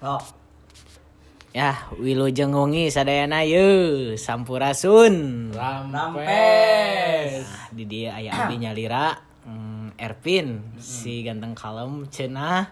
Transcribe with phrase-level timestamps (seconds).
[0.00, 0.22] Oh,
[1.50, 5.50] Ya, wilujeng wengi sadayana ye sampurasun.
[5.50, 7.42] Rampes.
[7.42, 9.18] Nah, di dia aya abdi nyalira
[9.50, 12.70] mm, Ervin si ganteng kalem cenah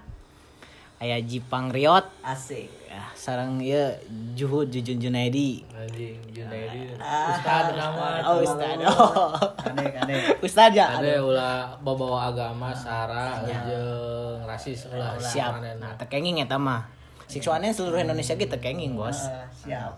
[1.03, 2.07] aya Jipang Riot.
[2.23, 2.79] Asik.
[2.89, 3.93] ya sarang ieu
[4.33, 5.63] Juhud Jujun Junaidi.
[5.75, 6.97] Anjing Junaidi.
[6.97, 10.23] Ah, Ustad nama oh Ustad oh Kadek, kadek.
[10.41, 15.61] Ustad ya ada ulah bawa agama sara jeung rasis ulah siap.
[15.83, 16.98] nah tekenging eta mah
[17.29, 19.93] siksuanen seluruh Indonesia gitu tekenging bos Eh, siap.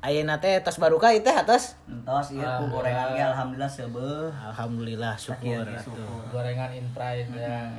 [0.00, 4.28] ayeuna teh tos baruka ieu teh atos Entos ieu ku gorengan ge alhamdulillah seubeuh.
[4.44, 5.64] alhamdulillah syukur
[6.28, 7.64] gorengan in price ya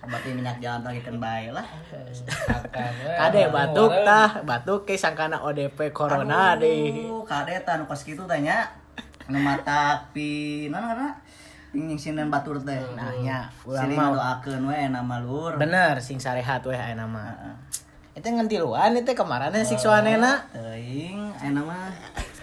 [0.00, 1.62] Berarti minyak jalan tadi kan bae lah.
[3.20, 8.64] kade batuk tah batuk ke sangkana ODP corona deh kade tah nu kos kitu tanya.
[9.28, 11.14] Nu mata pi naon ngaranna?
[11.70, 12.82] Nyingsinan batur teh.
[12.98, 15.54] nah nya ulang Sili mau ngadoakeun we nama lur.
[15.54, 17.30] bener sing sarehat weh aya nama.
[18.10, 21.94] Itu ngentiluan itu kemarin siksuanena Teuing aya mah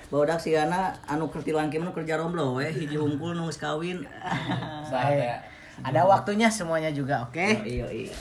[0.07, 4.07] Bodak sigana anu kertilan kieu kerja romblo we hiji hungkul nu geus kawin.
[4.89, 5.43] saya
[5.83, 7.67] ada waktunya semuanya juga oke?
[7.67, 8.15] Iya iya.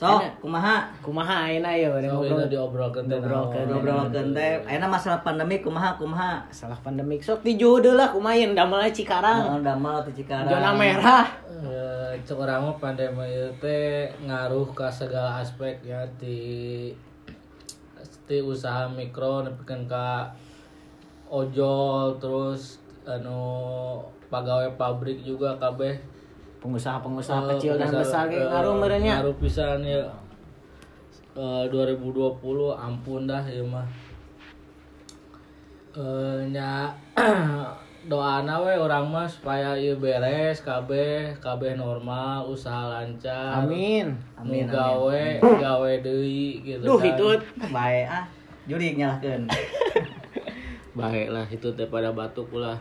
[0.00, 0.88] So, kumaha?
[1.04, 3.68] kumaha ayeuna ya bari Oh, ngobrol diobrolkeun teh Diobrolkeun.
[3.68, 4.52] Ngobrol-ngobrol teh.
[4.64, 6.40] Ayeuna masalah pandemi kumaha kumaha?
[6.48, 10.48] salah pandemik sok dijuhud lah kumain damel Cikarang Heeh, damel teh Cikarang.
[10.48, 11.28] zona merah
[11.60, 16.88] Eh, cek orang mah pandemi ieu teh ngaruh ka segala aspek ya di
[18.24, 20.32] di usaha mikro nepikeun ka
[21.28, 25.98] ojol terus anu pegawai pabrik juga kabeh
[26.60, 29.12] pengusaha-pengusaha Eh, kecil dan pengusaha, besar ge eh, ngaruh merenya.
[29.18, 30.04] ngaruh pisan ya.
[31.32, 32.36] Eh, 2020
[32.70, 33.86] ampun dah ya mah.
[35.90, 36.94] Eh, nya
[38.02, 43.60] doana we orang mah supaya ieu beres kabeh kabeh normal usaha lancar.
[43.60, 44.14] Amin.
[44.34, 45.24] Amin, Nu gawe
[45.58, 47.06] gawe deui gitu duh kan.
[47.06, 47.40] hitut.
[47.68, 48.24] Bae ah.
[48.64, 49.48] Jurik nyalahkeun.
[50.90, 52.74] baik lah itu teh pada batuk ulah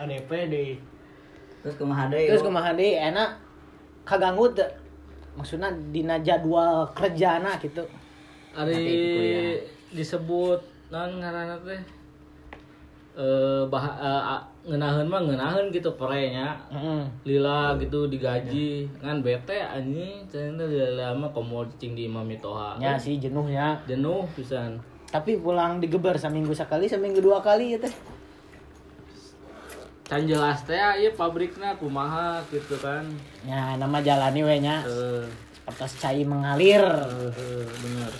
[0.00, 0.80] ODP deh
[1.62, 2.26] Terus kumaha deui?
[2.26, 3.38] terus kumaha deui enak.
[4.02, 4.66] Kaganggu teu
[5.32, 7.80] maksudnya dina jadwal kerjana gitu
[8.52, 9.56] Ari
[9.88, 10.60] disebut
[10.92, 11.80] non ngaranna teh
[13.16, 16.56] eh bah eh, ngeunaheun mah ngeunaheun gitu perenya.
[16.68, 17.02] Heeh.
[17.28, 18.88] lila gitu digaji.
[19.00, 20.24] Kan bete anjing.
[20.28, 23.80] Cenah lila mah komo cing di imam toha ya sih jenuhnya.
[23.88, 24.76] Jenuh pisan.
[25.08, 27.94] Tapi pulang digeber seminggu sekali seminggu dua kali ya teh
[30.12, 33.08] can jelas teh ieu pabrikna kumaha gitu kan.
[33.48, 34.84] Ya nama jalani we nya.
[34.84, 35.24] Eh
[35.66, 36.82] atas cai mengalir.
[36.82, 38.12] Eh, eh, bener.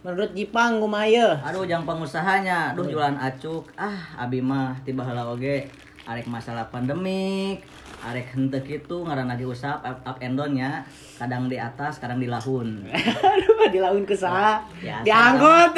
[0.00, 3.68] Menurut Jipang kumaya Aduh jang pengusahanya, aduh jualan acuk.
[3.76, 5.68] Ah, abi mah tiba heula oge.
[6.08, 7.60] Arek masalah pandemik,
[8.00, 10.82] arek henteu kitu ngaranna diusap up, up and down nya.
[11.20, 12.88] Kadang di atas, kadang di lahun.
[13.36, 14.64] aduh dilaun ke saha?
[14.80, 15.04] Biasa.
[15.04, 15.72] dianggot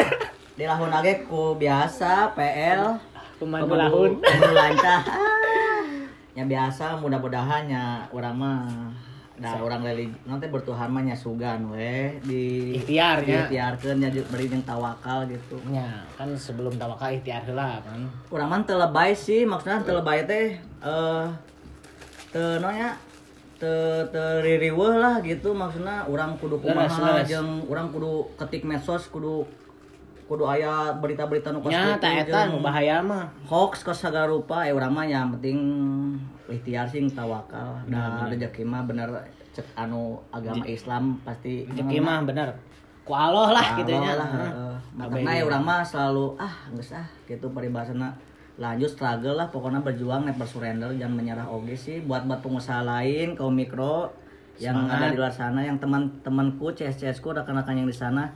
[0.54, 3.11] Di lahun age ku biasa PL
[3.42, 5.02] pemandu lahun pemandu lancar.
[5.02, 5.30] Ah,
[6.32, 8.88] Ya biasa mudah-mudahan nya urang mah
[9.36, 13.44] da orang religi nanti bertuhan mah sugan we di Ikhtiar, nya.
[13.44, 15.60] ikhtiarkeun nya beri jeung tawakal gitu.
[15.68, 20.24] ya kan sebelum tawakal ikhtiar heula kan Urang mah teu lebay sih, maksudnya teu lebay
[20.24, 21.26] teh eh
[22.32, 22.96] teu nonya
[23.60, 24.08] teu
[24.96, 29.44] lah gitu maksudnya urang kudu kumaha jeung urang kudu ketik medsos kudu
[30.32, 31.60] kudu aya berita-berita nu
[32.00, 33.28] tak eta bahaya mah.
[33.44, 35.60] hoax kos segala rupa eh urang mah yang penting
[36.48, 37.76] ikhtiar sing tawakal.
[37.84, 39.12] Da rezeki mah bener
[39.52, 42.48] cek anu agama Islam pasti rezeki mah bener.
[43.04, 44.16] Ku Allah lah gitu nya.
[44.16, 44.74] lah, heeh.
[44.96, 48.16] Makanya ya urang mah selalu ah geus ah gitu paribasana
[48.56, 51.44] lanjut struggle lah pokoknya berjuang never surrender jangan menyerah.
[51.44, 54.08] Oge sih buat buat pengusaha lain kaum mikro
[54.56, 58.32] yang ada di luar sana yang teman-temanku CS ku rekan-rekan yang di sana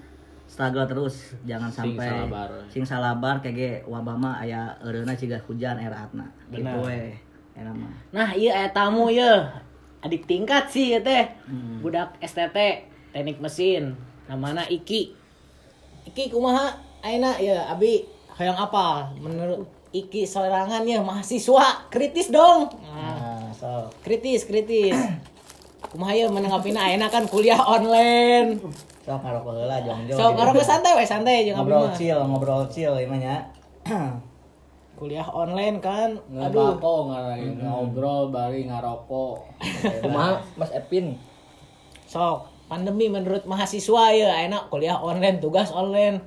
[0.46, 2.48] struggle terus jangan Sing sampai salabar.
[2.70, 7.12] sing salabar kayak wabah mah aya eureuna ciga hujan eraatna gitu we
[7.56, 7.90] eta mah.
[8.14, 9.50] Nah iya aya tamu ya
[10.00, 11.26] adik tingkat sih ya teh.
[11.50, 11.82] Hmm.
[11.82, 12.56] budak STT
[13.10, 13.96] teknik mesin.
[14.26, 15.14] Namanya Iki.
[16.10, 16.74] Iki kumaha?
[17.02, 19.10] Ayeuna ya Abi hayang apa?
[19.18, 21.88] Menurut Iki sorangan ya mahasiswa.
[21.88, 22.68] Kritis dong.
[22.84, 24.94] Nah, so kritis kritis.
[25.90, 28.58] Kumaha ya menanggapina ayeuna kan kuliah online
[29.06, 32.98] sok ngarokok heula jongjo so karo santai we santai jeung Abi ngobrol chill ngobrol chill
[32.98, 33.36] ieu mah nya
[34.96, 36.80] kuliah online kan aduh.
[36.80, 39.44] Aduh, ngarain ngobrol bari ngarokok.
[40.02, 41.20] Kumaha Mas Epin?
[42.06, 46.24] sok pandemi menurut mahasiswa ya enak kuliah online tugas online.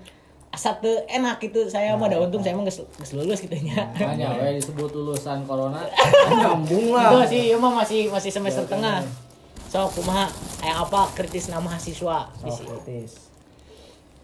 [0.49, 2.81] Asa teu enak gitu saya mah da untung saya mah geus
[3.13, 3.85] lulus gitu nya.
[3.97, 5.85] Hanya we disebut lulusan corona.
[6.41, 7.25] Nyambung lah.
[7.25, 9.01] sih mah masih masih semester tengah
[9.69, 10.25] sok kumaha
[10.59, 12.67] aya apa kritis nama mahasiswa Oh, sini.
[12.75, 13.29] kritis.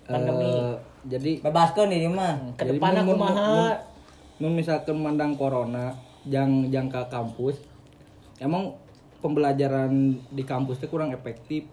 [0.04, 0.42] Pandemi.
[0.44, 0.76] Eh,
[1.08, 2.34] jadi Bebaskan ini mah.
[2.56, 3.82] ke mun- mun- kumaha mun-
[4.36, 5.94] mun misalkan mandang corona
[6.24, 7.62] jang jangka kampus
[8.36, 8.74] emang
[9.20, 9.94] pembelajaran
[10.28, 11.70] di kampus teh kurang efektif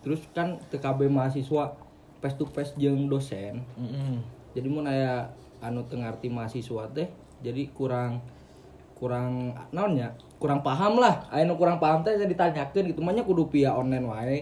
[0.00, 1.74] terus kan TKB mahasiswa
[2.16, 4.22] face to face jeung dosen Mm-mm.
[4.52, 5.26] jadi mun aya
[5.60, 8.22] anu teu ngarti mahasiswa teh jadi kurang
[8.96, 13.44] kurang naonnya kurang paham lah nu kurang paham teh saya ditanyakeun gitu mah nya kudu
[13.46, 14.38] via online wae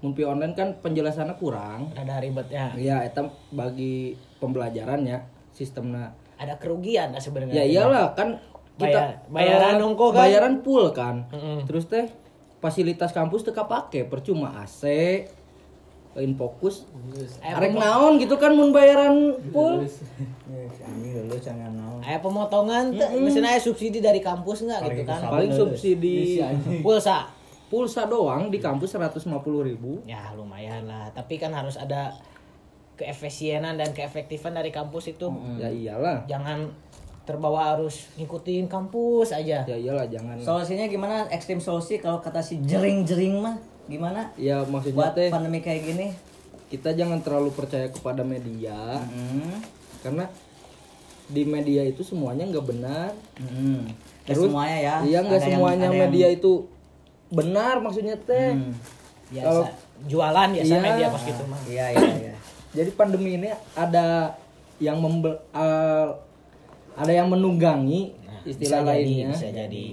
[0.00, 3.22] mun via online kan penjelasannya kurang rada ribetnya ya eta
[3.52, 5.22] bagi pembelajarannya
[5.52, 8.40] sistemnya ada kerugian lah sebenarnya Ya iyalah kan
[8.72, 10.18] Bayar- bayaran eh, unggul kan?
[10.26, 11.28] Bayaran full kan.
[11.28, 11.68] Mm-mm.
[11.68, 12.08] Terus teh
[12.58, 14.82] fasilitas kampus teu kapake percuma AC
[16.12, 16.84] lain fokus.
[17.40, 19.80] Eh, Arek naon gitu kan mun bayaran full.
[21.42, 22.00] Naon.
[22.02, 26.42] aya pemotongan tuh misalnya aya subsidi dari kampus nggak gitu kan Paling subsidi
[26.84, 27.30] pulsa
[27.66, 29.32] pulsa doang di kampus 150
[29.64, 30.02] ribu.
[30.04, 32.12] ya lumayan lah tapi kan harus ada
[32.94, 35.26] keefisienan dan keefektifan dari kampus itu
[35.56, 36.26] Ya iyalah.
[36.26, 36.68] jangan
[37.22, 40.36] terbawa arus ngikutin kampus aja Ya iyalah jangan.
[40.36, 41.24] Solusinya gimana?
[41.28, 44.30] Ekstrim solusi kalau kata si jering-jering mah gimana?
[44.34, 46.08] ya maksudnya Buat teh pandemi kayak gini.
[46.66, 49.60] kita jangan terlalu percaya kepada media Hmm.
[50.00, 50.24] karena
[51.24, 53.12] di media itu semuanya nggak benar.
[53.36, 53.84] Hmm.
[54.22, 54.96] Nggak Terus, semuanya ya.
[55.02, 56.52] Iya nggak yang- semuanya yang- media itu
[57.28, 58.52] benar maksudnya teh.
[58.52, 58.72] Hmm.
[59.28, 59.68] biasa Kalau-
[60.04, 60.80] jualan biasa Iya.
[60.82, 62.34] media pas gitu mah Iya iya iya.
[62.72, 64.36] Jadi pandemi ini ada
[64.78, 66.08] yang membel, eh,
[66.94, 68.12] ada yang menunggangi
[68.42, 69.28] istilah Nah, bisa jadi, lainnya.
[69.30, 69.86] bisa jadi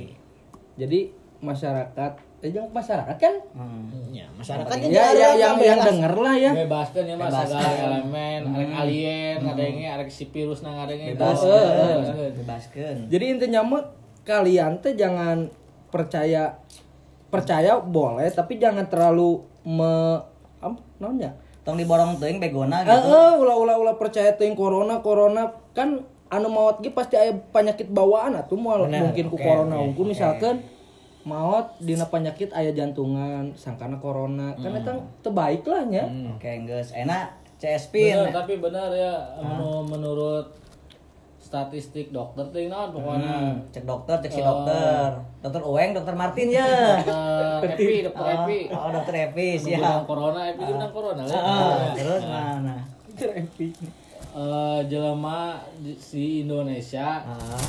[0.76, 1.00] Jadi
[1.40, 3.36] masyarakat, eh jangan masyarakat kan?
[3.52, 3.92] Hmm.
[4.10, 6.52] ya masyarakat Ya, ya yang yang denger lah ya.
[6.58, 11.14] Bebaskan ya mas segala elemen arek alien ada yang arek si virus nang ada yang
[11.14, 11.44] Bebas.
[11.44, 12.32] Eh, eh.
[12.34, 12.96] Bebaskan.
[13.08, 13.84] Jadi intinya mah
[14.22, 15.52] kalian teh jangan
[15.88, 16.56] percaya
[17.28, 20.18] percaya boleh tapi jangan terlalu me
[20.58, 21.36] apa namanya?
[21.62, 23.12] Tong diborong teuing begona Eh, gitu.
[23.12, 27.90] eh, ulah ulah ulah percaya teuing corona corona kan anu maut ge pasti aya penyakit
[27.90, 30.62] bawaan atuh moal Bener, mungkin ku oke, corona oke, unggul misalkan
[31.22, 36.92] maut dina penyakit aya jantungan sangkana corona kan eta teu baik lah nya Oke, geus.
[36.92, 38.16] Enak CS Pin.
[38.16, 40.48] bener tapi benar ya menu- menurut
[41.40, 45.18] statistik dokter teh naon pokoknya Hmm, cek dokter, cek si dokter.
[45.40, 46.68] Dokter Ueng, dokter Martin ya.
[47.02, 50.02] dokter Epi dokter Oh, Epi oh, dokter Epi Menang siap.
[50.06, 51.36] corona Epi itu menang corona ya.
[51.36, 52.76] Ah, terus mana?
[54.30, 57.60] Eh, jelema di- si Indonesia Ah,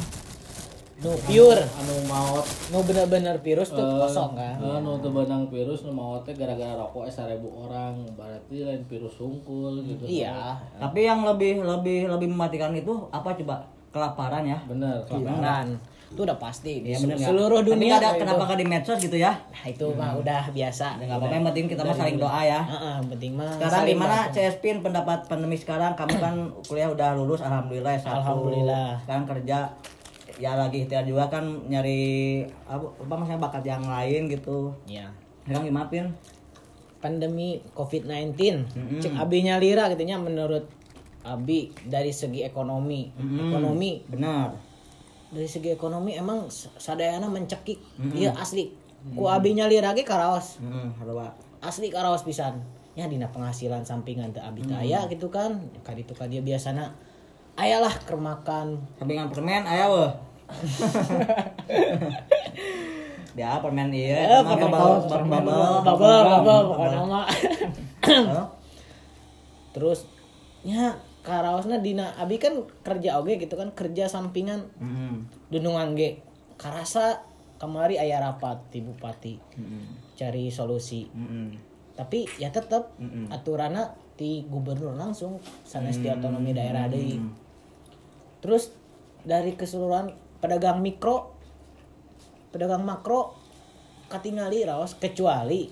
[1.00, 5.80] nu pure anu maut nu bener-bener virus tuh eh, kosong kan nu teu beunang virus
[5.88, 11.08] nu maut teh gara-gara rokok eh, 1000 orang berarti lain virus sungkul gitu iya tapi
[11.08, 13.64] yang lebih lebih lebih mematikan itu apa coba?
[13.90, 14.54] Kelaparan ya.
[14.70, 15.02] bener
[15.42, 15.66] kan
[16.10, 19.30] itu udah pasti Iya bener seluruh dunia ada kenapa nggak di medsos gitu ya?
[19.34, 22.60] nah itu mah udah biasa Ya nggak apa-apa, yang penting kita mah saling doa ya.
[22.66, 24.16] Heeh, yang penting mah Sekarang gimana.
[24.34, 25.94] CS Pin pendapat pandemi sekarang?
[25.94, 26.34] Kamu kan
[26.70, 28.10] kuliah udah lulus alhamdulillah S1.
[28.10, 28.98] Alhamdulillah.
[29.06, 29.58] Sekarang kerja
[30.40, 34.72] ya lagi ikhtiar juga kan nyari apa, apa maksudnya bakat yang lain gitu.
[34.88, 35.06] ya
[35.44, 36.08] Sekarang gimana Pin?
[37.00, 39.00] pandemi COVID-19 Mm-mm.
[39.00, 40.68] cek abinya lira katanya menurut
[41.24, 43.08] abi dari segi ekonomi.
[43.16, 43.48] Mm-mm.
[43.52, 43.92] ekonomi.
[44.08, 44.52] Benar.
[45.30, 47.78] dari segi ekonomi emang sadayana mencekik.
[48.12, 48.66] Iya asli.
[49.14, 50.58] Ku abinya lira ge karaos.
[50.58, 51.30] Hmm, harus
[51.62, 52.58] asli karaos pisan.
[52.98, 55.56] Ya dina penghasilan sampingan teu abi aya gitu kan.
[55.86, 56.92] Kaditu ka dia biasana.
[57.54, 60.10] Ayalah keur makan Sampingan permen aya weh.
[63.38, 67.26] Dia permen iya, Eh, permen bubble, bubble, permen bubble, bubble bubble pokoknya mah
[69.70, 70.02] terus
[70.66, 74.66] ya karaosna dina abi kan kerja oge gitu kan kerja sampingan.
[74.82, 75.30] Hmm.
[75.46, 76.18] dunungan ge
[76.58, 77.22] karasa
[77.60, 79.34] kemari aya rapat di bupati.
[79.56, 79.86] Hmm.
[80.18, 81.06] cari solusi.
[81.08, 81.54] Hmm.
[81.96, 83.28] tapi ya tetep Mm-mm.
[83.28, 85.36] aturanna di gubernur langsung
[85.68, 87.20] sanes di otonomi daerah deui.
[88.40, 88.72] Terus
[89.20, 90.08] dari keseluruhan
[90.40, 91.36] pedagang mikro
[92.50, 93.36] pedagang makro
[94.10, 95.70] katingali raos kecuali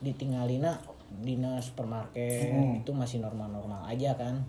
[0.00, 0.80] ditinggalina
[1.14, 4.42] dina supermarket itu masih normal-normal aja kan.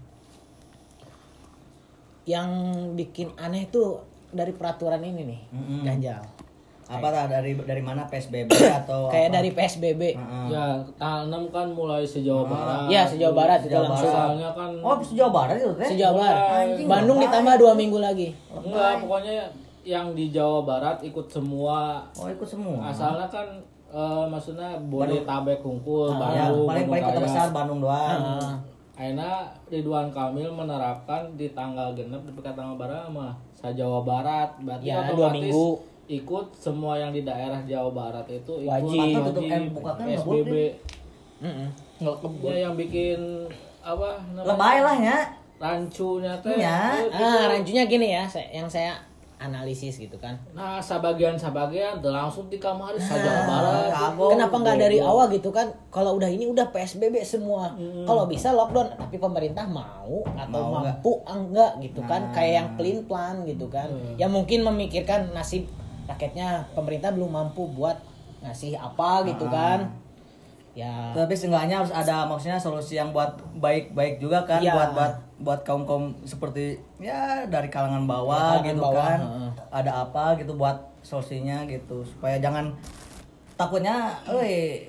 [2.26, 2.50] Yang
[2.98, 4.02] bikin aneh tuh
[4.34, 5.82] dari peraturan ini nih Mm-mm.
[5.86, 6.26] ganjal
[6.86, 8.46] Apa lah dari dari mana PSBB
[8.80, 9.36] atau kayak apa?
[9.36, 10.02] dari PSBB
[10.48, 10.66] ya
[10.96, 14.96] tanggal 6 kan mulai sejauh barat ya sejauh barat itu Sejauh langsung soalnya kan Oh,
[15.00, 15.88] sejauh barat itu teh?
[15.92, 17.32] sejauh barat Anjing, Bandung ngapain?
[17.34, 19.36] ditambah dua minggu lagi enggak pokoknya
[19.82, 22.78] yang di Jawa Barat ikut semua Oh, ikut semua.
[22.86, 23.46] asalnya kan
[23.88, 26.18] eh, maksudnya Bodetabek Hungkul ya,
[26.50, 27.48] Bandung paling paling kota Bandung besar.
[27.50, 28.20] Bandung doang.
[28.20, 28.54] Heeh.
[28.96, 29.30] Aina
[29.68, 33.34] Ridwan Kamil menerapkan di tanggal genep di tanggal berapa mah
[33.66, 35.68] Jawa Barat berarti Ya, dua otomatis minggu.
[36.06, 39.00] Ikut semua yang di daerah Jawa Barat itu ikut Wajib.
[39.02, 40.54] Mata tutup eh, buka kan nggak PSBB.
[41.42, 41.70] Mm-mm.
[42.46, 43.20] Ya yang bikin
[43.82, 44.50] apa namanya?
[44.54, 45.20] Lebay lah ya.
[45.56, 46.52] rancunya teh.
[46.60, 47.00] Nya.
[47.00, 47.16] itu.
[47.16, 49.00] Ah, rancunya gini ya, yang saya
[49.40, 50.36] analisis gitu kan.
[50.52, 51.36] Nah, sabagian
[52.00, 54.16] tuh langsung di kamar saja Jawa Barat.
[54.16, 55.72] Kenapa nggak dari awal gitu kan?
[55.92, 57.72] Kalau udah ini udah PSBB semua.
[58.04, 61.00] Kalau bisa lockdown, tapi pemerintah mau atau Mau nggak?
[61.00, 62.22] mampu enggak gitu kan?
[62.30, 62.34] Nah.
[62.36, 63.88] Kayak yang clean plan gitu kan.
[64.20, 65.68] Ya mungkin memikirkan nasib
[66.06, 67.98] rakyatnya pemerintah belum mampu buat
[68.40, 69.90] ngasih apa gitu kan.
[70.72, 74.72] Ya Tapi seenggaknya harus ada maksudnya solusi yang buat baik-baik juga kan Iya.
[74.72, 79.20] buat buat buat kaum kaum seperti ya dari kalangan Ya, bawah kalangan gitu bawah, kan.
[79.22, 79.50] heeh.
[79.72, 82.76] Ada apa gitu buat solusinya gitu supaya jangan
[83.56, 84.84] takutnya euy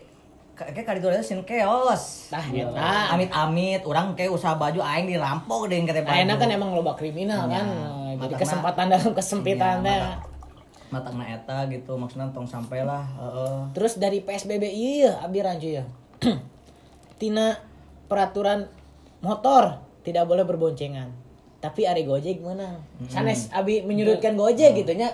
[0.53, 2.29] kayak kali itu sin chaos.
[2.29, 2.67] tah Gitu.
[2.67, 3.13] eta.
[3.13, 7.47] Amit-amit orang kayak usaha baju aing dirampok deh kata Nah, enak kan emang loba kriminal
[7.47, 7.63] kan.
[7.63, 8.19] Iya.
[8.19, 10.19] Jadi kesempatan dalam kesempitan mata-
[10.89, 13.59] matangna eta gitu maksudnya tong sampai lah heeh.
[13.75, 15.85] Terus dari PSBB iya abi rancu ya.
[17.21, 17.57] Tina
[18.07, 18.71] peraturan
[19.25, 21.11] motor tidak boleh berboncengan.
[21.59, 22.79] Tapi ari Gojek menang.
[23.11, 25.11] Sanes abi menyudutkan Gojek gitu nya.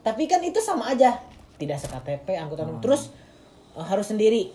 [0.00, 1.20] Tapi kan itu sama aja.
[1.60, 2.80] Tidak sektp angkutan umum.
[2.80, 3.12] Terus
[3.76, 4.50] eh, harus sendiri.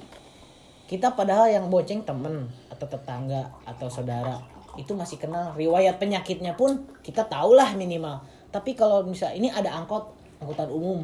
[0.88, 4.40] Kita padahal yang bonceng temen atau tetangga atau saudara
[4.78, 8.24] itu masih kenal riwayat penyakitnya pun kita tahulah minimal.
[8.54, 11.00] Tapi kalau misal ini ada angkot angkutan umum.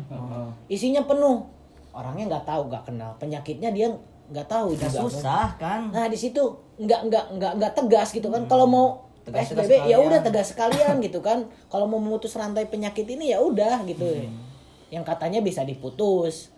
[0.67, 1.45] Isinya penuh.
[1.93, 3.11] Orangnya nggak tahu nggak kenal.
[3.17, 3.87] Penyakitnya dia
[4.23, 5.93] nggak tahu Ya juga susah kan?
[5.93, 6.41] Nah di situ
[6.79, 8.45] nggak nggak nggak nggak tegas gitu kan.
[8.45, 8.87] Kalau mau
[9.23, 11.45] Tegas- PSBB tegas ya udah tegas sekalian gitu kan.
[11.69, 14.05] Kalau mau memutus rantai penyakit ini ya udah gitu.
[14.89, 16.49] Yang katanya bisa diputus.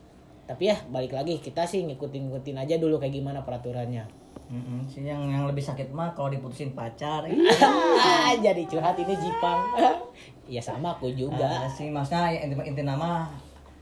[0.46, 4.05] Tapi ya balik lagi kita sih ngikutin ngikutin aja dulu kayak gimana peraturannya.
[4.46, 7.25] Mm-mm, sih yang yang lebih sakit mah kalau diputusin pacar.
[7.98, 9.62] Ah jadi curhat ini Jipang
[10.48, 13.25] ya sama aku juga juga sih maksudnya inti, inti nama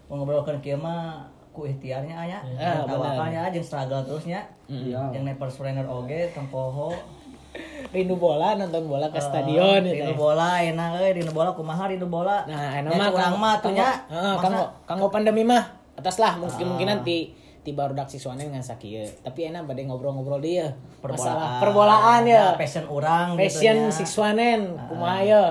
[0.05, 3.13] mau ngobrolkan kieu mah ku ikhtiarnya aya Ah, tahu benar.
[3.15, 5.11] apanya jeung struggle terusnya Iya.
[5.11, 6.95] yang never surrender oge tong poho
[7.89, 10.17] rindu bola nonton bola ke stadion gitu rindu ya.
[10.17, 14.01] bola enak euy rindu bola kumaha rindu bola Nah, enak mah urang mah tuh nya
[14.39, 15.61] kanggo kanggo pandemi mah
[15.93, 19.07] atas lah mungkin mungkinan ti ti barudak siswane dengan sakieu.
[19.23, 20.67] Tapi enak bade ngobrol-ngobrol dia.
[20.99, 22.59] Masalah perbolaan ya.
[22.59, 25.43] passion urang Passion gitu siswanen kumaha ya.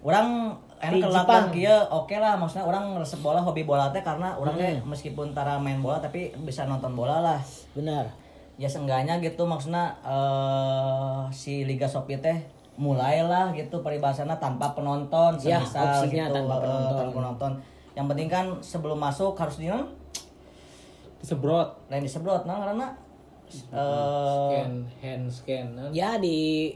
[0.00, 1.12] Urang Di enak Jepang.
[1.12, 5.30] kelakuan kieu oke lah maksudnya orang resep bola hobi bola teh karena orang teh meskipun
[5.30, 7.40] tara main bola tapi bisa nonton bola lah
[7.72, 8.08] Benar.
[8.56, 12.40] ya seenggaknya gitu maksudnya eh si Liga Shopee teh
[12.74, 16.96] mulailah gitu peribahasana tanpa penonton Ya, semisal gitu, tanpa eh, penonton.
[16.96, 17.52] tanpa penonton.
[17.92, 19.68] yang penting kan sebelum masuk harus di
[21.18, 21.76] Disebrot.
[21.88, 22.88] lain disebrot nah karena
[23.50, 25.66] eh Scan hand scan.
[25.74, 25.90] kan.
[25.92, 26.72] Ya di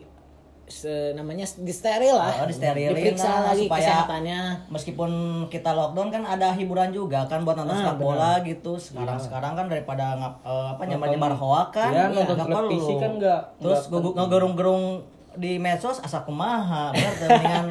[1.13, 2.33] namanya di steril lah.
[2.35, 4.41] Oh, disterilin Diperiksa lah, lagi supaya- kesehatannya.
[4.67, 5.11] meskipun
[5.47, 8.07] kita lockdown kan ada hiburan juga kan buat nonton Ah, sepak benar.
[8.07, 12.49] bola gitu sekarang sekarang kan daripada ngap, eh, apa nyebar hoak kan Iya, nonton nggak
[12.51, 12.99] televisi perlu.
[12.99, 14.83] kan nggak- terus nggak gue ngegerung-gerung
[15.35, 17.67] di medsos asa kumaha bener mendingan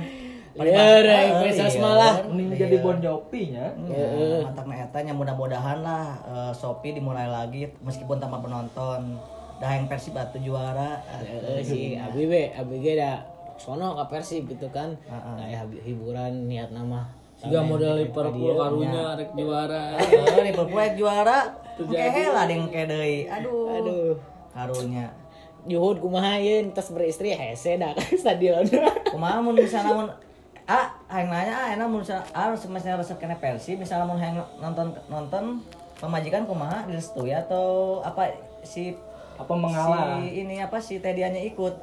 [0.53, 1.81] Liar, Eh, eh, medsos iya.
[1.81, 2.13] malah.
[2.29, 3.73] Mending jadi Bon Jovi nya.
[3.83, 4.05] Ya,
[4.43, 9.17] matangna eta nya mudah-mudahan lah eh, Shopee dimulai lagi meskipun tanpa penonton.
[9.63, 10.99] Dah yang Persib atuh juara.
[11.23, 13.23] Eh, si Abi be, Abi ge da
[13.55, 14.91] sono ka Persib gitu kan.
[15.07, 15.35] Heeh.
[15.39, 17.07] Nah, ya, hiburan niat nama.
[17.39, 19.95] Juga model Liverpool karunya rek juara.
[20.03, 21.47] Eh, Liverpool rek juara.
[21.79, 23.23] Oke lah ding ke deui.
[23.31, 23.71] Aduh.
[23.71, 24.11] Aduh.
[24.51, 25.07] Karunya.
[25.63, 28.67] Juhud kumaha ye tas beristri hese dah ke stadion.
[29.15, 30.07] Kumaha mun misalnya mun
[30.67, 32.03] ah hayang nanya ah enak mun
[32.35, 35.63] ah misalnya resep kena Persib misalnya mun hayang nonton nonton
[36.03, 38.91] pemajikan kumaha direstui atau apa si
[39.39, 40.21] Apa mengalah?
[40.21, 41.75] si ini apa si Tedianya ikut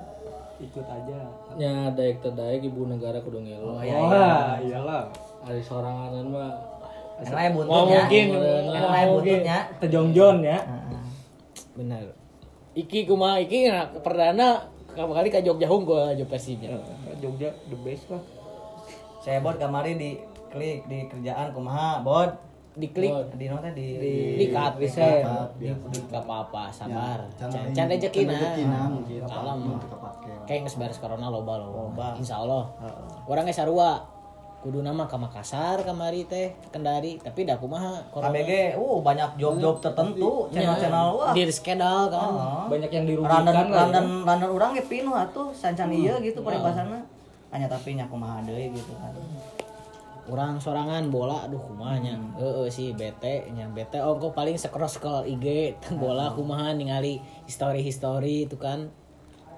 [0.61, 1.19] Ikut aja.
[1.57, 3.81] Ya daek teh daek ibu negara kudu ngelo.
[3.81, 4.29] Oh, iya, iya.
[4.61, 5.09] iyalah.
[5.49, 6.53] Ari soranganan mah
[7.21, 8.25] yang lain buntut Mau ya mungkin,
[8.73, 10.59] yang lain buntutnya tejongjon ya.
[11.73, 12.13] Benar.
[12.77, 16.77] Iki kumaha iki nah, perdana kamu kali ka Jogja Unggul aja Persibnya.
[17.25, 18.21] Jogja the best lah.
[19.21, 20.11] saya bot kamari di
[20.49, 22.41] klik di kerjaan kumaha bot
[22.71, 24.79] Diklik di nota di di di cut.
[24.79, 25.71] Di
[26.07, 27.19] gak apa-apa, sabar.
[27.35, 27.75] can-
[28.95, 29.21] mungkin.
[29.27, 29.59] Alam.
[29.83, 30.33] Kepake.
[30.47, 32.15] Kayak geus beres corona loba loba.
[32.15, 32.71] Insya Allah.
[33.27, 33.99] Orang ge sarua.
[34.61, 38.29] Kudu nama ke Makassar kamari teh Kendari tapi dah kumaha corona.
[38.29, 42.29] KBG uh banyak job-job tertentu channel-channel wah di reschedule kan.
[42.29, 42.69] Oh.
[42.69, 47.01] Banyak yang dirugikan Randan randan randan urang ge pinuh atuh sancan ieu gitu paribasana
[47.51, 49.11] hanya tapi nya kumaha deui gitu kan
[50.31, 52.15] Orang sorangan bola aduh kumahanya.
[52.39, 57.19] Heeh sih bete nya bete oh kok paling scroll scroll IG tentang bola kumaha ningali
[57.51, 58.95] history-history itu kan.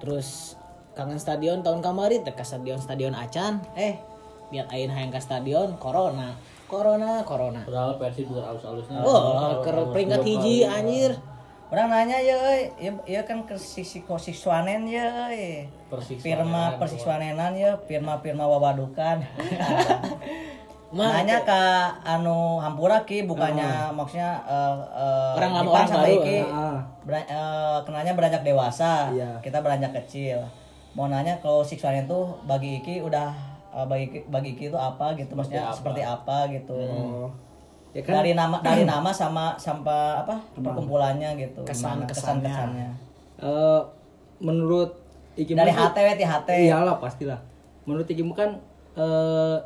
[0.01, 0.57] Terus
[0.97, 3.61] kangen stadion tahun kemarin teh ka stadion stadion Acan.
[3.77, 4.01] Eh
[4.49, 6.33] lihat ayeuna hayang ka stadion corona.
[6.73, 9.05] corona corona Padahal versi juga halus-halusnya.
[9.05, 11.13] oh ke peringkat hiji anjir
[11.73, 12.37] Orang nanya ya,
[12.77, 15.25] ya, ya kan ke sisiko siswanen ya.
[16.21, 19.25] Firma persikwanenan ya, firma-firma wawadukan.
[20.93, 21.61] Nanya ke
[22.03, 26.77] anu Hampura ki bukannya maksudnya eh, eh, Orang lama, orang baru, Iki ah.
[27.01, 29.41] bera- eh, kenanya beranjak dewasa, Iya.
[29.41, 30.37] kita beranjak kecil.
[30.93, 33.33] Mau nanya kalau siswanen tuh bagi Iki udah
[33.71, 36.77] eh, bagi bagi Iki itu apa gitu maksudnya seperti apa gitu.
[36.77, 37.25] Oh.
[37.89, 41.61] Ya kan Dari nama dari nama sama sampai apa perkumpulannya gitu.
[41.63, 42.89] Kesan- Gimana kesannya.
[43.39, 43.81] eh,
[44.37, 44.93] menurut
[45.33, 46.49] Iki Dari mah HT we ti HT.
[46.63, 47.41] Iyalah pastilah.
[47.83, 48.53] Menurut Iki kan
[48.93, 49.57] eh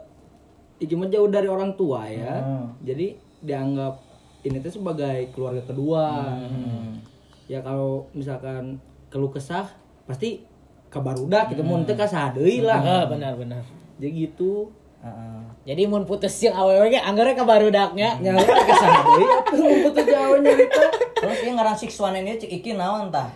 [0.77, 2.38] Iki mah jauh dari orang tua ya.
[2.38, 2.69] Hmm.
[2.86, 3.98] Jadi dianggap
[4.43, 6.38] ini tuh sebagai keluarga kedua.
[6.38, 7.01] Hmm.
[7.48, 9.65] Ya kalau misalkan keluh kesah
[10.03, 10.43] pasti
[10.88, 12.79] kabar udah kita mau teu kasah deui lah.
[12.79, 13.60] ah benar benar
[14.00, 14.72] Jadi gitu.
[14.98, 15.41] Heeh.
[15.62, 20.05] jadi mun putus yang awewe ge anggarnya ke barudaknya Nyawa kasah deui atuh mun putus
[20.05, 20.84] jauh nyarita.
[21.17, 23.29] Terus ini ngaran siswanen ini cik Iki naon tah?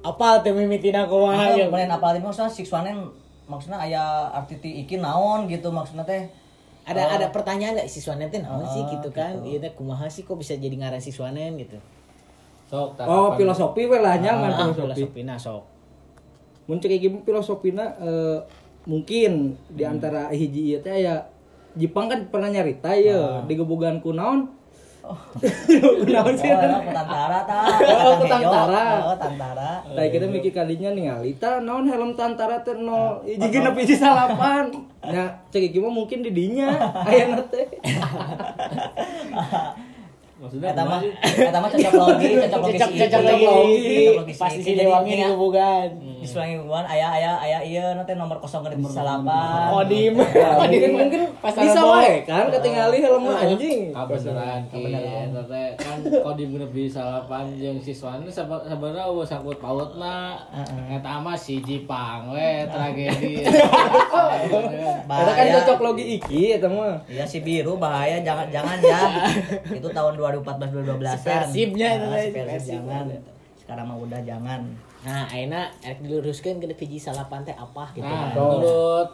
[0.00, 3.04] apa teh mimitina kumaha ya Kemudian apa lagi maksudnya siswanen
[3.44, 6.28] maksudnya aya arti ti Iki naon gitu maksudnya teh.
[6.90, 7.86] Ada ada pertanyaan nggak?
[7.86, 9.38] Siswanen teh naon sih Oh, gitu kan.
[9.42, 11.78] iya teh kumaha sih kok bisa jadi ngaran siswanen gitu.
[12.66, 15.02] Sok, Oh, filosofi we lah nya ngan ah filosofi.
[15.06, 15.62] filosofina sok.
[16.66, 18.38] Mun cek iki filosofina eh,
[18.84, 21.26] mungkin di antara hiji ieu teh aya
[21.70, 24.50] Jepang kan pernah nyarita ya di gebogan kunaon
[26.04, 26.52] kunaon sih?
[26.52, 27.64] Oh, oh, tantara tah.
[28.06, 28.84] Oh, ku tantara.
[29.08, 29.70] Oh, tantara.
[29.84, 33.24] Tadi kita mikir kalinya ningali ta naon helm tantara teh no?
[33.24, 34.68] Hiji genep hiji salapan
[35.00, 36.68] nya cek iki mah mungkin di dinya.
[37.08, 37.66] Aya teh
[40.40, 44.00] Maksudnya Eta mah eta mah cocok logi, cocok logi cocok logi.
[44.32, 48.40] Pasti si dewangi ini ya, digebugan di Sulangi Hubungan aya aya aya ieu nanti nomor
[48.40, 49.68] kosong ke salapan.
[49.72, 50.16] kodim.
[50.20, 50.56] Ya,
[50.88, 53.92] mungkin bisa wae kan ketinggali helm anjing.
[53.92, 54.84] Kabeneran ki.
[54.88, 60.40] Eta teh kan kodi bener bisa salapan jeung siswane saba- sabenerna eueuh sangkut pautna
[60.88, 63.44] eta mah si Jipang we tragedi.
[65.10, 67.00] Eta kan cocok logi iki eta mah.
[67.04, 68.20] Iya si biru bahaya.
[68.20, 69.00] Jangan jangan ya.
[69.80, 71.12] Itu tahun 2014 2012 an.
[71.12, 72.72] Si Persibnya itu, si si Persib Persib.
[72.76, 73.04] jangan.
[73.56, 74.62] Sekarang mah udah jangan.
[75.00, 78.36] nah aina erek diluruskan ke hiji salapan teh apa gitu nah kan.
[78.36, 79.08] menurut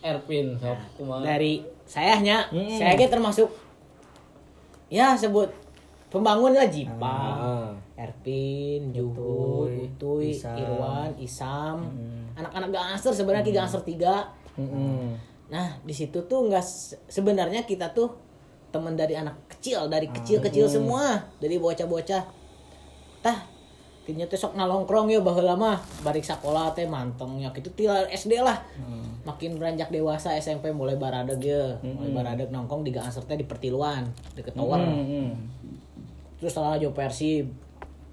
[0.00, 3.46] Erpin sok kumaha dari sayanya saya ge termasuk
[4.88, 5.54] ya sebut
[6.08, 10.54] pembangun lah Jipang Erpin, Juhud, Utuy, Isam.
[10.54, 11.78] Irwan, Isam,
[12.32, 14.34] anak-anak gangster sebenarnya ki gangster tiga.
[15.48, 18.18] Nah di situ tuh nggak se- sebenarnya kita tuh
[18.68, 22.24] teman dari anak kecil dari kecil-kecil semua dari bocah-bocah.
[23.24, 23.38] Tah
[24.08, 28.56] Tinya teh sok nalongkrong ya baheula mah barik sekolah teh mantengnya gitu tilar SD lah.
[29.28, 31.76] Makin beranjak dewasa SMP mulai baradeg ya.
[31.84, 34.80] Mulai baradeg nongkrong di gangster teh di pertiluan deket tower.
[36.40, 37.52] Terus setelah jo Persib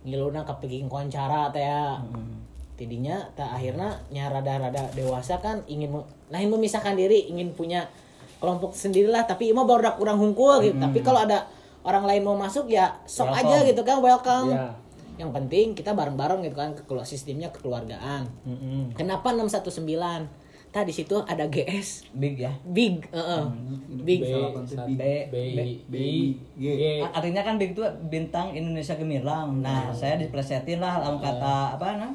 [0.03, 1.95] ngiluna kepiking koncara teh ya.
[2.75, 5.95] Tidinya tak akhirnya nya rada-rada dewasa kan ingin
[6.27, 7.87] nah ingin memisahkan diri, ingin punya
[8.39, 10.77] kelompok sendirilah tapi emang baru kurang hungkul gitu.
[10.77, 11.47] Tapi kalau ada
[11.85, 13.47] orang lain mau masuk ya sok Welcome.
[13.47, 14.49] aja gitu kan welcome.
[14.51, 14.67] Iya.
[15.15, 18.27] Yang penting kita bareng-bareng gitu kan ke sistemnya kekeluargaan.
[18.97, 20.27] Kenapa 619?
[20.75, 22.51] Tadi situ ada GS Big ya.
[22.67, 23.43] Big, heeh.
[24.03, 24.19] Big.
[24.19, 25.95] B B B B
[26.59, 26.63] G
[26.99, 27.79] A- Artinya kan Big itu
[28.11, 29.63] bintang Indonesia Gemilang.
[29.63, 32.11] Nah, saya diplesetin lah langsung kata apa nah?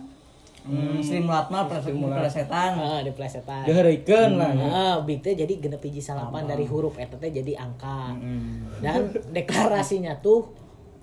[0.60, 2.76] Hmm, Sri Mulatma plesetan.
[2.76, 3.64] Heeh, di plesetan.
[3.64, 8.12] Dengarikeun lah Heeh, Big teh jadi genep hiji salapan dari huruf eta teh jadi angka.
[8.84, 10.52] Dan deklarasinya tuh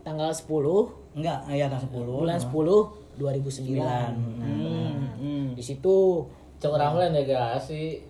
[0.06, 1.89] tanggal 10 Enggak, ya kan 10.
[2.06, 3.82] bulan 10 2009.
[3.82, 4.13] Nah,
[5.58, 5.98] di situ
[6.58, 8.02] cek urang lain delegasi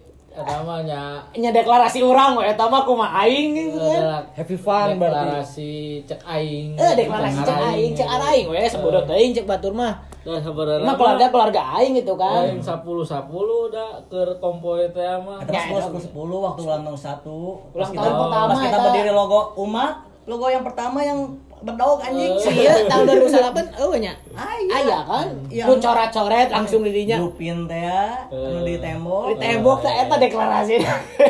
[0.45, 4.21] mah nya deklarasi orang we eta mah kumaha aing gitu kan.
[4.37, 5.17] Happy fun berarti.
[5.17, 5.73] deklarasi
[6.05, 9.97] cek aing Eh deklarasi cek aing, cek araing we sebodot teuing cek batur mah.
[10.27, 12.51] dan sebenarnya Emang keluarga keluarga aing gitu kan.
[12.51, 13.31] aing 10 10
[13.71, 17.73] udah ke kompoe teh mah Itu 10 10 10 waktu ulang tahun 1.
[17.73, 19.93] Ulang tahun pertama Pas kita berdiri logo umat,
[20.27, 21.19] logo yang pertama yang
[21.67, 22.63] berdog anjing sih.
[22.63, 24.13] Iya, tahun 2008 eueuh nya.
[24.33, 24.99] Aya.
[25.03, 25.27] Kan?
[25.51, 25.63] Iya.
[25.67, 27.19] Nu coret-coret langsung di dinya.
[27.19, 29.23] Lupin teh ya, anu di tembok.
[29.31, 30.75] Di tembok teh eta deklarasi.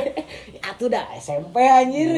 [0.69, 2.13] Atuh dah SMP anjir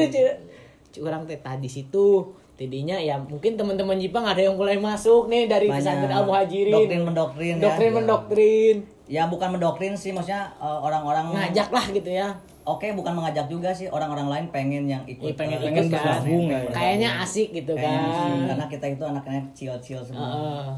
[0.92, 2.36] curang teh tadi situ.
[2.60, 6.76] Tidinya ya mungkin teman-teman Jepang ada yang mulai masuk nih dari pesantren Al Muhajirin.
[6.76, 7.64] Doktrin mendoktrin ya.
[7.64, 8.76] Doktrin mendoktrin.
[9.08, 12.36] Ya bukan mendoktrin sih, maksudnya eh, orang-orang Ngajak lah gitu ya.
[12.70, 15.34] Oke, bukan mengajak juga sih orang-orang lain pengen yang ikut.
[15.34, 16.22] Iya, pengen eh, ikut kan.
[16.22, 16.58] ya.
[16.70, 18.46] Kayaknya asik gitu kan.
[18.46, 20.30] karena kita itu anak-anak chill-chill semua.
[20.30, 20.68] Heeh.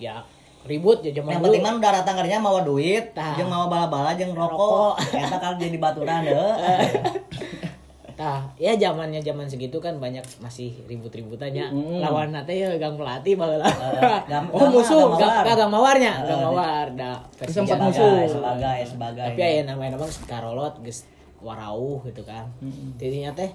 [0.00, 0.16] ya
[0.64, 3.32] ribut ya zaman yang penting mah udah datang kerja mau duit, Tah.
[3.36, 5.00] jeung mau bala-bala jeung rokok.
[5.12, 6.36] Eta kan jadi baturan deh.
[8.12, 11.72] Tah, ya zamannya zaman segitu kan banyak masih ribut-ributannya.
[12.04, 13.64] Lawan nate ya gang pelatih baheula.
[14.28, 15.44] Gam- oh gama, musuh, gama gak war.
[15.48, 16.86] gak gak mawarnya, gak mawar.
[16.92, 18.28] Da musuh.
[18.28, 21.08] sebagai sebagai Tapi aya namanya nama Karolot geus
[21.40, 22.44] warauh gitu kan.
[22.96, 23.50] Tidinya teh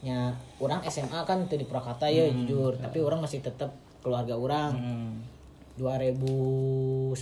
[0.00, 4.72] nya orang SMA kan teu di Prakata ya jujur, tapi orang masih tetap keluarga orang.
[4.72, 5.16] Hmm.
[5.76, 7.12] 2011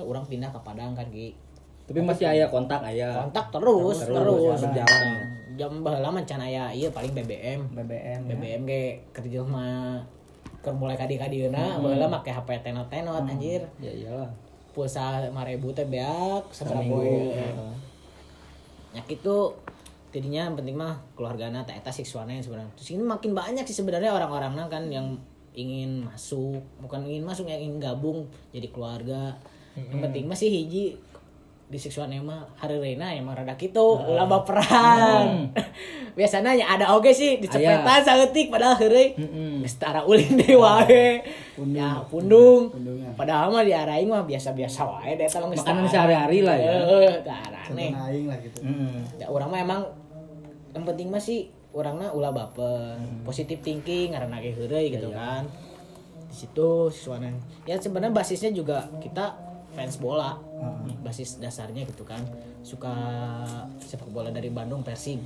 [0.00, 1.36] orang pindah ke Padang kan Ki.
[1.84, 3.20] Tapi masih aya kontak aya.
[3.20, 5.06] kontak terus terus, Terus, berjalan.
[5.54, 8.28] jam baheula mah can aya ieu paling BBM BBM ya.
[8.32, 10.02] BBM ge kerja mah
[10.58, 14.26] keur mulai kadi-kadieuna baheula make HP tenot-tenot anjir Ya iyalah.
[14.72, 15.30] pulsa 5000
[15.70, 16.82] teh beak sabaraha
[18.94, 19.36] poe nyak itu
[20.14, 22.70] jadinya yang penting mah keluargana tak eta siswana yang sebenarnya.
[22.78, 25.18] Terus ini makin banyak sih sebenarnya orang-orangnya kan yang
[25.54, 29.34] ingin masuk bukan ingin masuk yang ingin gabung jadi keluarga.
[29.74, 30.94] Yang penting mah sih hiji
[31.74, 35.50] di seksualnya mah hari Rena emang rada gitu ulah baperan.
[36.18, 41.18] Biasanya ya ada oge sih dicepetan saeutik padahal heureuy geus tara ulin deui wae.
[41.74, 42.70] ya pundung.
[43.18, 46.74] Padahal mah diarahin mah biasa-biasa wae da eta mah Makanan sehari-hari lah ya.
[46.78, 47.12] Heeh,
[47.66, 48.62] aneh aing lah gitu.
[48.62, 49.02] Hmm.
[49.18, 49.80] ya orang mah emang
[50.78, 53.02] yang penting mah sih orangnya ulah baper.
[53.26, 55.42] Positif thinking karena ge heureuy gitu kan.
[56.30, 57.34] Di situ siswana
[57.66, 60.38] ya sebenarnya basisnya juga kita fans bola
[61.00, 62.20] basis dasarnya gitu kan.
[62.60, 62.92] Suka
[63.78, 65.20] sepak bola dari Bandung Persib.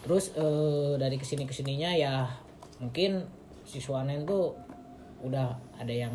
[0.00, 2.24] Terus eh, dari ke sini ke sininya ya
[2.80, 3.20] mungkin
[3.62, 4.56] siswanen tuh
[5.20, 6.12] udah ada yang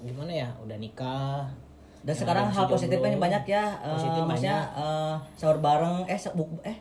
[0.00, 1.46] gimana ya udah nikah.
[2.04, 3.64] Dan sekarang hal positifnya banyak ya.
[3.80, 6.76] eh, Positif maksudnya eh, sahur bareng eh se- bu- eh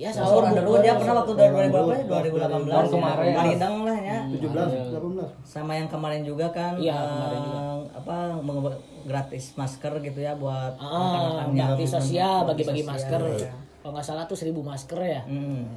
[0.00, 2.04] ya sahur dulu dia pernah waktu 2000 berapa ya?
[2.08, 3.32] 2018 Tahun kemarin.
[3.36, 4.18] Maridang lah ya.
[4.26, 7.60] 17 18 Sama yang kemarin juga kan Iya, eh, kemarin juga.
[7.92, 10.88] apa menge- gratis masker gitu ya buat Ah,
[11.36, 13.20] anak-anak yang bakti sosial bagi-bagi masker.
[13.38, 13.52] ya.
[13.78, 15.20] Kalau nggak salah tuh seribu masker ya.
[15.22, 15.68] Hmm.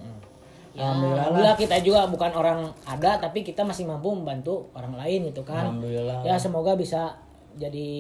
[0.72, 5.44] Ya, Alhamdulillah kita juga bukan orang ada tapi kita masih mampu membantu orang lain gitu
[5.44, 5.70] kan.
[5.70, 6.24] Alhamdulillah.
[6.24, 7.14] Ya semoga bisa
[7.54, 7.92] jadi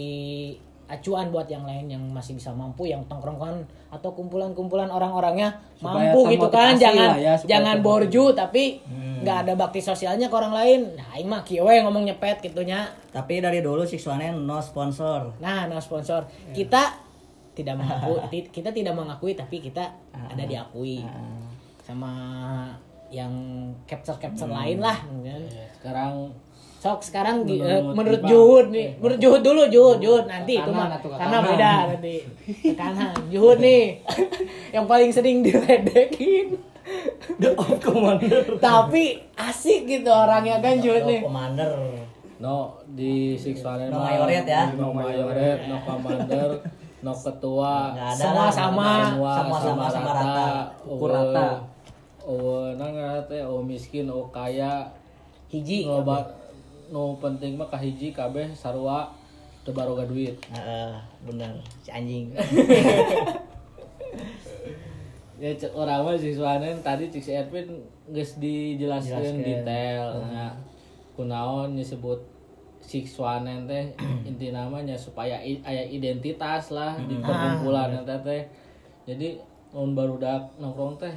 [0.85, 6.47] acuan buat yang lain yang masih bisa mampu yang tongkrongan atau kumpulan-kumpulan orang-orangnya mampu gitu
[6.47, 6.75] kan.
[6.75, 8.63] termotivasi jangan ya, jangan borju tapi
[9.21, 10.79] nggak ada bakti sosialnya ke orang lain.
[10.93, 15.39] Nah ini mah kieu we ngomong nyepet gitunya Tapi dari dulu siswanya no sponsor.
[15.39, 16.25] Nah, no sponsor.
[16.51, 16.99] Kita
[17.53, 20.99] tidak mengakui, ti- kita tidak mengakui tapi kita ada diakui.
[21.79, 22.11] Sama
[23.09, 23.31] yang
[23.83, 24.97] capture capture lain lah.
[25.21, 25.37] Ya,
[25.71, 26.33] sekarang
[26.83, 28.31] Sok sekarang Menurut eh, menurut Ibang.
[28.35, 32.15] Juhud nih, menurut Juhud dulu Juhud, Juhud nanti itu mah karena beda nanti
[32.59, 33.15] ke kanan.
[33.31, 34.03] Juhud nih
[34.75, 36.59] yang paling sering diledekin.
[37.39, 38.59] The of Commander.
[38.59, 41.23] Tapi asik gitu orangnya kan Juhud nih.
[41.23, 41.71] Commander.
[42.43, 44.67] no di six one No mayoret ya.
[44.75, 46.59] no mayoret no commander
[46.99, 48.51] no ketua Nggak ada Semua lah.
[48.51, 48.91] sama.
[49.07, 50.47] semua sama sama sama rata.
[50.83, 51.47] Ukur rata.
[52.27, 52.91] oh nang
[53.31, 54.91] teh oh miskin oh kaya
[55.47, 55.87] Hiji.
[55.87, 56.42] loba
[56.93, 59.10] no penting mah kahiji kabeh sarua
[59.65, 60.38] teu baroga duit.
[60.47, 60.93] Heeh,
[61.25, 61.58] bener.
[61.82, 62.29] Si anjing.
[65.41, 67.67] ya cek orang mah siswanen tadi cik si Edwin
[68.08, 69.43] geus dijelaskeun Jelaskeun.
[69.43, 70.06] detail.
[70.23, 70.45] Nya
[71.15, 72.19] kunaon disebut
[72.79, 73.89] siswanen teh
[74.29, 78.45] inti namanya supaya i- aya identitas lah di perkumpulan eta teh.
[79.03, 79.41] Jadi
[79.73, 81.15] mun barudak nongkrong teh?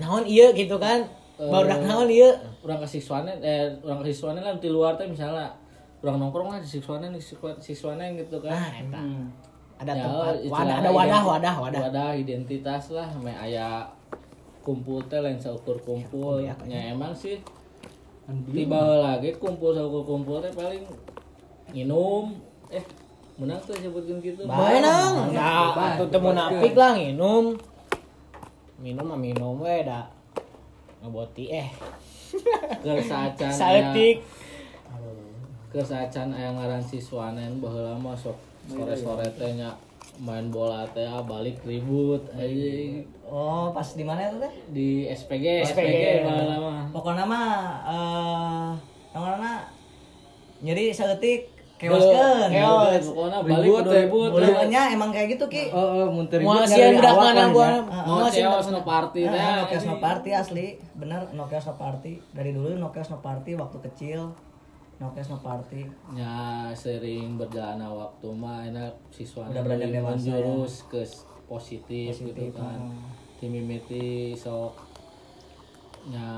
[0.00, 1.04] Naon iya gitu kan.
[1.36, 2.30] Baru dak naon iya.
[2.60, 5.50] urang ke siswanen eh urang ke siswanen lah di luar teh misalnya
[5.98, 9.02] urang nongkrong lah di siswanen di siswa- siswanen gitu kan Nah, eta.
[9.74, 11.80] Ada Ya, tempat, wadah, ada wadah, wadah, wadah.
[11.82, 13.82] wadah identitas lah me aya
[14.60, 17.42] kumpul teh lain seukur kumpul Ya, nya emang sih
[18.48, 20.86] tiba lagi kumpul seukur kumpul teh paling
[21.68, 22.38] minum
[22.70, 22.86] eh
[23.34, 25.34] menang tuh sebutkan gitu Menang.
[25.34, 27.58] Ya, atuh teu munafik lah nginum.
[28.78, 30.06] Minum mah minum we da.
[31.04, 31.68] Ngeboti eh.
[32.80, 34.24] kesacan Saeutik.
[35.68, 39.68] kesacan aya ngaran siswanen baheula mah sok sore-sore teh nya
[40.16, 44.54] main bola teh ah, balik ribut anjing Oh, pas di mana itu teh?
[44.70, 45.74] di SPG SPG.
[45.74, 47.48] SPG baheula mah Pokoknya mah
[47.84, 48.70] eh
[49.12, 49.66] namanya
[50.58, 52.48] nyeri saeutik keoskeun.
[52.50, 53.04] Keos.
[53.10, 54.02] pokoknya balik teh.
[54.06, 55.64] ribut Mulanya emang kayak gitu Ki.
[55.74, 57.66] Oh, oh mun teu ribut dak awal mana kan, gua.
[57.66, 57.78] ya.
[58.06, 60.66] no sieun chaos no party teh Nah, no chaos no party asli.
[60.94, 62.12] Bener, no chaos no party.
[62.30, 64.20] Dari dulu no chaos no party waktu kecil.
[65.02, 65.82] No chaos no party.
[66.14, 70.38] ya sering berjalannya waktu mah enak siswa Udah beranjak dewasa, ya.
[70.38, 71.02] menjurus ke
[71.44, 73.10] positif, gitu kan oh.
[73.36, 74.72] tim mimiti sok
[76.08, 76.28] nya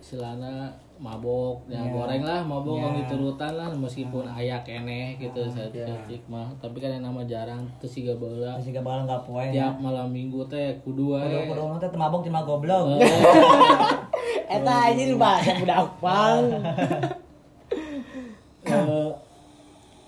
[0.00, 2.94] istilahnya mabok ya goreng lah mabok yeah.
[3.00, 7.96] diturutan lah meskipun aya keneh gitu saya cek mah tapi kan yang nama jarang terus
[7.96, 9.46] siga bola Masih gak bakal gak poe.
[9.54, 12.98] tiap malam minggu teh kudu Kudu wae kudu teh mabok cuma goblok.
[14.58, 16.44] Eta anjing bahasa budak pang.
[18.66, 19.10] Eh,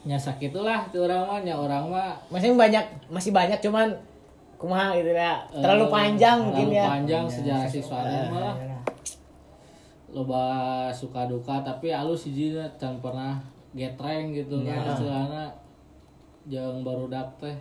[0.03, 3.94] nya sakitulah tuh orang mah nya orang mah Masih banyak masih banyak cuman
[4.59, 5.38] kumaha gitu ya.
[5.55, 6.87] Terlalu eh, panjang mungkin terlalu ya.
[6.90, 8.55] panjang sejarah siswanya mah
[10.10, 13.38] loba suka duka tapi alus hiji can pernah
[13.74, 15.44] getreng gitu kan istilahnya
[16.50, 17.54] jeung barudak teh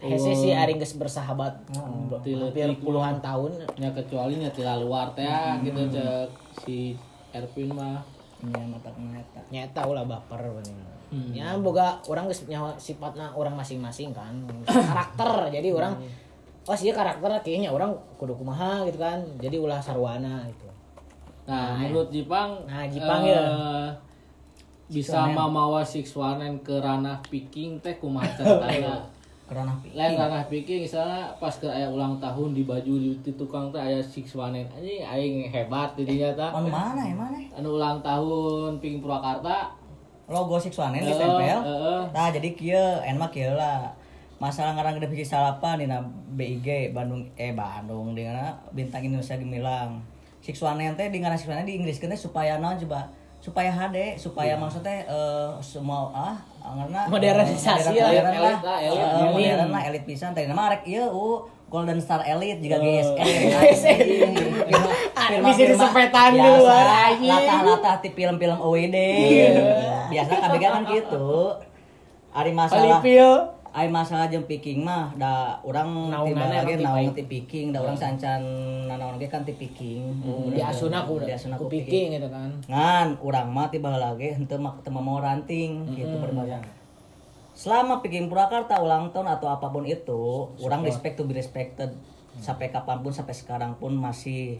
[0.00, 1.52] Hese sih aring geus bersahabat
[2.24, 3.52] Ti hampir puluhan tahun.
[3.76, 6.28] nya kecuali nya tila luar teh ya, gitu cek
[6.64, 6.96] si
[7.36, 8.00] Ervin mah
[8.40, 9.40] Nya mata eta.
[9.52, 10.88] Nyata ulah baper bener.
[11.36, 14.32] Ya boga orang geus nyawa sifatna orang masing-masing kan.
[14.64, 15.28] karakter.
[15.60, 15.92] Jadi orang
[16.64, 19.20] oh sih karakter kayaknya orang kudu kumaha gitu kan.
[19.36, 20.69] Jadi ulah sarwana gitu.
[21.50, 23.42] Nah menurut Jipang Nah, Jipang eh, ya.
[24.88, 28.98] bisa mamawa sixwanen ke ranah picking teh kumaha ceritanya
[29.44, 29.90] Kerana pi.
[29.92, 33.78] lain ranah picking misalnya pas ke aya ulang tahun di baju di, di tukang teh
[33.78, 37.38] aya sixwanen anjing aing hebat jadinya ta Anu mana ya mana?
[37.52, 39.74] anu ulang tahun ping Purwakarta
[40.26, 41.58] Logo Sixwanen Heeh, ditempel.
[41.60, 42.02] heeh.
[42.08, 43.90] Nah, jadi kieu enak kieu lah.
[44.38, 45.98] Masalah ngarang gede biji salapan dina
[46.30, 49.98] BIG Bandung eh Bandung di mana bintang Indonesia gemilang.
[50.50, 53.06] Sixwanen teh di ngaran Sixwanen di Inggris teh supaya naon coba?
[53.40, 58.98] Supaya HD, supaya maksudnya eh semua ah karena Modernisasi lah, modern lah, elit lah, elit.
[58.98, 59.32] Eh, Elit.
[59.32, 60.34] modern lah, elit pisan.
[60.34, 63.22] Tadi nama rek ieu uh, Golden Star Elite juga GSM.
[65.14, 67.14] Ah, bisa disepetan di luar.
[67.14, 68.96] Latah-latah di film-film OWD.
[70.10, 71.54] Biasa KBG kan gitu.
[72.34, 72.98] Ari masalah
[73.70, 77.94] Ai masalah jeung picking mah da urang tiba Naunganna lagi emang ti picking da urang
[77.94, 78.42] sancan
[78.90, 80.10] nanaon ge kan ti picking.
[80.50, 82.50] Di asuna ku Di asuna ku picking gitu kan.
[82.66, 86.58] Ngan urang mah tiba lagi henteu mah teu mau ranting gitu berbahasa.
[87.54, 91.94] Selama picking Purwakarta ulang tahun atau apa pun itu, orang respect to be respected.
[92.42, 94.58] Sampai kapan pun sampai sekarang pun masih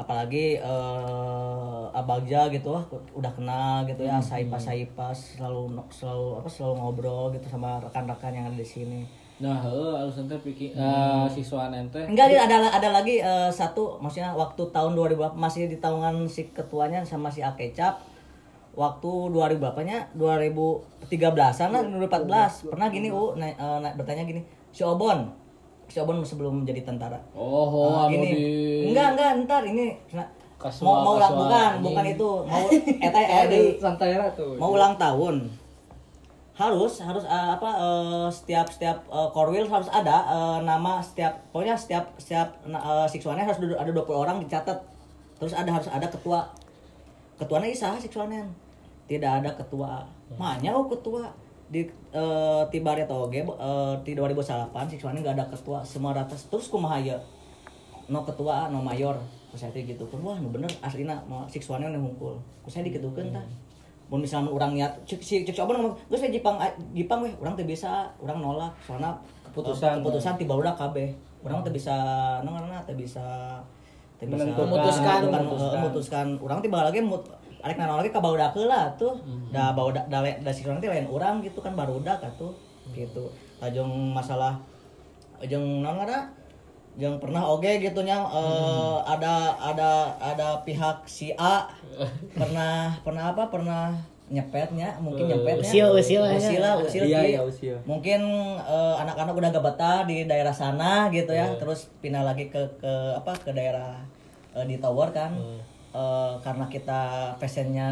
[0.00, 2.80] apalagi eh abagja gitu lah
[3.12, 8.46] udah kenal gitu ya saipas saipas selalu selalu apa selalu ngobrol gitu sama rekan-rekan yang
[8.46, 9.00] ada di sini.
[9.38, 13.96] Nah heeh alus teh picking eh siswanen teh enggak dia ada ada lagi eh, satu
[13.98, 18.00] maksudnya waktu tahun 2000 masih di tahunan si ketuanya sama si Akecap
[18.72, 24.84] waktu 2000 berapanya 2013an lah 2014 pernah gini u na- eh, na- bertanya gini si
[24.84, 25.26] Obon
[25.90, 27.18] si Obon sebelum menjadi tentara.
[27.34, 28.44] Oh, oh Ah, anu gini di
[28.88, 30.22] enggak enggak ntar ini nah,
[30.54, 31.84] Kasual- mau mau ulang bukan anjing.
[31.84, 32.30] bukan itu.
[32.46, 32.64] Mau
[33.10, 34.54] eta eh, santai lah tuh.
[34.54, 35.50] Mau ulang tahun.
[36.54, 41.74] Harus harus eh, apa eh, setiap setiap eh, korwil harus ada eh, nama setiap pokoknya
[41.74, 44.78] setiap setiap uh, siswanya harus ada 20 orang dicatat.
[45.40, 46.44] Terus ada harus ada ketua.
[47.34, 48.52] Ketuanya isah siswanen
[49.08, 50.04] tidak ada ketua.
[50.36, 51.26] Makanya oh ketua
[51.70, 56.66] di eh, tiba atau oge eh, di 2008 siswanen nggak ada ketua semua rata terus
[56.66, 57.14] kumaha ya
[58.10, 59.14] no ketua no mayor
[59.54, 62.34] saya teh gitu kan wah nu bener aslina mau siswanen yang hungkul
[62.66, 63.46] saya diketukeun tah
[64.10, 66.58] mun misalnya orang niat cek si cek coba ngomong geus we Jepang
[66.90, 69.14] Jepang weh urang teh bisa urang nolak soalnya
[69.46, 69.94] Keputusan.
[69.94, 71.14] eh, keputusan tiba udah kabeh
[71.46, 71.94] urang teh bisa
[72.42, 73.22] nu ngaranna teh bisa
[74.18, 74.42] teh bisa.
[74.50, 75.30] Memutuskan.
[75.30, 75.70] Memutuskan.
[75.70, 77.22] eh, memutuskan urang tiba lagi mut
[77.60, 79.14] arek nana lagi ka barudak lah tuh
[79.50, 82.52] da barudak da, le- da si teh lain urang gitu kan barudak atuh
[82.90, 83.28] gitu.
[83.60, 84.56] Tajung masalah
[85.44, 86.32] jeung naon ngaranna
[86.98, 91.64] yang pernah oge gitu nya eh, ada ada ada pihak si A.
[92.40, 93.46] Pernah pernah apa?
[93.46, 93.94] Pernah
[94.30, 96.22] nyepetnya mungkin nyepetnya Usil, usil.
[96.22, 97.74] Usil lah usil Iya, iya, usil.
[97.82, 98.22] mungkin
[98.62, 102.92] eh, anak-anak udah gak betah di daerah sana gitu ya terus pindah lagi ke ke
[103.18, 103.98] apa ke daerah
[104.54, 105.34] eh, di tower kan
[105.90, 107.00] Eh, karena kita
[107.34, 107.90] fashionnya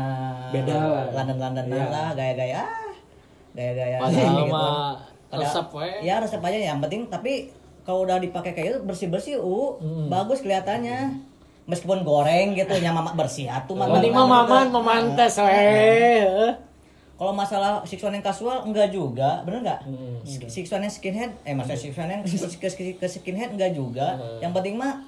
[0.49, 1.11] Beda lah.
[1.13, 1.87] London London Iya.
[1.89, 2.95] lah gaya-gaya ah,
[3.51, 4.45] gaya-gaya Padahal gitu.
[4.49, 4.95] mah
[5.27, 5.89] Pada- resep we.
[6.01, 7.51] ya resep aja yang penting tapi
[7.83, 11.11] kalau udah dipakai kayak gitu bersih bersih uh bagus kelihatannya
[11.65, 16.55] meskipun goreng gitu yang mama bersih atuh mah Penting mah maman memantes we.
[17.13, 19.81] kalau masalah sixwan yang kasual enggak juga bener nggak
[20.47, 22.31] sixwan yang skinhead eh maksudnya sixwan yang ke,
[22.63, 25.03] ke, ke skinhead enggak juga yang penting mah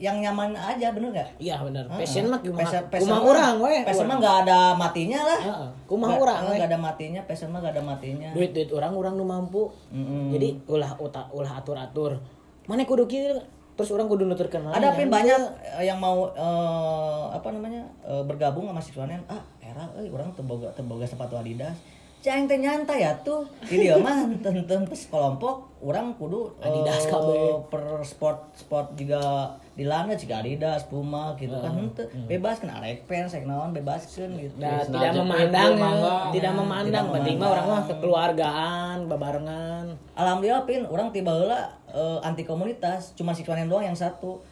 [0.00, 1.84] yang nyaman aja bener nggak Iya bener.
[1.86, 3.74] Passion mah kumaha Passion- passion kumaha mah- urang we.
[3.84, 5.68] passion mah nggak ada matinya lah Heeh.
[5.84, 6.54] Kumaha Nggak- urang we.
[6.54, 9.68] nggak ada matinya passion mah nggak ada matinya Duit duit orang orang nu mampu.
[9.90, 10.32] Mm-mm.
[10.32, 12.16] Jadi ulah uta, ulah atur atur.
[12.64, 13.36] Mana kudu kieu
[13.72, 15.40] terus orang kudu nuturkeun ada pin banyak
[15.74, 20.68] eh, yang mau eh, apa namanya eh, bergabung sama siswanen ah era eh orang terboga
[20.70, 21.72] terboga sepatu adidas
[22.20, 24.76] Cang teh nyantai ya tuh di dia mah tentu
[25.08, 27.64] kelompok orang kudu Adidas kabeh.
[27.72, 29.48] per sport sport juga
[29.80, 31.72] dilana jika Adidas, Puma gitu kan.
[31.72, 34.60] Henteu bebas kan arek fans rek naon bebaskeun gitu.
[34.60, 39.96] Nah, tidak memandang, itu, tidak memandang, Tidak penting mah orang mah kekeluargaan, babarengan.
[40.12, 44.44] Alhamdulillah pin orang tiba heula eh, anti komunitas cuma si Cuanen doang yang satu.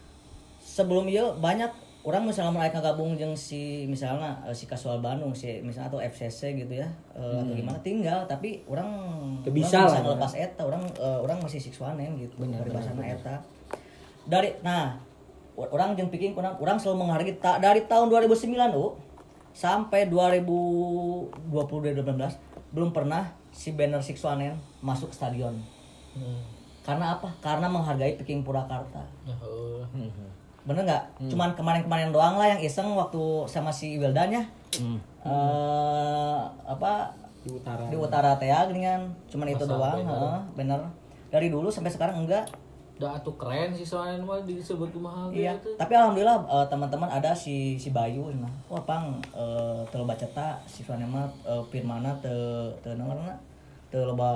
[0.64, 1.69] Sebelum ieu banyak
[2.09, 6.57] orang misalnya mau gabung jeung si misalnya eh, si Kasual Bandung si misalnya atau FCC
[6.57, 7.77] gitu ya eh, atau gimana.
[7.85, 8.88] Tinggal tapi orang
[9.45, 13.37] bisa ngelepas eta orang eh, orang masih Sixwanen gitu dari bahasana eta.
[14.25, 15.08] Dari nah
[15.59, 18.94] orang jeung piking kurang orang selalu menghargai tak dari tahun 2009 oh
[19.51, 22.14] sampai 2020 2019
[22.71, 25.57] belum pernah si banner Sixwanen masuk stadion.
[26.87, 27.29] Karena apa?
[27.42, 29.03] Karena menghargai Peking Purwakarta.
[29.27, 29.83] Oh.
[30.68, 31.05] bener nggak?
[31.33, 34.44] Cuman kemarin-kemarin doang lah yang iseng waktu sama si Wildan ya
[35.25, 37.09] eh apa?
[37.40, 37.88] Di utara.
[37.88, 39.99] Di utara teh dengan cuman itu doang.
[40.55, 40.81] bener.
[41.33, 42.47] Dari dulu sampai sekarang enggak
[42.99, 45.71] Udah atuh keren sih soalnya mah disebut kumaha Iya, gitu.
[45.79, 48.51] tapi alhamdulillah eh, teman-teman ada si si Bayu nah.
[48.67, 53.39] Wah, pang eh teu loba cetak si mah eh, firmana teu teu naonna
[53.87, 54.31] teu loba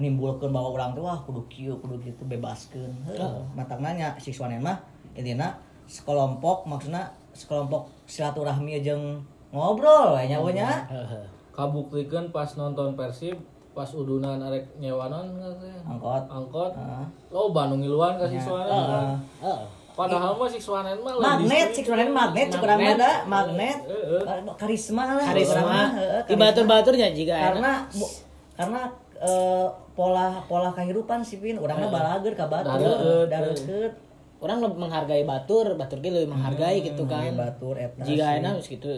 [0.00, 2.88] nimbulkeun bahwa urang teh wah kudu kieu kudu gitu bebaskeun.
[3.04, 4.80] Heuh, matang nanya si mah
[5.12, 5.52] intina
[5.84, 9.20] sekelompok maksudnya sekelompok silaturahmi jeung
[9.52, 10.88] ngobrol we nya nya.
[11.52, 13.36] Kabuktikeun pas nonton Persib
[13.72, 15.80] pas udunan arek nyewanon katanya.
[15.88, 16.24] Angkot.
[16.28, 16.72] Angkot.
[16.76, 17.04] Heeh.
[17.32, 19.06] Lo Bandung ngiluan kasih suara kan.
[19.40, 19.62] Heeh.
[19.92, 22.96] Padahal mah Sixwanen mah Magnet, si magnet, cek urang Magnet.
[22.96, 23.78] ada magnet.
[24.56, 25.24] Karisma lah.
[25.28, 28.14] Karisma, mah, heeh, di batur-baturnya juga karena bu-
[28.56, 28.80] karena
[29.20, 33.92] eh, pola pola kehidupan sih pin orangnya balager ka batur Dareukeut,
[34.40, 37.36] orang lebih menghargai batur, batur ge lebih menghargai gitu kan.
[37.36, 38.96] Batur eta Jika enak geus kitu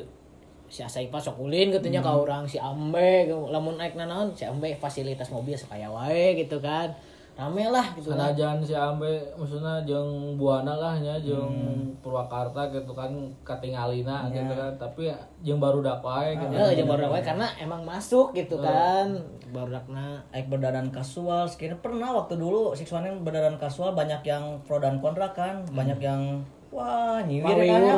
[0.75, 5.31] si Asaipa sok ulin katanya ka orang si Ambe lamun naik naon si Ambe fasilitas
[5.31, 6.91] mobil supaya wae gitu kan.
[7.35, 8.31] Rame lah gitu kan.
[8.31, 11.55] Sanajan si Ambe maksudnya jeung Buana lah nya jeung
[11.99, 13.11] Purwakarta gitu kan
[13.43, 14.71] katingalina gitu kan.
[14.79, 16.55] Tapi ya jeung barudak wae gitu.
[16.55, 19.15] Heeh, jeung baru wae karena emang masuk gitu kan.
[19.51, 21.47] Barudakna Aik berdadan kasual.
[21.51, 25.67] Sekiranya pernah waktu dulu Sixwanen berdadan kasual banyak yang pro dan kontra kan.
[25.75, 26.39] Banyak yang
[26.75, 27.95] wah nyiwir kan ya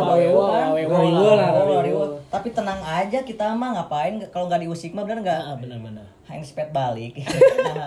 [2.27, 5.41] tapi tenang aja kita mah ngapain kalau nggak diusik mah bener nggak?
[5.41, 6.05] Ah, benar-benar.
[6.29, 7.17] hang spet balik.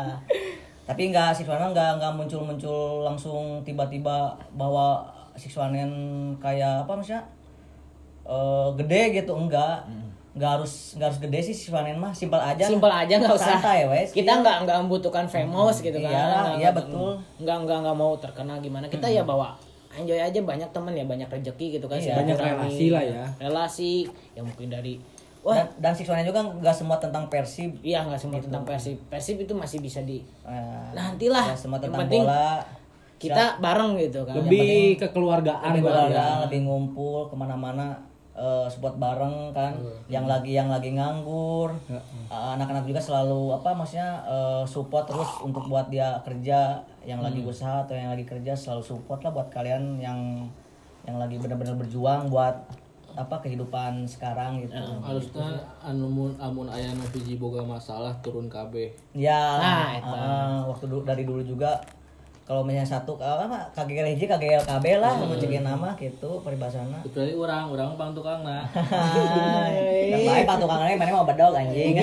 [0.90, 5.06] Tapi nggak siswana nggak nggak muncul muncul langsung tiba-tiba bahwa
[5.38, 5.92] siswanen
[6.42, 7.22] kayak apa maksudnya?
[8.26, 9.86] Eh, gede gitu enggak.
[10.34, 12.66] Nggak harus nggak harus gede sih siswanen mah simpel aja.
[12.66, 13.62] Simpel aja nggak usah.
[13.62, 16.10] santai wes Kita nggak nggak membutuhkan famous gitu kan.
[16.10, 17.12] Iya nggak- betul.
[17.38, 18.90] Nggak nggak nggak mau terkenal gimana.
[18.90, 19.54] Kita ya bawa
[20.00, 22.00] enjoy aja banyak temen ya banyak rezeki gitu kan.
[22.00, 22.16] Iya.
[22.16, 23.26] Banyak relasi lah ya.
[23.38, 23.92] Relasi
[24.34, 24.96] yang mungkin dari
[25.40, 25.56] Wah.
[25.56, 29.00] dan, dan siswanen juga nggak semua tentang persib iya nggak semua tentang persib.
[29.08, 31.56] Persib itu masih bisa di Nah, nantilah.
[31.56, 32.60] semua Yang tentang penting bola
[33.20, 34.36] kita bareng gitu kan.
[34.40, 35.88] lebih kekeluargaan lebih ya.
[35.92, 38.00] keluarga, lebih ngumpul ke mana-mana
[38.40, 39.76] eh support bareng kan
[40.08, 41.76] yang lagi yang lagi nganggur.
[41.92, 42.00] Eh,
[42.32, 47.84] anak-anak juga selalu apa maksudnya eh, support terus untuk buat dia kerja yang lagi usaha
[47.84, 50.48] atau yang lagi kerja selalu support lah buat kalian yang
[51.04, 52.56] yang lagi benar-benar berjuang buat
[53.18, 54.80] apa kehidupan sekarang gitu.
[55.04, 60.88] Harusnya anu mun amun aya nu hiji boga masalah turun KB ya Nah, eh, waktu
[60.88, 61.76] dulu dari dulu juga
[62.50, 66.98] kalau misalnya satu eh, apa KGL KB lah mau cekin nama gitu peribahasana.
[67.06, 68.66] Kecuali orang orang pang tukangna
[70.10, 72.02] Yang baik patukangannya mana mau bedog anjing.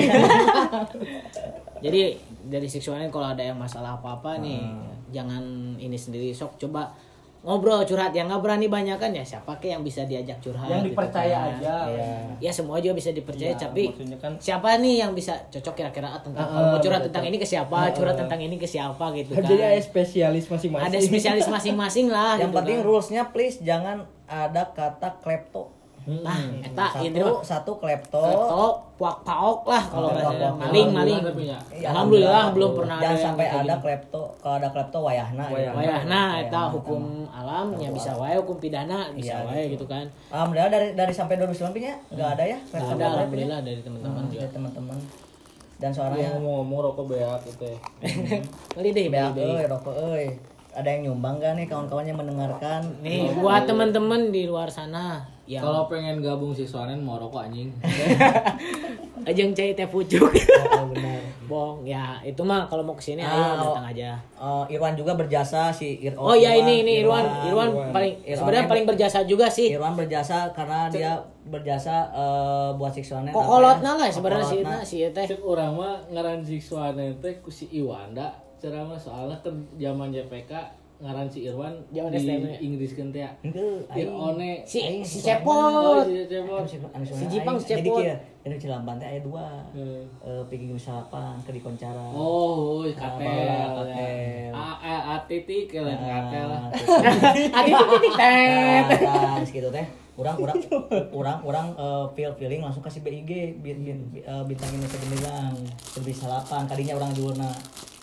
[1.85, 2.14] Jadi
[2.46, 4.62] dari seksualnya kalau ada yang masalah apa-apa nih,
[5.11, 6.30] jangan ini sendiri.
[6.30, 6.94] Sok coba
[7.46, 10.82] ngobrol curhat yang nggak berani banyak kan ya siapa ke yang bisa diajak curhat yang
[10.82, 11.50] gitu dipercaya kan.
[11.56, 12.11] aja Iya.
[12.40, 16.09] ya semua juga bisa dipercaya Iya, tapi maksudnya kan- siapa nih yang bisa cocok kira-kira
[16.09, 19.30] ah, tentang kalau mau curhat tentang ini ke siapa curhat tentang ini ke siapa gitu
[19.32, 22.85] kan jadi ada spesialis masing-masing ada spesialis masing-masing lah Yang gitu penting kan.
[22.85, 25.70] rulesnya please jangan ada kata klepto.
[26.07, 28.23] Nah eta Satu satu klepto.
[28.23, 28.64] Klepto,
[28.95, 31.59] puak paok lah kalau bahasa maling maling Tapi ya.
[31.69, 34.23] Iya, alhamdulillah belum pernah Jangan ada yang sampai ada klepto.
[34.38, 35.45] Kalau ada klepto wayahna.
[35.45, 35.75] gitu.
[35.75, 36.73] Wayah nah eta Wayahna.
[36.73, 40.07] hukum alam ya bisa wae hukum pidana bisa Iya, wae gitu kan.
[40.29, 42.79] Alhamdulillah dari dari sampai 2019 nya nggak ada ya klepto.
[42.79, 43.11] Ada klepto ya.
[43.12, 44.40] alhamdulillah dari teman-teman Hmm, juga.
[44.40, 44.99] dari teman-teman.
[45.77, 47.77] Dan Dia suaranya ngomong-ngomong rokok beak itu teh.
[48.77, 50.27] Beli deh, beak euy, rokok euy.
[50.76, 52.81] Ada yang nyumbang gak nih kawan-kawannya mendengarkan?
[53.00, 57.70] Nih buat teman-teman di luar sana yang Kalau pengen gabung si Soanen mau rokok anjing.
[59.27, 60.22] ajeng cai teh pucuk.
[60.22, 61.18] Oh, benar.
[61.46, 63.74] Bong, ya itu mah kalau mau ke sini Ah, ayo oh.
[63.74, 64.10] datang aja.
[64.18, 68.38] Eh, Irwan juga berjasa si Ir Oh ya ini ini Irwan, Irwan paling Irwan.
[68.38, 69.74] sebenarnya paling berjasa juga sih.
[69.74, 73.35] Irwan berjasa karena dia berjasa eh, buat Sixonen.
[73.35, 74.79] Kokolotna lah sebenarnya si Kokolotna.
[74.85, 75.27] si teh.
[75.42, 78.46] Orang mah ngaran si Soanen teh ku si Iwanda.
[78.67, 80.50] Cara mah soalnya kan zaman JPK
[80.96, 82.42] ngaran si Irwan Jangan di STM.
[82.58, 83.23] Inggris kan teh.
[83.94, 86.67] Irone si Aing si suka cepot si Cepot.
[86.90, 88.02] Anu Si Jipang, si Jadi Cepot.
[88.42, 89.62] jadi Cilamban teh aya dua.
[89.71, 90.02] Hmm.
[90.25, 92.10] Eh pigi salapan ke di Koncara.
[92.10, 94.50] Oh, oh, katel.
[94.50, 96.50] A a a titik ke lain katel
[97.54, 99.87] adi titik tet terus gitu teh.
[100.17, 100.56] Urang urang
[101.12, 105.54] urang urang eh, feel feeling langsung kasih BIG eh, bintang Indonesia gemilang
[106.00, 107.52] lebih salapan kadinya orang jurna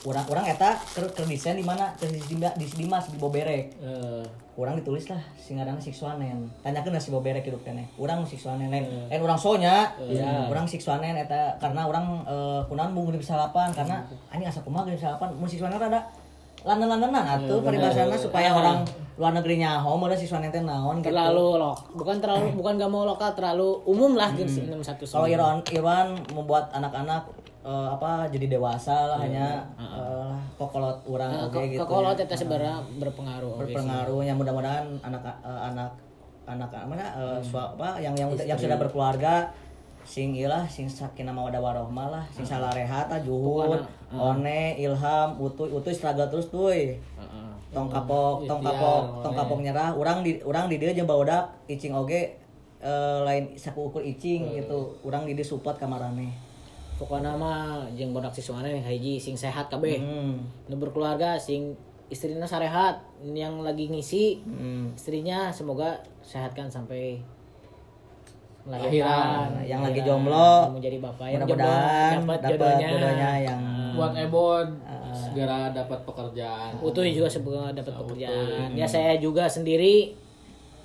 [0.04, 1.96] urang eta keur keur desain di mana?
[1.96, 3.72] Keur di Dimas di Boberek.
[3.80, 4.24] Eh,
[4.54, 9.40] urang ditulis lah singarana Sixwanen tanyakeun si Boberek hidup keneh urang Sixwanen lain lain urang
[9.40, 9.90] sonya.
[10.52, 15.00] Urang Sixwanen eta karena urang eh, kunaon bung di salapan karena anjing asa kumaha di
[15.00, 15.34] salapan?
[15.34, 16.04] Mun Sixwanen rada
[16.64, 18.88] landan-landanan atuh paribasana supaya orang
[19.20, 21.12] luar negeri nyaho meureun Sixwanen teh naon gitu.
[21.12, 25.04] Terlalu lok bukan terlalu bukan gak mau lokal terlalu umum lah gitu sih enam satu
[25.04, 27.28] kalau Irwan Irwan membuat anak-anak
[27.64, 32.84] eh, apa jadi dewasa lah hanya eh, lah kokolot urang oke gitu kekolot eta sebenarnya
[33.00, 33.74] berpengaruh oke sih.
[33.74, 35.92] berpengaruhnya mudah-mudahan anak eh, anak
[36.44, 39.48] anak mana eh, sua- apa yang yang yang sudah berkeluarga
[40.04, 43.80] sing ilah sing sakinah mawaddah warohmah lah sing salah rehat juhud
[44.12, 46.76] one ilham utuy utuy struggle terus tuh.
[47.74, 51.96] Tong kapok tong kapok tong kapok nyerah urang di urang di dia jeung baodak icing
[51.96, 52.38] oge
[52.84, 55.00] eh, lain saku ukur icing gitu.
[55.08, 56.53] Urang di dia support kamarane
[57.04, 60.72] pokoknya mah jeung bodak siswana nih hiji sing sehat kabeh hmm.
[60.72, 61.76] nu berkeluarga sing
[62.08, 64.96] istrinya sarehat yang lagi ngisi Hmm.
[64.96, 67.20] istrinya semoga sehatkan sampai
[68.64, 68.88] Lahiran.
[68.88, 70.08] melahirkan yang lagi Lahiran.
[70.24, 73.62] jomblo menjadi bapak yang mudah-mudahan jomblo dapat jodohnya, jodohnya yang
[73.94, 74.68] buat Ebon
[75.14, 76.72] segera dapat pekerjaan.
[76.82, 80.16] Utuh juga semoga dapat pekerjaan ya saya juga sendiri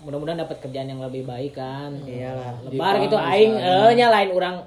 [0.03, 4.59] mudah-mudahan dapat kerjaan yang lebih baik kan iyalah lebar gitu aing eh nya lain orang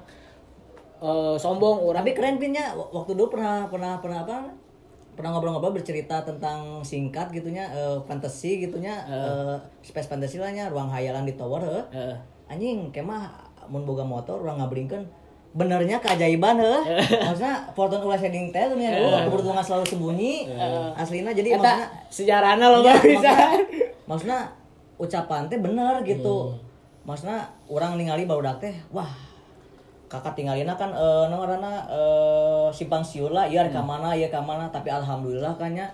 [1.01, 1.81] eh, sombong.
[1.81, 2.71] Orang tapi keren pinnya.
[2.77, 4.37] Waktu dulu pernah pernah pernah apa?
[5.11, 10.87] Pernah ngobrol-ngobrol bercerita tentang singkat gitunya eh, fantasi gitunya eh, space fantasi lah nya ruang
[10.87, 11.85] hayalan di tower heuh.
[11.91, 12.15] Eh,
[12.47, 13.27] anjing kemah
[13.67, 15.05] mun boga motor urang ngablingkeun
[15.51, 16.83] benernya keajaiban heuh
[17.27, 20.47] maksudnya Fortune ulah shading teh dunia uh, keberuntungan selalu sembunyi.
[20.95, 23.19] Aslina jadi maksudnya eta sejarahnya lo Iya, bisa.
[23.19, 23.35] maksudnya,
[24.07, 24.39] maksudnya
[24.95, 26.55] ucapan teh bener gitu.
[27.03, 29.11] Maksudnya orang ningali barudak teh wah
[30.11, 33.47] kakak tinggalina kan eh nu ngaranna eh simpang siur lah.
[33.47, 35.87] Ieu ka mana ka mana tapi alhamdulillah kan nya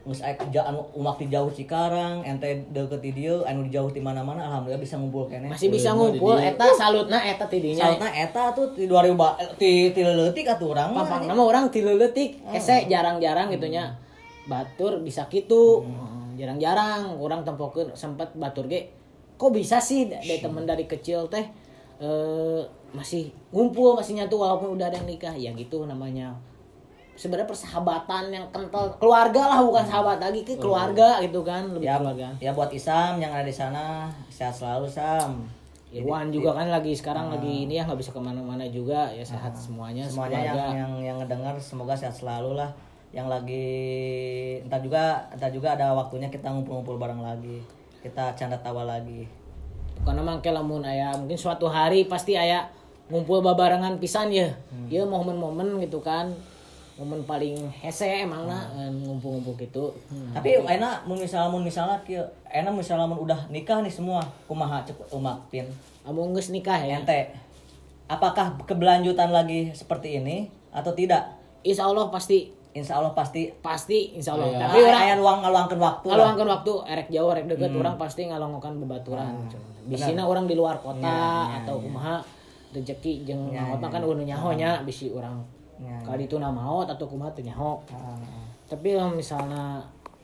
[0.00, 3.92] geus aya kerja anu umak di jauh Cikarang ente deket di dieu anu di jauh
[3.92, 6.40] di mana-mana alhamdulillah bisa ngumpul kene masih bisa ngumpul.
[6.40, 7.84] eta salutna eta tidinya.
[7.84, 12.00] Salutna eta tuh di 2000 ba- ti ti leutik atuh urang Pampang nama orang tilu
[12.00, 13.92] letik, ese jarang-jarang gitunya.
[14.48, 15.84] Batur bisa gitu,
[16.40, 17.20] jarang-jarang.
[17.20, 18.88] Orang tempokeun sempat batur ge.
[19.36, 21.44] Kok bisa sih dari temen dari kecil teh
[22.00, 22.60] eh
[22.90, 25.34] masih ngumpul masih nyatu walaupun udah ada yang nikah.
[25.34, 26.34] Ya gitu namanya.
[27.14, 28.96] Sebenarnya persahabatan yang kental.
[28.96, 32.28] Keluarga lah bukan sahabat lagi ke keluarga gitu kan lebih ya, keluarga.
[32.40, 35.44] ya buat Isam yang ada di sana sehat selalu Sam.
[35.90, 39.10] Irwan juga kan lagi sekarang lagi ini ya nggak bisa ke mana-mana juga.
[39.12, 40.78] Ya sehat semuanya semuanya yang sekeluarga.
[40.80, 42.70] yang yang ngedengar semoga sehat selalu lah.
[43.10, 43.68] Yang lagi
[44.62, 47.58] entar juga entar juga ada waktunya kita ngumpul-ngumpul bareng lagi.
[48.00, 49.26] Kita canda tawa lagi.
[50.00, 52.64] Karena mangke lamun aya mungkin suatu hari pasti aya
[53.10, 54.48] ngumpul babarengan pisan ya.
[54.86, 56.30] Ya momen-momen gitu kan.
[56.94, 59.90] Momen paling hese emang nah ngumpul-ngumpul gitu.
[60.32, 64.86] Tapi enak mun misalnya mun misalnya kieu enak misalnya mun udah nikah nih semua kumaha
[64.86, 65.66] cek umak pin?
[66.06, 67.02] Kamu geus nikah ya.
[67.02, 67.34] Ente
[68.10, 71.36] apakah keberlanjutan lagi seperti ini atau tidak?
[71.66, 72.52] Insya Allah pasti.
[72.70, 73.50] Insya Allah pasti.
[73.64, 74.52] Pasti insya Allah.
[74.54, 76.14] Tapi tapi orang aya ruang ngaluangkeun waktu lah.
[76.14, 79.34] ngaluangkan waktu erek jauh erek deket orang pasti ngalongokan bebaturan
[79.88, 82.20] bisina orang di luar kota atau kumaha
[82.70, 85.38] rezeki jeung maot mah kan udah nyaho nya bisi orang
[85.80, 88.12] Ya, kali itu nama maot atau kumaha teu nyaho Ah,
[88.68, 89.80] tapi kalau misalnya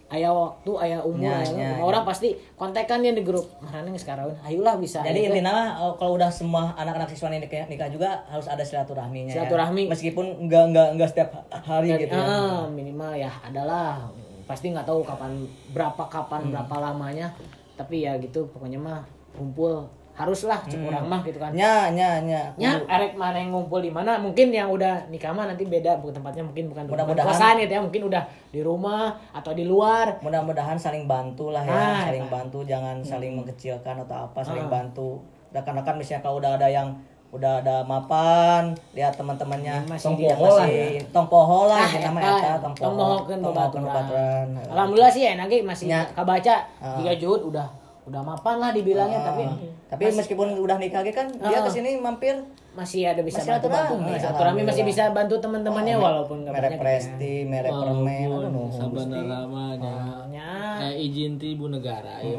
[0.06, 4.04] ayah waktu ayah umur Ya, aya ya, orang pasti kontekan dia di grup marane geus
[4.04, 7.88] karaweun ayolah bisa Jadi intinya mah, oh, kalau udah semua anak-anak siswa ini nikah, nikah
[7.88, 9.32] juga harus ada silaturahminya.
[9.32, 9.36] ya.
[9.40, 9.88] Silaturahmi.
[9.88, 12.12] Meskipun enggak enggak enggak setiap hari gitu.
[12.12, 12.20] ya.
[12.20, 14.04] ah, minimal ya adalah
[14.44, 15.40] pasti nggak tahu kapan
[15.72, 16.52] berapa kapan Hmm.
[16.52, 17.32] berapa lamanya
[17.74, 19.00] tapi ya gitu pokoknya mah
[19.32, 20.88] kumpul haruslah cek Hmm.
[20.88, 22.40] orang mah gitu kan Nya nya nya.
[22.56, 26.16] nya erek mana yang ngumpul di mana mungkin yang udah nikah mah nanti beda bukan
[26.16, 27.28] tempatnya mungkin bukan Mudah-mudahan.
[27.28, 31.70] kosan gitu ya mungkin udah di rumah atau di luar Mudah-mudahan saling bantu lah ya,
[31.70, 32.32] Ah, saling eta.
[32.32, 34.72] bantu, jangan saling mengkecilkan atau apa, saling Ah.
[34.72, 35.20] bantu.
[35.48, 36.88] Rekan-rekan misalnya kalau udah ada yang
[37.28, 41.04] udah ada mapan, lihat teman-temannya Masih lah, ya.
[41.10, 42.32] tong poho lah, Ah, nama eta.
[42.32, 43.84] eta tong Tong poho, mohokeun tong babaturan.
[43.84, 44.46] babaturan.
[44.66, 46.96] alhamdulillah sih enak ge masih kabaca Ah.
[46.96, 47.68] jika juhud udah
[48.06, 49.42] udah mapan lah dibilangnya tapi
[49.86, 51.62] Tapi meskipun udah nikah ge kan dia Ah.
[51.62, 52.34] ke sini mampir.
[52.72, 56.68] Masih ada bisa Masih bantu bantu silaturahmi, silaturahmi masih bisa bantu teman-temannya walaupun nggak merek
[56.68, 59.96] banyak presti merek permen aduh Walaupun nuhun sabandaramanya
[60.28, 60.52] ya
[60.84, 62.36] eh izin ti ibu negara ya.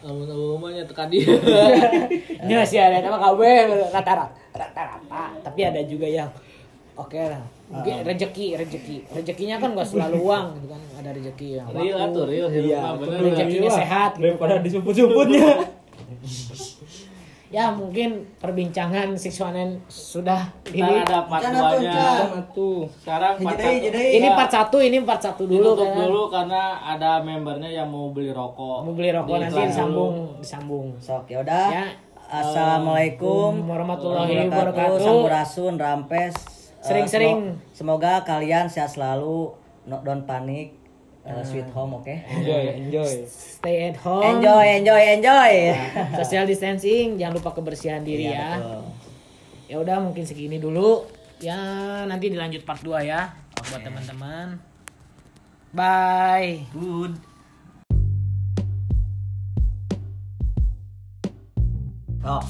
[0.00, 1.26] Amun umumnya tekan dia.
[2.48, 3.52] ya sih ada nama kabeh
[3.90, 4.32] rata-rata.
[4.50, 5.24] Rata-rata.
[5.42, 6.30] Tapi ada juga yang
[6.94, 11.66] oke lah mungkin rezeki rezeki rezekinya kan gak selalu uang gitu kan ada rezeki yang
[11.70, 13.18] Real atuh, real hidup mah bener.
[13.24, 14.22] rezekinya sehat gitu.
[14.26, 15.46] daripada disebut-sebutnya
[17.50, 21.94] ya mungkin perbincangan siswanen sudah Kita ini ada part Jangan tuh, 2-nya.
[21.98, 23.84] sama tuh Sekarang part Jadi, satu.
[23.90, 24.02] jadi.
[24.14, 28.10] ini part satu ini part satu dulu Ditutup kan dulu karena ada membernya yang mau
[28.10, 28.86] beli rokok.
[28.86, 31.66] mau beli rokok Di nanti disambung disambung Sok ya udah.
[31.70, 31.86] Ya.
[32.30, 36.34] Assalamualaikum warahmatullahi wabarakatuh Sampurasun, Rampes.
[36.80, 37.36] Eh, Sering-sering.
[37.54, 39.52] semo- Semoga kalian sehat selalu.
[39.84, 40.76] No, don't panik.
[41.20, 42.08] Eh, sweet home, oke?
[42.08, 45.52] enjoy enjoy stay at home Enjoy, enjoy, enjoy.
[46.16, 48.56] social distancing jangan lupa kebersihan diri ya
[49.68, 51.04] ya udah mungkin segini dulu
[51.38, 51.60] ya
[52.02, 54.64] nanti dilanjut part 2 ya buat teman-teman
[55.70, 57.20] bye Good.
[62.22, 62.44] Oh,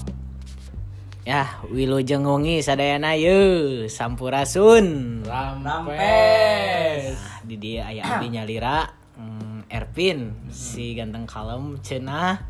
[1.24, 5.20] ya wilujeng wengi sadayana ye sampurasun.
[5.28, 7.16] Rampes.
[7.16, 8.88] Nah, di dia aya abdi nyalira
[9.20, 12.40] hmm, Erpin si ganteng kalem cenah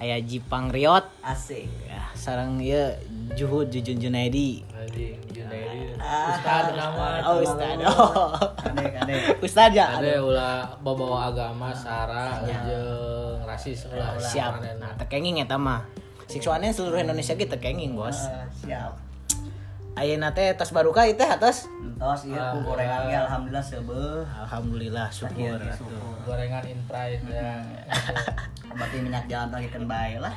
[0.00, 1.04] aya Jipang Riot.
[1.20, 1.68] Asik.
[1.84, 2.96] ya sarang ya
[3.36, 4.64] Juhud Jujun Junaidi
[5.28, 5.92] Junaidi.
[6.00, 7.20] Ustad nama.
[7.28, 7.76] oh Ustad.
[7.84, 8.32] oh.
[8.56, 9.20] Kadek, kadek.
[9.46, 10.00] Ustad ya.
[10.00, 14.64] Ada ulah bawa agama sara jeung rasis ulah siap.
[14.80, 18.92] nah tekenging eta mah siksuannya seluruh Indonesia gitu tekenging bos Eh, siap.
[19.94, 24.20] ayeuna teh tos baruka itu atas Entos ieu ku gorengan ge alhamdulillah seubeuh.
[24.36, 25.56] alhamdulillah syukur
[26.22, 27.64] gorengan in pride ya.
[28.76, 30.34] Berarti minyak jalan tagikeun bae lah.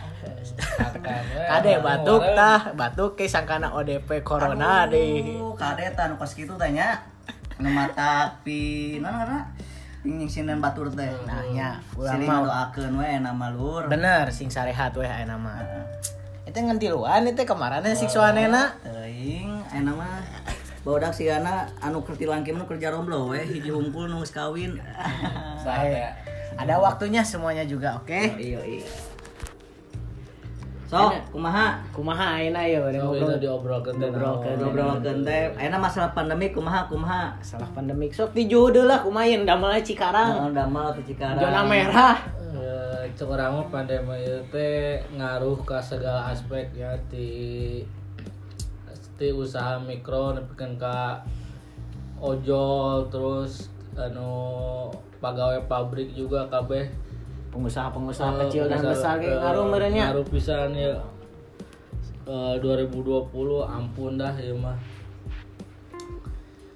[1.44, 7.04] Kade batuk tah batuk ke sangkana ODP corona deh Aduh, kadetan kos kitu teh nya.
[7.60, 9.40] Nu mata pi naon ngaranna?
[10.10, 11.12] Nyingsinan batur teh.
[11.30, 13.86] nah Sini mah doakeun we nama lur.
[13.86, 15.62] bener sing sarehat we aya nama
[16.50, 20.18] itu ngentiluan itu kemarin siksuanena Teuing aya mah
[20.80, 24.80] Bodak sigana anu kertilan kieu kerja romblo we hiji hungkul nu kawin.
[25.64, 26.16] Sah ya.
[26.56, 28.84] ada waktunya semuanya juga oke Iya iya.
[30.90, 31.78] Sok, kumaha?
[31.94, 34.10] kumaha ayeuna ya bari Oh, ngobrol itu diobrolkeun teh.
[34.10, 34.58] Diobrolkeun.
[34.58, 35.44] Ngobrolkeun teh.
[35.54, 37.30] Ayeuna masalah pandemi kumaha kumaha?
[37.40, 41.38] salah pandemik sok tiju deui lah kumain damel Cikarang Naon damel atau Cikarang?
[41.38, 42.18] zona merah
[42.50, 47.86] Eh, cek urang mah pandemi ieu teh ngaruh ka segala aspek ya ti
[49.14, 51.22] ti usaha mikro nepikeun ka
[52.18, 56.88] ojol terus anu pegawai pabrik juga kabeh
[57.50, 60.04] pengusaha-pengusaha Eh, kecil dan pengusaha, besar eh, kayak ngaruh merenya.
[60.10, 60.94] ngaruh pisan ya.
[62.24, 63.30] Eh, 2020
[63.64, 64.78] ampun dah ya mah.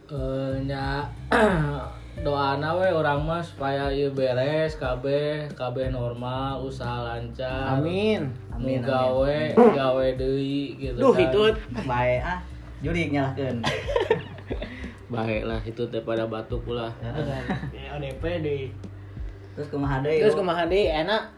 [0.05, 1.07] Eh, nya
[2.26, 7.74] doana we orang mah supaya ieu beres kabeh kabeh normal usaha lancar.
[7.74, 8.30] Amin.
[8.53, 11.26] Nu gawe gawe deui gitu duh kan.
[11.26, 11.41] itu
[11.89, 12.38] Bae ah.
[12.80, 13.57] Jurik nyalahkeun.
[15.13, 16.89] baik lah itu teh pada batuk ulah
[17.93, 18.65] ODP deh
[19.54, 20.20] Terus kumaha deui?
[20.22, 21.30] terus kumaha deui enak.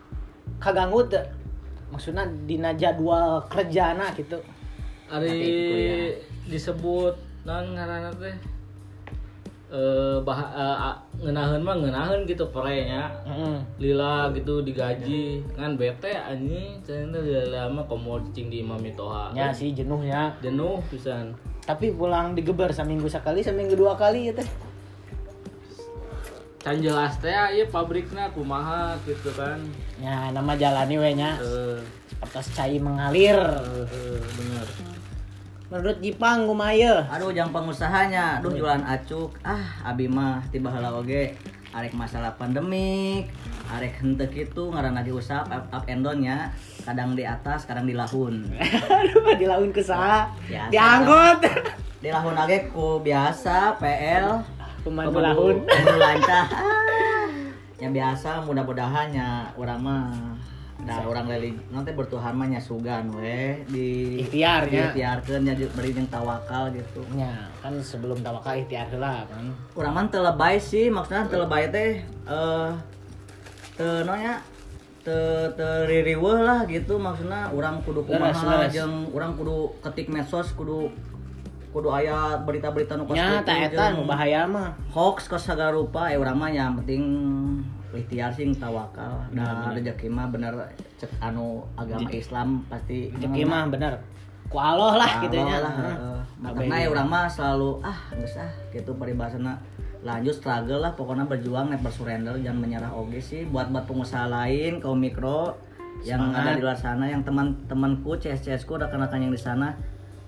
[0.60, 1.24] Kaganggu teu
[1.92, 4.40] maksudnya dina jadwal kerjana gitu.
[5.12, 6.16] Ari
[6.50, 7.14] disebut
[7.46, 8.36] non ngaranna teh
[9.66, 13.12] eh bah eh, ngeunaheun mah ngeunaheun gitu perenya.
[13.28, 13.58] Heeh.
[13.84, 15.44] lila gitu digaji.
[15.52, 16.80] Kan bete anjing.
[16.88, 19.36] Cenah lila mah komo cing di imam toha.
[19.36, 20.32] Ya sih jenuhnya.
[20.40, 21.36] Jenuh pisan.
[21.66, 24.48] Tapi pulang digeber seminggu sekali seminggu dua kali ya teh
[26.66, 29.62] can jelas teh ieu pabrikna kumaha gitu kan.
[30.02, 31.38] Ya nama jalani we nya.
[31.38, 31.78] Eh
[32.26, 33.38] atas cai mengalir.
[33.38, 34.68] Eh, eh, bener.
[35.66, 38.38] Menurut Jipang kumaya Aduh, jang pengusahanya.
[38.40, 39.34] Aduh, jualan acuk.
[39.42, 41.36] Ah, abi mah tiba heula oge.
[41.76, 43.28] Arek masalah pandemik,
[43.68, 46.48] arek henteu kitu ngaranna diusap up, up and down nya.
[46.88, 48.48] Kadang di atas, kadang di lahun.
[49.04, 50.32] aduh dilaun ke saha?
[50.48, 50.72] Biasa.
[50.72, 51.40] dianggot
[52.00, 54.55] Di lahun age ku biasa PL
[54.86, 56.46] pemandu lahun Pemandu lancar.
[56.54, 56.94] Ah,
[57.76, 60.08] Ya biasa mudah-mudahan nya urang mah
[60.86, 64.92] da orang religi nanti bertuhan mah nya sugan we di Ikhtiar, nya.
[64.92, 67.04] ikhtiarkeun nya beri jeung tawakal gitu.
[67.20, 71.68] ya kan sebelum tawakal ikhtiar heula kan Urang mah teu lebay sih, maksudnya teu lebay
[71.68, 72.72] teh eh
[73.76, 74.40] teu nonya
[75.04, 75.52] teu
[76.42, 80.90] lah gitu maksudnya urang kudu kumaha jeung urang kudu ketik medsos kudu
[81.76, 84.72] kudu aya berita-berita nu kos tak eta nu bahaya mah.
[84.96, 87.04] Hoax ke segala rupa ya urang mah yang penting
[87.92, 89.28] ikhtiar sing tawakal.
[89.36, 90.56] Da rezeki mah bener
[90.96, 94.00] cek anu agama Islam pasti rezeki mah bener.
[94.48, 95.60] Ku Allah lah gitu nya.
[95.60, 96.20] lah heeh.
[96.40, 99.60] makanya ya urang mah selalu ah geus ah gitu paribasana
[100.06, 102.92] lanjut struggle lah pokoknya berjuang never surrender jangan menyerah.
[102.96, 105.60] Oge sih buat buat pengusaha lain kaum mikro
[106.08, 109.76] yang ada di luar sana yang teman-temanku CS-CS ku rekan-rekan yang di sana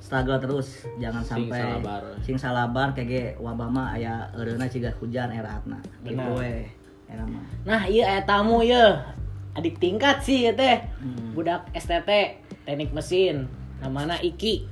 [0.07, 2.01] struggle terus jangan sampai salabar.
[2.23, 6.63] sing salabar kayak wabah mah aya eureuna ciga hujan eratna gitu we
[7.11, 9.03] eta mah Nah, iya aya tamu ya.
[9.51, 10.79] Adik tingkat sih ya teh.
[11.03, 11.35] Hmm.
[11.35, 13.51] Budak STT, teknik mesin.
[13.83, 14.63] Namanya Iki.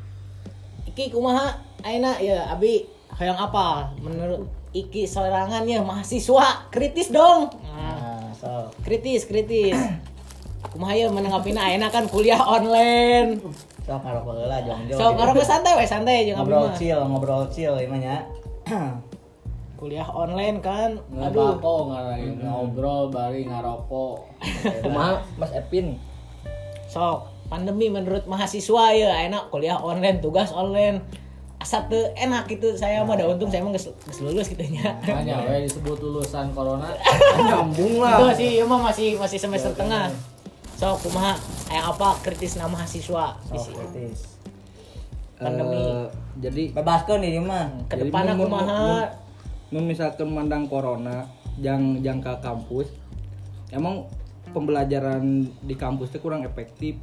[0.95, 1.59] Iki kumaha?
[1.83, 2.87] Aina ya Abi
[3.19, 3.91] hayang apa?
[3.99, 7.51] Menurut Iki sorangan ya mahasiswa kritis dong.
[7.67, 9.75] Nah, so kritis kritis.
[10.71, 13.39] Kumaha ya menanggapina aina kan kuliah online.
[13.85, 17.85] Sok ngarokok heula jong-jong So karo santai we santai jeung ngobrol chill ngobrol chill ieu
[17.85, 18.15] mah nya
[19.75, 20.95] Kuliah online kan.
[21.11, 21.91] Aduh, Aduh.
[21.91, 24.23] ngarain ngobrol bari ngarokok.
[24.87, 25.99] Kumaha Mas Epin?
[26.87, 31.03] Sok, pandemi menurut mahasiswa ya enak kuliah online, tugas online.
[31.59, 33.91] Asa teu enak gitu saya mah da untung saya mah geus
[34.23, 34.95] lulus gitu nya.
[35.03, 36.95] Hanya we disebut lulusan corona.
[37.51, 38.31] Nyambung Itu lah.
[38.31, 40.07] sih ieu mah masih masih semester tengah.
[40.75, 41.39] Sok kumaha
[41.71, 44.35] aya apa kritis nama mahasiswa sok kritis.
[45.35, 45.75] Pandemi.
[45.79, 46.05] Eh,
[46.39, 48.51] jadi bebaskeun ini mah Ke depan mun-
[49.71, 52.91] mun misalkan mandang corona jang jangka kampus.
[53.71, 54.07] Emang
[54.51, 55.23] pembelajaran
[55.63, 56.99] di kampus teh kurang efektif.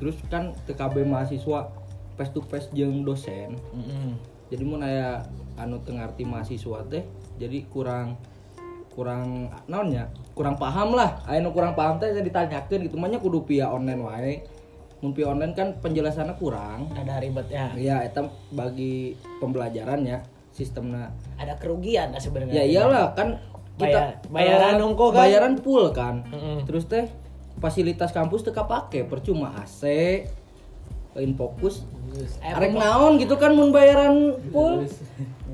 [0.00, 1.68] Terus kan TKB mahasiswa
[2.16, 3.56] face to face jeung dosen.
[3.72, 4.16] Mm-mm.
[4.50, 5.22] jadi mun aya
[5.54, 7.06] anu teu ngarti mahasiswa teh
[7.38, 8.18] jadi kurang
[8.90, 10.10] kurang naonnya
[10.40, 11.20] kurang paham lah.
[11.36, 12.96] Nu kurang paham teh saya ditanyakeun gitu.
[12.96, 14.34] Mah nya kudu via online wae.
[15.04, 16.88] Mun via online kan penjelasannya kurang.
[16.96, 17.68] Ada ribet ya.
[17.76, 21.12] ya eta bagi pembelajaran ya sistemnya.
[21.36, 22.56] Ada kerugian lah sebenarnya.
[22.56, 23.36] ya iyalah kan
[23.76, 25.18] Bayar- kita bayaran eh, unggul kan?
[25.20, 26.24] bayaran full kan.
[26.26, 26.64] Mm-mm.
[26.64, 27.08] terus teh
[27.60, 29.84] fasilitas kampus teu kapake percuma AC
[31.16, 31.84] infokus
[32.40, 34.86] Aya arek pemo- naon gitu kan mun bayaran full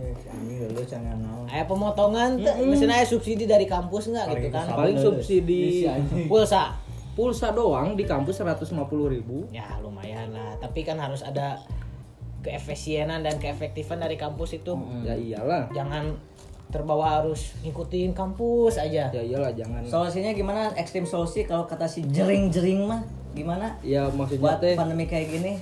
[0.04, 2.54] anjing lu jangan naon aya pemotongan teh.
[2.66, 4.66] Misalnya aya subsidi dari kampus enggak gitu kan.
[4.74, 5.86] paling subsidi.
[6.26, 6.76] Pulsa.
[7.16, 9.48] pulsa doang di kampus 150.000 ribu.
[9.48, 11.56] Ya lumayan lah, tapi kan harus ada
[12.44, 14.76] keefisienan dan keefektifan dari kampus itu.
[15.00, 15.72] ya iyalah.
[15.72, 16.12] Jangan
[16.68, 19.08] terbawa harus ngikutin kampus aja.
[19.08, 19.80] ya iyalah jangan.
[19.88, 20.76] Solusinya gimana?
[20.76, 23.00] Ekstrim solusi kalau kata si jering-jering mah
[23.32, 23.80] gimana?
[23.80, 25.54] Ya maksudnya buat teh pandemi kayak gini.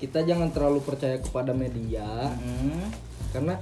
[0.00, 2.04] kita jangan terlalu percaya kepada media.
[2.28, 3.09] Hmm.
[3.30, 3.54] Karena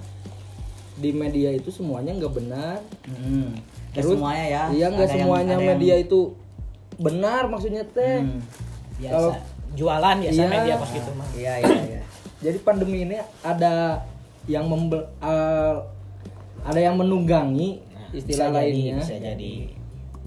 [0.94, 3.54] di media itu semuanya nggak benar Hmm.
[3.88, 6.20] Ya, Terus, semuanya ya iya nggak yang- semuanya yang- media itu
[6.98, 8.40] benar maksudnya teh Hmm.
[8.98, 9.14] Biasa.
[9.14, 9.36] Kalau-
[9.70, 10.48] Jualan biasa Iya.
[10.48, 11.28] media pas gitu mah.
[11.32, 12.00] iya iya iya
[12.40, 14.02] jadi pandemi ini ada
[14.46, 15.76] yang membe- eh,
[16.60, 17.78] ada yang menunggangi
[18.10, 19.54] istilah Bisa jadi, lainnya bisa jadi.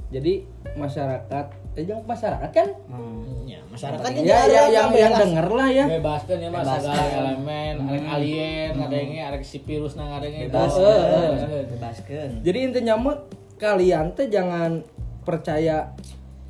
[0.10, 0.34] jadi
[0.74, 2.69] masyarakat eh jangan masyarakat kan?
[2.86, 3.47] Hmm.
[3.47, 5.86] Ya, masyarakat ya, ya yang yang denger lah ya.
[5.89, 10.84] Bebaskan ya mas segala elemen, arek alien, ngadenge arek si virus nang ngadenge bebas Eh,
[10.84, 11.63] eh, eh.
[11.67, 13.17] bebaskeun jadi intinya mah
[13.55, 14.84] kalian teh jangan
[15.22, 15.93] percaya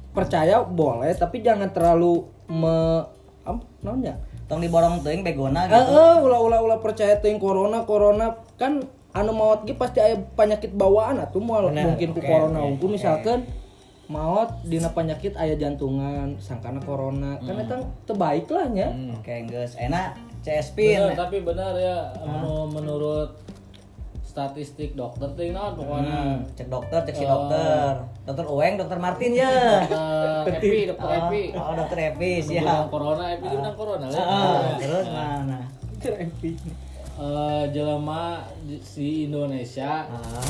[0.10, 3.06] percaya boleh tapi jangan terlalu me
[3.42, 4.16] apa namanya?
[4.46, 5.96] Tong diborong teuing begona Eh, gitu.
[5.96, 8.36] eh, ulah ulah ulah percaya ting corona corona.
[8.56, 13.44] Kan anu maut ge pasti aya penyakit bawaan atuh moal mungkin ku corona unggul misalkan
[14.08, 17.38] maut dina penyakit aya jantungan sangkana corona.
[17.38, 18.90] Kan eta terbaik lah nya.
[19.14, 19.76] Oke geus.
[19.76, 23.30] Enak CS pin Bener, tapi benar ya menu- menurut
[24.24, 26.18] statistik dokter teh naon pokoknya.
[26.34, 28.00] Hmm, cek dokter cek si dokter.
[28.24, 29.84] Dokter Ueng dokter Martin ya.
[29.84, 31.44] Dokter Epi, dokter Epi.
[31.52, 32.86] oh dokter Epi Bilang siap.
[32.88, 34.24] corona, Epi itu bilang corona kan?
[34.24, 35.60] Ah, terus mana?
[37.14, 38.24] Eh, jelema
[38.64, 40.42] di- si Indonesia Ah,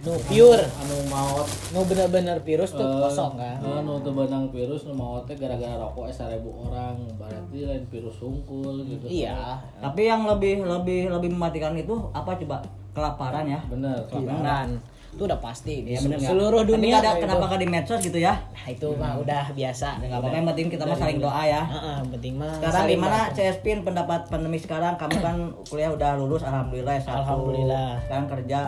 [0.00, 1.44] Nu pure, anu maot.
[1.70, 3.60] Nu bener-bener virus tuh eh, kosong kan.
[3.60, 6.96] eh, nu teu beunang virus nu maot teh gara-gara rokok eh, 1000 orang.
[7.14, 9.04] Berarti lain virus sungkul gitu.
[9.06, 9.60] Iya.
[9.76, 12.64] tapi yang lebih lebih lebih mematikan itu apa coba?
[12.90, 13.60] Kelaparan ya?
[13.66, 14.80] Bener Kelaparan.
[15.10, 16.96] Itu udah pasti Iya, bener seluruh Tapi dunia.
[16.96, 18.34] ada kenapa nggak di medsos gitu ya?
[18.50, 19.88] Nah, itu mah udah biasa.
[19.98, 21.62] Ya, nggak apa-apa yang penting kita mah saling doa ya.
[21.66, 23.36] Heeh, yang penting mah sekarang gimana bantu.
[23.36, 24.96] CS Pin pendapat pandemi sekarang?
[24.96, 25.36] Kamu kan
[25.68, 28.00] kuliah udah lulus alhamdulillah S1 Alhamdulillah.
[28.00, 28.60] sekarang kerja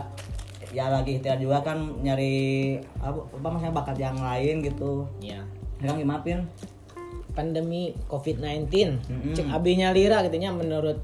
[0.73, 5.45] ya lagi ikhtiar juga kan nyari apa, apa maksudnya bakat yang lain gitu Iya.
[5.79, 6.41] sekarang gimana Pin
[7.33, 8.69] Pandemi COVID-19.
[9.09, 9.33] Mm-mm.
[9.33, 11.01] Cek Abinya Lira gitu nya menurut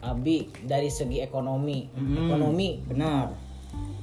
[0.00, 1.84] Abi dari segi ekonomi.
[1.92, 2.28] Mm-mm.
[2.28, 3.28] Ekonomi benar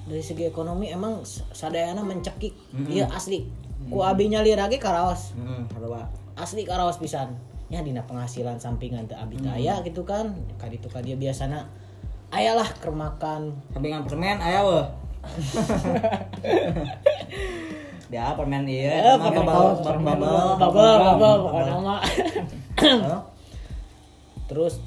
[0.06, 2.54] dari segi ekonomi emang sadayana mencekik.
[2.90, 3.50] Iya asli.
[3.90, 5.34] Ku Abinya Lira ge karaos.
[5.34, 7.34] hmm, apa asli karaos pisan
[7.70, 11.66] ya dina penghasilan sampingan teu abi aya gitu kan kaditu ka dia biasana
[12.30, 14.86] ayalah kermakan sampingan permen aya weh
[18.14, 21.36] ya permen iya Eh, permen bubble permen bubble.
[21.42, 22.02] pokoknya mah
[22.78, 23.22] Hah?
[24.46, 24.78] terus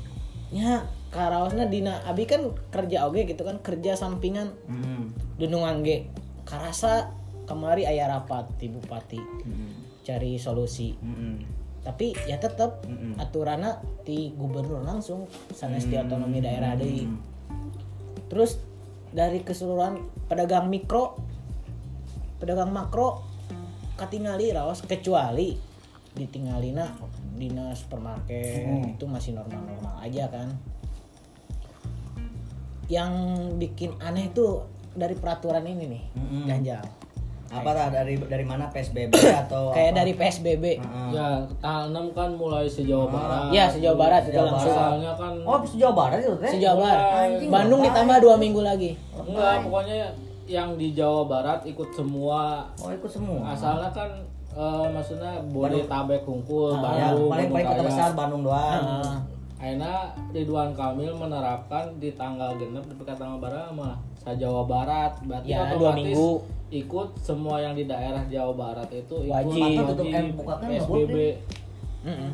[0.48, 4.52] nya karaosna dina abi kan kerja oge gitu kan kerja sampingan.
[4.66, 5.10] Hmm.
[5.36, 6.06] dunungan ge
[6.44, 7.10] karasa
[7.44, 9.18] kemari aya rapat di bupati
[10.02, 10.94] cari solusi.
[10.94, 11.42] Hmm.
[11.82, 12.82] tapi ya tetap
[13.16, 17.06] aturannya di gubernur langsung sanes di otonomi daerah deui.
[18.26, 18.58] Terus
[19.16, 21.16] dari keseluruhan pedagang mikro
[22.36, 23.24] pedagang makro
[23.96, 25.56] katingali raos kecuali
[26.12, 26.84] ditinggalina
[27.32, 30.48] dina supermarket itu masih normal-normal aja kan.
[32.92, 33.12] Yang
[33.56, 36.44] bikin aneh tuh dari peraturan ini nih Mm-mm.
[36.48, 36.84] ganjal
[37.46, 39.98] Apa tah dari dari mana PSBB atau kayak apa?
[39.98, 41.08] dari PSBB Heeh.
[41.10, 43.50] Ya, tanggal 6 kan mulai sejauh barat.
[43.50, 46.50] ya sejauh barat itu Sejauh langsung Soalnya kan Oh, Jawa Barat itu teh.
[46.52, 47.88] sejauh barat Anjing, Bandung lebay.
[47.88, 49.98] ditambah dua minggu lagi enggak pokoknya
[50.46, 52.62] yang di Jawa Barat ikut semua.
[52.78, 53.50] Oh, ikut semua.
[53.50, 54.06] Asalnya kan
[54.48, 58.08] eh, maksudnya Bodetabek Hungkul, Ya, Bandung, paling paling kota Bandung besar.
[58.14, 58.78] Bandung doang.
[58.80, 59.14] Heeh.
[59.56, 59.94] Akhirnya
[60.30, 63.96] Ridwan Kamil menerapkan di tanggal genep di tanggal barat mah
[64.28, 66.28] Jawa Barat berarti Ya, otomatis dua minggu.
[66.68, 69.62] Ikut semua yang di daerah Jawa Barat itu ikut Wajib.
[69.76, 71.16] Mata tutup kan, buka kan, nggak PSBB
[72.04, 72.30] Mm-mm.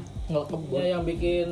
[0.70, 1.48] ya yang bikin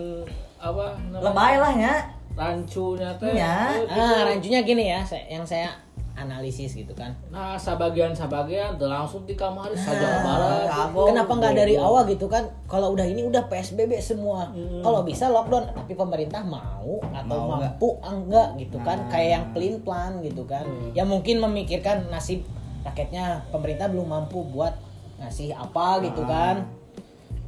[0.56, 1.24] apa namanya?
[1.26, 1.94] Lebay lah ya.
[2.30, 3.32] rancunya teh.
[3.32, 3.56] Iya.
[3.76, 5.68] itu- ah rancunya gini ya yang saya
[6.12, 7.10] analisis gitu kan.
[7.28, 10.64] Nah sabagian teu langsung di kamar sa Ah, Jawa Barat.
[10.68, 11.06] Kabung.
[11.08, 12.44] kenapa nggak dari awal gitu kan?
[12.64, 14.46] Kalau udah ini udah PSBB semua.
[14.78, 18.96] Kalau bisa lockdown tapi pemerintah mau atau Mau mampu enggak gitu kan?
[19.00, 19.08] Nah.
[19.10, 20.64] kayak yang pelin plan gitu kan.
[20.92, 22.44] Ya mungkin memikirkan nasib
[22.82, 24.72] rakyatnya pemerintah belum mampu buat
[25.16, 26.64] ngasih apa gitu kan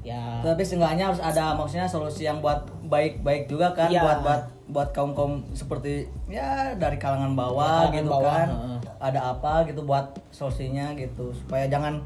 [0.02, 4.02] ya Tapi seenggaknya harus ada maksudnya solusi yang buat baik-baik juga kan Iya.
[4.02, 8.48] buat buat buat kaum kaum seperti ya dari kalangan bawah Kalangan gitu bawah, kan.
[8.48, 8.78] heeh.
[9.00, 12.02] Ada apa gitu buat solusinya gitu supaya jangan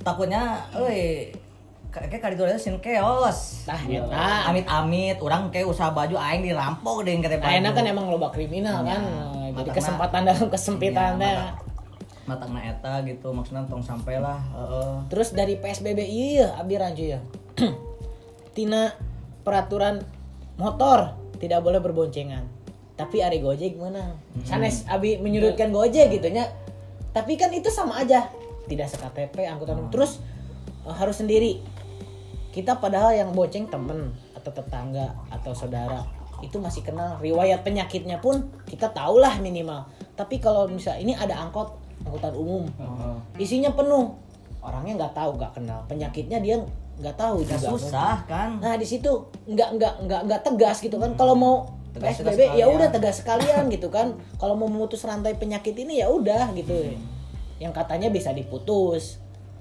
[0.00, 1.28] takutnya euy
[1.88, 3.66] kayak kali itu sin keos.
[3.66, 3.98] tah Gitu.
[4.00, 8.30] eta Amit-amit orang kayak usaha baju aing dirampok deh kata Nah, enak kan emang loba
[8.30, 11.34] kriminal kan jadi matangna- kesempatan dalam kesempitan teh.
[12.30, 14.94] Matangna eta gitu maksudnya tong sampailah heeh.
[15.10, 17.18] Terus dari PSBB iya abi rancu ya.
[18.54, 18.94] Tina
[19.42, 19.98] peraturan
[20.54, 22.46] motor tidak boleh berboncengan.
[22.94, 24.14] Tapi ada Gojek menang.
[24.46, 26.46] Sanes abi menyudutkan Gojek gitu nya.
[27.10, 28.30] Tapi kan itu sama aja.
[28.70, 29.90] Tidak se-KTP angkutan umum.
[29.90, 30.22] Terus
[30.86, 31.58] eh, harus sendiri.
[32.54, 36.02] Kita padahal yang bonceng temen atau tetangga atau saudara
[36.40, 39.88] itu masih kenal riwayat penyakitnya pun kita tahulah minimal.
[40.16, 42.64] Tapi kalau misalnya ini ada angkot angkutan umum.
[43.36, 44.14] Isinya penuh.
[44.60, 45.80] Orangnya nggak tahu nggak kenal.
[45.86, 46.56] Penyakitnya dia
[47.00, 48.60] nggak tahu Ya juga susah kan.
[48.60, 49.08] nah di situ
[49.48, 51.16] nggak nggak nggak nggak tegas gitu kan.
[51.16, 51.54] Kalau mau
[51.90, 54.12] Tegas- PSBB tegas ya udah tegas sekalian gitu kan.
[54.36, 56.76] Kalau mau memutus rantai penyakit ini ya udah gitu.
[57.56, 59.18] Yang katanya bisa diputus.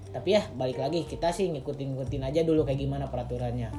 [0.10, 3.70] Tapi ya balik lagi kita sih ngikutin ngikutin aja dulu kayak gimana peraturannya.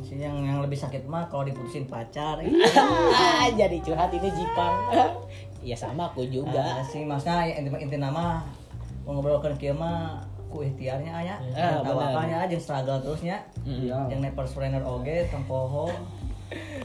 [0.00, 2.40] Sih yang yang lebih sakit mah kalau diputusin pacar.
[2.40, 4.74] ah jadi curhat ini Jipang
[5.60, 8.42] ya sama aku juga Ah, sih maksudnya inti, inti nama
[9.02, 11.36] mau ngobrolkan kieu mah ku ikhtiarnya aya.
[11.52, 12.12] Ah, benar.
[12.12, 13.36] apanya jeung struggle terusnya.
[13.62, 14.08] Iya.
[14.08, 15.92] Yang never surrender oge tempoho.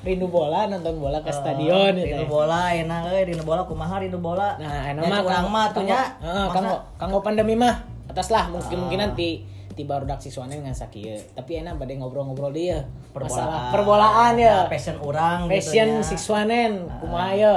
[0.04, 2.28] rindu bola nonton bola ke stadion ya, teh.
[2.28, 4.60] bola enak euy, dinu bola kumaha dinu bola.
[4.60, 6.04] Nah, enak mah curang mah tuh nya.
[6.20, 7.80] Heeh, Masa- kanggo kanggo pandemi mah
[8.12, 11.16] atas lah mungkin mungkinan ti ti baru dak siswane dengan sakieu.
[11.32, 12.84] Tapi enak bade ngobrol-ngobrol dia.
[13.16, 14.68] Masalah perbolaan ya.
[14.68, 17.56] passion orang Passion gitu siswanen kumaha ya.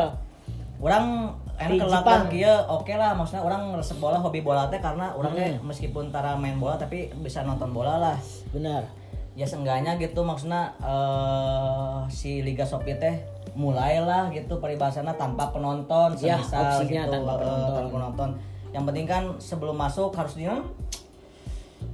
[0.78, 5.56] Orang enak kelakon kieu oke lah maksudnya orang resep bola hobi bola teh karena orangnya
[5.56, 5.66] Hmm.
[5.66, 8.16] meskipun tara main bola tapi bisa nonton bola lah.
[8.50, 8.84] Benar.
[9.32, 13.20] ya seenggaknya gitu maksudnya eh si Liga Shopee teh
[13.52, 17.72] mulailah gitu peribahasana tanpa penonton Ya, semisal gitu tanpa eh, penonton.
[17.74, 18.30] tanpa penonton.
[18.70, 20.48] yang penting kan sebelum masuk harus di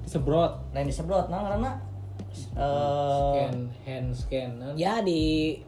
[0.05, 0.55] Sebrot.
[0.71, 1.71] lain disebrot nah karena
[2.55, 4.73] eh scan hand scan kan.
[4.75, 5.59] Ya di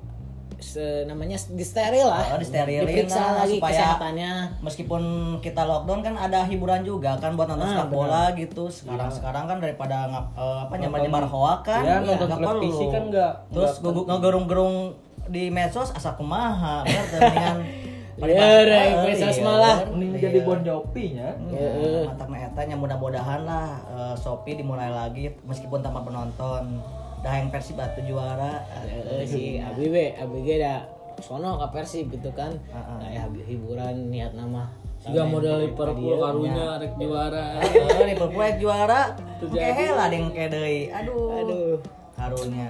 [0.65, 2.25] se, namanya di steril lah.
[2.27, 4.33] Oh, disterilin Diperiksa lah, lagi supaya- kesehatannya.
[4.59, 5.03] meskipun
[5.39, 7.99] kita lockdown kan ada hiburan juga kan buat nonton Ah, sepak benar.
[8.01, 12.27] bola gitu sekarang sekarang kan daripada ngap, eh, apa nyebar nyebar hoak kan Iya, nonton
[12.27, 12.91] nggak televisi perlu.
[12.91, 14.75] kan nggak terus ngegerung-gerung
[15.27, 17.59] di medsos asa kumaha mendingan
[18.17, 19.43] Liar, eh, Ah, medsos iya.
[19.43, 19.77] malah.
[19.91, 21.35] mending jadi Bon Jovi nya.
[21.51, 21.67] Ya,
[22.07, 26.79] mantap eta nya mudah-mudahan lah eh, Shopee dimulai lagi meskipun tanpa penonton.
[27.25, 28.61] Dah yang Persib batu juara.
[28.85, 30.85] Eh, si Abi we, Abi ge da
[31.25, 32.53] sono ka Persib gitu kan.
[33.01, 34.69] Kayak hiburan niat nama.
[35.05, 35.65] Juga model Iya.
[35.69, 37.45] Liverpool karunya rek juara.
[37.65, 39.01] Eh, Liverpool rek juara.
[39.41, 40.93] Kehe lah ding ke deui.
[40.93, 41.33] Aduh.
[41.33, 41.77] Aduh.
[42.13, 42.69] Karunya.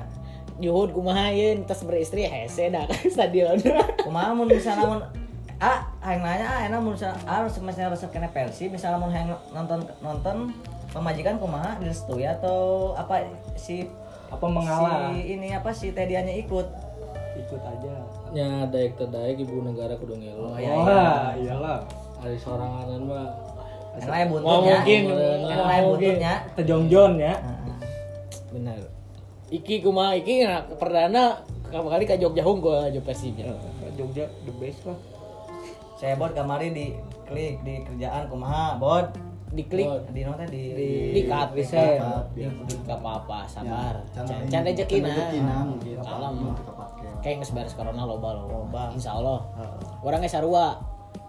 [0.62, 3.59] Juhud kumaha ye tas beristri hese dah ke stadion.
[4.07, 5.02] Kumaha mun misalnya mun
[5.59, 9.34] ah hayang nanya ah enak mun misalnya ah semestinya resep kena Persib misalnya mun hayang
[9.50, 10.55] nonton nonton
[10.94, 13.26] pemajikan kumaha direstui atau apa
[13.59, 13.90] si
[14.35, 14.99] apa mengalah?
[15.11, 16.66] Si ini apa si Tedianya ikut?
[17.37, 17.95] Ikut aja.
[18.30, 20.74] Nya daek terdaek ibu negara kudu ngelo Oh, iya.
[20.74, 21.78] wah iyalah.
[22.18, 23.30] Hari sorangan mah.
[23.95, 25.03] Yang lain Oh, buntutnya mungkin.
[25.47, 27.35] yang lain buntutnya tejongjon ya.
[28.51, 28.78] Benar
[29.51, 30.18] Iki kumaha?
[30.18, 31.24] Iki nah, perdana
[31.68, 33.55] kamu kali ke Jogja Unggul aja Persibnya
[33.95, 34.99] Jogja the best lah.
[35.95, 36.87] Saya bot kamari di
[37.24, 39.14] klik di kerjaan kumaha bot
[39.55, 39.86] diklik.
[40.11, 42.26] Di nota di di di cut di bisa cut.
[42.84, 43.94] gak apa-apa sabar.
[44.12, 45.64] can- rezeki nah
[46.52, 47.07] Kepake.
[47.22, 48.90] kayak nggak sebaris corona loba loba.
[48.92, 49.40] Insya Allah.
[50.02, 50.76] Orangnya sarua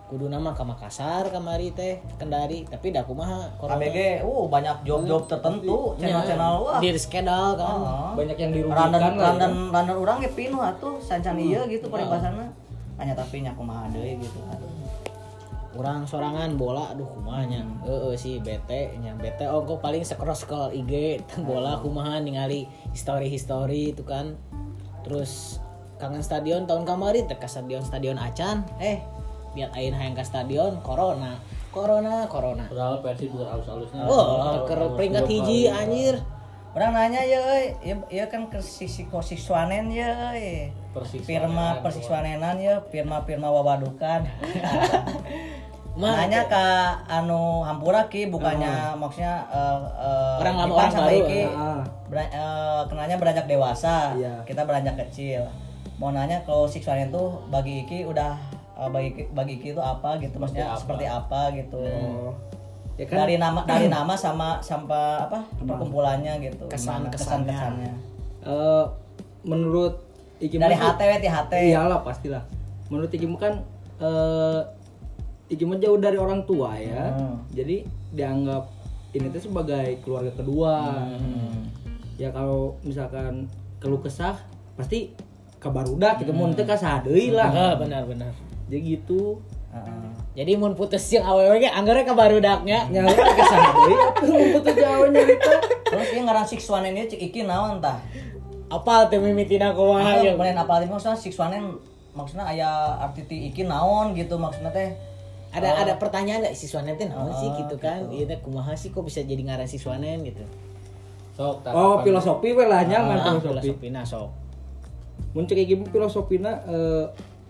[0.06, 2.66] kudu nama ke Makassar kamari teh Kendari.
[2.66, 3.80] Tapi dah kumaha corona.
[3.80, 6.80] KBG uh banyak job-job tertentu channel-channel wah.
[6.82, 7.78] Di reschedule kan.
[7.80, 8.12] Oh.
[8.18, 9.22] banyak yang dirugikan randan ya.
[9.22, 12.48] randan randan orang ge pinuh atuh sancan ieu gitu paribasana
[12.96, 14.56] hanya tapi nya kumaha deui gitu kan
[15.76, 20.72] orang sorangan bola aduh kumahanya eh sih bete nya bete oh kok paling scroll scroll
[20.72, 22.66] IG tentang bola kumaha ningali
[22.96, 24.40] history history itu kan.
[25.04, 25.60] Terus
[26.00, 28.64] kangen stadion tahun kemarin teh ke stadion stadion acan.
[28.80, 29.04] Eh
[29.56, 31.40] lihat ain hayang ke stadion corona.
[31.76, 32.66] Corona corona.
[32.72, 36.16] Padahal Persib juga halus-halusnya oh ke peringkat hiji anjir.
[36.76, 40.76] Orang nanya ya, euy, ya, ya kan ke sisi siswanen ya, euy.
[40.92, 41.24] Persiksanenan.
[41.24, 44.28] firma persiswanenan ya, firma-firma wawadukan.
[45.96, 46.66] Mah, Nanya ke
[47.08, 51.20] anu Hampura ki bukannya maksudnya eh, eh, Orang lama, orang baru.
[51.22, 51.80] Iki Ah.
[52.06, 54.44] bera- eh, kenanya beranjak dewasa, Iya.
[54.44, 55.48] kita beranjak kecil.
[55.96, 58.36] Mau nanya kalau siswanen tuh bagi Iki udah
[58.76, 61.80] eh, bagi bagi Iki itu apa gitu, maksudnya seperti apa gitu.
[62.96, 66.68] ya kan Dari nama dari nama sama sampai apa perkumpulannya gitu.
[66.68, 67.16] Kesan- Gimana
[67.48, 67.92] kesannya.
[68.42, 68.86] eh,
[69.44, 70.04] menurut
[70.38, 71.54] Iki Dari mah- HT we ti HT.
[71.70, 72.44] iyalah pastilah
[72.86, 73.56] menurut Iki kan
[73.98, 74.60] eh
[75.46, 77.38] Iki mah jauh dari orang tua ya Hmm.
[77.50, 78.66] jadi dianggap
[79.12, 81.70] ini tuh sebagai keluarga kedua Hmm.
[82.16, 83.46] ya kalau misalkan
[83.78, 84.40] keluh kesah
[84.74, 85.14] pasti
[85.58, 88.34] kabar udah kita mau nanti kasah deui lah Ah, benar benar
[88.66, 89.38] jadi gitu
[89.70, 90.08] Heeh.
[90.36, 94.74] jadi mun putus yang awewe ge anggarnya ke barudaknya nyala kasah deui atuh ngumpul tuh
[94.74, 95.54] jauh nyarita
[95.86, 98.02] Terus ini ngaran siswanen ini cek iki naon tah?
[98.68, 101.78] apa teh mimitina kumaha ya Kemudian apa lagi maksudnya siswanen
[102.12, 102.68] maksudnya aya
[103.00, 104.92] arti ti iki naon gitu maksudnya teh.
[105.56, 105.82] Ada Oh.
[105.88, 106.56] ada pertanyaan nggak?
[106.56, 107.48] Siswanen teh naon sih?
[107.48, 108.12] Oh, gitu kan?
[108.12, 110.44] iya teh kumaha sih kok bisa jadi ngaran siswanen gitu.
[111.36, 113.72] Sok oh filosofi we lah nyaman ah filosofi.
[113.72, 114.32] filosofina sok.
[115.36, 117.06] Muncul kayak gitu filosofina eh,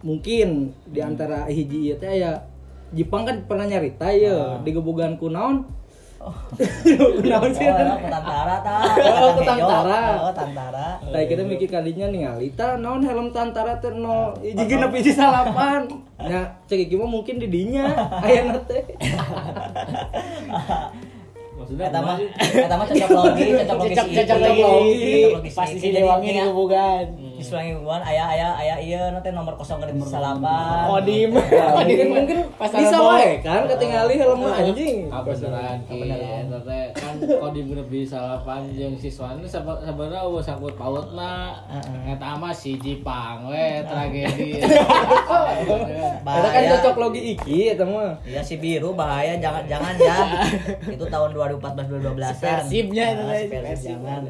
[0.05, 2.45] mungkin di antara hiji ieu teh aya
[2.93, 5.65] Jepang kan pernah nyarita ya di gebugan kunaon
[7.19, 7.83] kunaon sih Oh, eta?
[7.83, 8.79] ya, tantara tah.
[9.21, 9.99] Oh, tantara.
[10.23, 10.87] Oh, tantara.
[11.03, 15.85] Tadi kita mikir kalinya ningali ta naon helm tantara teh no jigina biji salapan.
[16.15, 17.85] Nah, cek iki mah mungkin di dinya
[18.25, 18.83] aya teh.
[21.55, 22.27] maksudnya Eta mah sih?
[22.61, 25.15] eta mah cocok logi, cocok logi cocok logi
[25.49, 27.05] pasti si dewangi di nya, hubungan
[27.45, 30.89] Di Sulangi Hubungan aya aya aya ieu nanti nomor kosong ke salapan.
[30.89, 35.05] kodim Ya, mungkin mungkin Pasar bisa wae kan ketinggali helm mah anjing.
[35.85, 41.61] Ki eta teh kan kodim lebih salah panjang siswanya sebe- sebenarnya eueuh sangkut pautna
[42.01, 46.69] eta mah si Jepang we tragedi Eta kan Bahaya.
[46.73, 48.17] cocok logi iki eta mah.
[48.25, 50.17] Iya si biru bahaya jangan jangan ya.
[50.97, 52.25] Itu tahun 2014 2012-an.
[52.25, 53.05] Si Persibnya
[53.77, 54.23] jangan.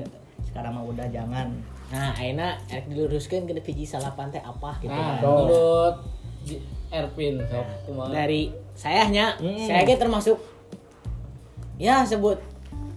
[0.44, 1.48] Sekarang mah udah jangan.
[1.88, 5.96] Nah aina erek diluruskan ke biji salapan teh apa gitu nah kan menurut
[6.88, 7.36] Erpin
[7.86, 10.38] kumaha dari sayanya saya ge termasuk
[11.76, 12.38] ya sebut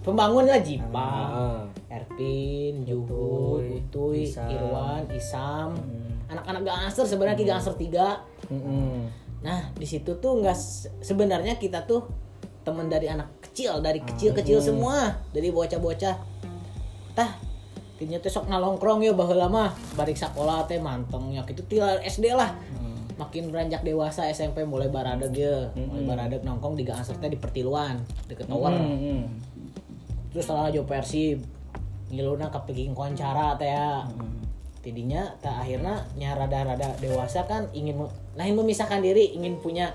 [0.01, 1.61] pembangun lah Jipang Ah.
[1.89, 4.45] Erpin, Juhud, Utuy, Isam.
[4.45, 5.73] Irwan, Isam,
[6.27, 8.21] anak-anak gangster sebenarnya ki gangster tiga.
[8.45, 9.09] Heeh.
[9.41, 12.05] Nah di situ tuh nggak se- sebenarnya kita tuh
[12.61, 16.15] teman dari anak kecil dari kecil-kecil semua dari bocah-bocah.
[17.17, 17.31] Tah
[17.99, 19.75] tinya teh sok ngalongkrong ya baheula mah.
[19.99, 22.55] Balik sekolah teh mantengnya gitu tilar SD lah.
[23.19, 27.99] Makin beranjak dewasa SMP mulai baradeg ya, mulai baradeg nongkrong di gangster teh di pertiluan
[28.31, 28.71] deket tower.
[28.71, 29.27] Heeh.
[30.29, 31.41] terus setelah jo Persib
[32.13, 34.07] ngiluna kepeging koncara teh ya.
[34.79, 37.99] Tidinya tak akhirnya nya rada-rada dewasa kan ingin
[38.39, 39.91] lain memisahkan diri ingin punya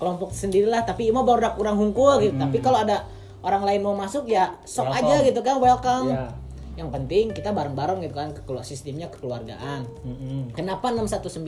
[0.00, 2.40] kelompok sendirilah tapi emang baru kurang hungkul gitu.
[2.40, 3.04] Tapi kalau ada
[3.44, 5.12] orang lain mau masuk ya sok Welcome.
[5.12, 6.08] aja gitu kan welcome.
[6.16, 6.26] Iya.
[6.72, 10.42] Yang penting kita bareng-bareng gitu kan ke sistemnya kekeluargaan Heeh.
[10.56, 11.44] kenapa 619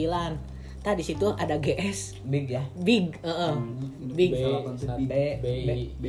[0.84, 2.60] tadi situ ada GS Big ya.
[2.76, 3.54] big heeh.
[4.12, 4.36] big B
[5.00, 6.06] B, B B,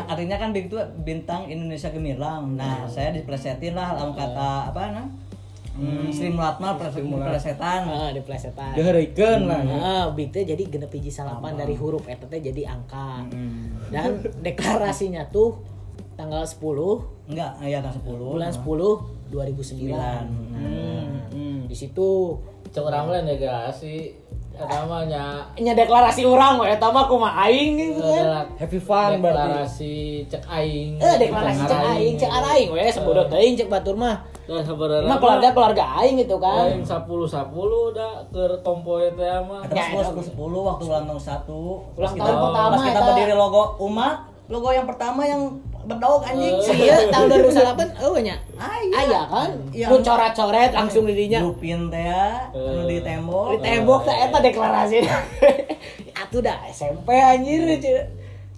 [0.00, 2.56] A- Artinya kan Big itu bintang Indonesia Gemilang.
[2.56, 5.06] Nah, saya diplesetin lah lawan kata apa nah?
[5.78, 7.86] Hmm, Sri Mulatma plesetan.
[7.86, 10.10] Heeh, di plesetan Diheureukeun lah.
[10.10, 13.28] big teh jadi genep hiji salapan dari huruf eta teh jadi angka.
[13.92, 15.60] Dan deklarasinya tuh
[16.18, 18.02] tanggal 10 Enggak, iya kan 10.
[18.34, 18.66] bulan 10
[19.30, 19.94] 2009.
[20.58, 21.62] Hmm.
[21.64, 22.08] Di situ
[22.68, 24.12] cek orang lain ya gak sih
[24.58, 28.42] namanya nya deklarasi orang we eta mah kumaha aing gitu kan.
[28.58, 29.38] Happy fun berarti.
[29.38, 29.94] deklarasi
[30.26, 34.18] cek aing Eh deklarasi cek aing, cek aing we sebodot teuing cek batur mah.
[34.48, 36.72] dan sebenarnya Mah keluarga keluarga aing gitu kan.
[36.72, 41.22] aing sepuluh sepuluh dah ke tompo itu ya mah Kita 10 10 waktu ulang tahun
[41.22, 41.94] 1.
[41.94, 43.06] Ulang tahun pertama Pas kita eta.
[43.06, 44.14] berdiri logo umat,
[44.48, 45.42] logo yang pertama yang
[45.88, 46.54] bedog anjing.
[46.60, 48.36] Iya, tahun 2008 eueuh nya.
[48.60, 49.50] Aya kan?
[49.72, 49.86] Iya.
[49.88, 51.40] Nu coret-coret langsung di dinya.
[51.40, 53.56] Lupin teh ya, anu di tembok.
[53.56, 54.96] Di tembok teh eta deklarasi.
[56.20, 57.64] Atuh dah SMP anjir.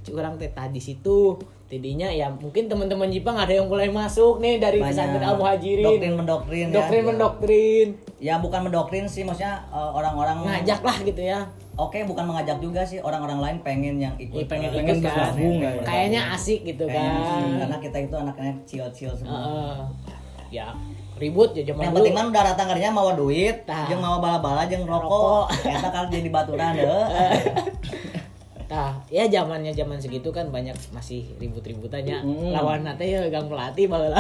[0.03, 1.39] Cuk urang teh tadi situ.
[1.71, 5.87] Tidinya ya mungkin teman-teman Jepang ada yang mulai masuk nih dari pesantren Al Muhajirin.
[5.87, 6.75] Doktrin mendoktrin ya.
[6.83, 7.89] Doktrin mendoktrin.
[8.19, 11.47] Ya bukan mendoktrin sih, maksudnya eh, orang-orang Ngajak lah gitu ya.
[11.81, 14.45] Oke, bukan mengajak juga sih orang-orang lain pengen yang ikut.
[14.45, 15.33] Iya, pengen eh, ikut kan.
[15.33, 15.71] ya.
[15.81, 17.59] Kayaknya asik gitu Kayaknya kan.
[17.65, 19.41] karena kita itu anaknya chill-chill semua.
[19.41, 19.77] Heeh.
[20.51, 20.75] ya
[21.15, 23.87] ribut ya zaman yang penting kan udah datang kerja mau duit, Tah.
[23.87, 25.47] jeung mau bala-bala jeung rokok.
[25.63, 26.85] Eta kan jadi baturan deh.
[28.71, 32.23] Nah, ya zamannya zaman segitu kan banyak masih ribut-ributannya.
[32.55, 34.15] Lawan nate ya gang pelatih baheula.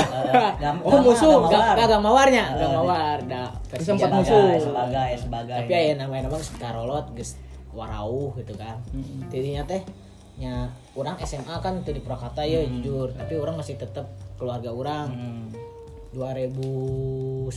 [0.58, 3.18] gam- oh musuh, gak gak mawarnya, gak mawar.
[3.30, 4.58] Da, versi sempat musuh.
[4.58, 5.54] sebagai sebagai.
[5.54, 7.38] Tapi aya namanya namanya Karolot geus
[7.74, 8.78] warauh gitu kan.
[9.30, 9.82] Tidinya teh
[10.40, 14.08] nya orang SMA kan teu di Purwakarta ya jujur, tapi orang masih tetap
[14.40, 15.08] keluarga orang.
[15.12, 15.48] Hmm.
[16.10, 17.54] 2011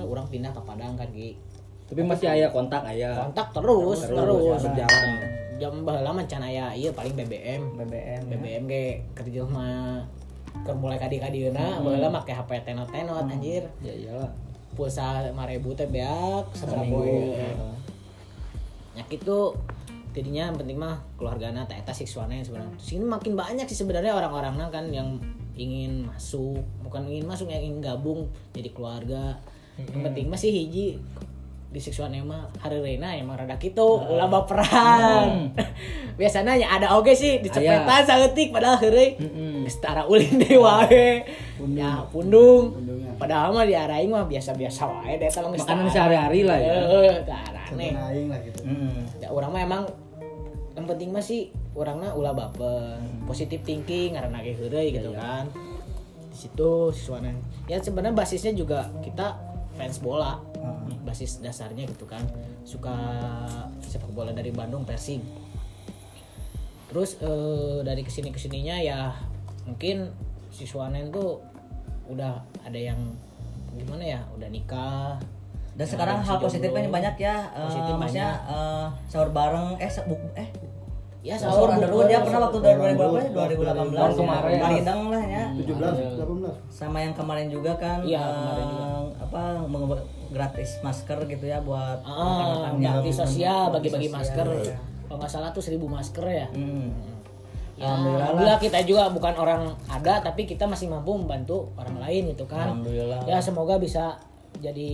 [0.00, 1.36] lah orang pindah ke Padang kan Ki.
[1.84, 3.28] Tapi masih aya kontak aya.
[3.28, 5.08] Kontak terus, terus, Terus, berjalan.
[5.60, 7.76] Jam baheula mah can aya ieu paling BBM.
[7.76, 8.22] BBM.
[8.32, 10.08] BBM ge kerja mah
[10.64, 13.68] keur mulai kadi-kadieuna baheula make HP tenot-tenot anjir.
[13.84, 14.32] Ya iyalah.
[14.74, 17.36] Pulsa 5000 teh beak Seminggu.
[18.94, 19.02] Sapoe.
[19.02, 19.38] Nya kitu
[20.14, 22.78] jadinya yang penting mah keluargana teh eta siswana sebenarnya.
[22.78, 25.18] Sini makin banyak sih sebenarnya orang-orangnya kan yang
[25.58, 29.38] ingin masuk, bukan ingin masuk yang ingin gabung jadi keluarga.
[29.74, 31.02] Yang penting mah sih hiji
[31.74, 35.50] di seksualnya mah hari Rena emang rada gitu ulah baperan.
[36.20, 39.18] Biasanya ya ada oke sih dicepetan saeutik padahal heureuy
[39.66, 41.26] geus tara ulin deui wae.
[41.74, 42.78] Ya pundung.
[43.18, 46.74] padahal mah diarahin mah biasa-biasa wae deh tolong Makanan sehari-hari lah ya.
[46.78, 48.62] heeh tara aneh aing lah gitu.
[48.62, 49.02] Hmm.
[49.18, 49.82] ya orang mah emang
[50.78, 53.02] yang penting mah sih orangnya ulah baper.
[53.26, 55.50] Positif thinking karena kayak heureuy gitu kan.
[56.30, 57.34] Di situ siswana
[57.66, 60.38] ya sebenarnya basisnya juga kita fans bola
[61.04, 62.22] basis dasarnya gitu kan.
[62.64, 62.94] Suka
[63.84, 65.20] sepak bola dari Bandung Persib.
[66.90, 69.10] Terus eh, dari ke sini ke sininya ya
[69.66, 70.14] mungkin
[70.54, 71.42] siswanen tuh
[72.06, 72.98] udah ada yang
[73.74, 75.18] gimana ya udah nikah.
[75.74, 77.50] Dan sekarang hal positifnya banyak ya.
[77.50, 79.90] eh, Positif maksudnya eh, sahur bareng eh
[80.38, 80.48] eh
[81.24, 83.28] ya sahur underwood ya pernah waktu 2000 berapa ya?
[83.32, 84.58] 2018 Tahun kemarin.
[84.60, 85.44] Palidang lah ya.
[85.56, 88.84] 17 18 Sama yang kemarin juga kan Iya, eh, kemarin juga.
[89.18, 89.42] apa
[90.28, 94.44] gratis masker gitu ya buat Ah, bakti sosial, bagi-bagi masker.
[94.62, 94.76] ya.
[95.06, 96.46] Kalau nggak salah tuh seribu masker ya.
[96.52, 96.92] Hmm.
[97.74, 102.30] Ya, Alhamdulillah Alhamdulillah kita juga bukan orang ada, tapi kita masih mampu membantu orang lain
[102.30, 102.70] gitu kan.
[102.76, 103.24] Alhamdulillah.
[103.24, 104.14] Ya semoga bisa
[104.54, 104.92] jadi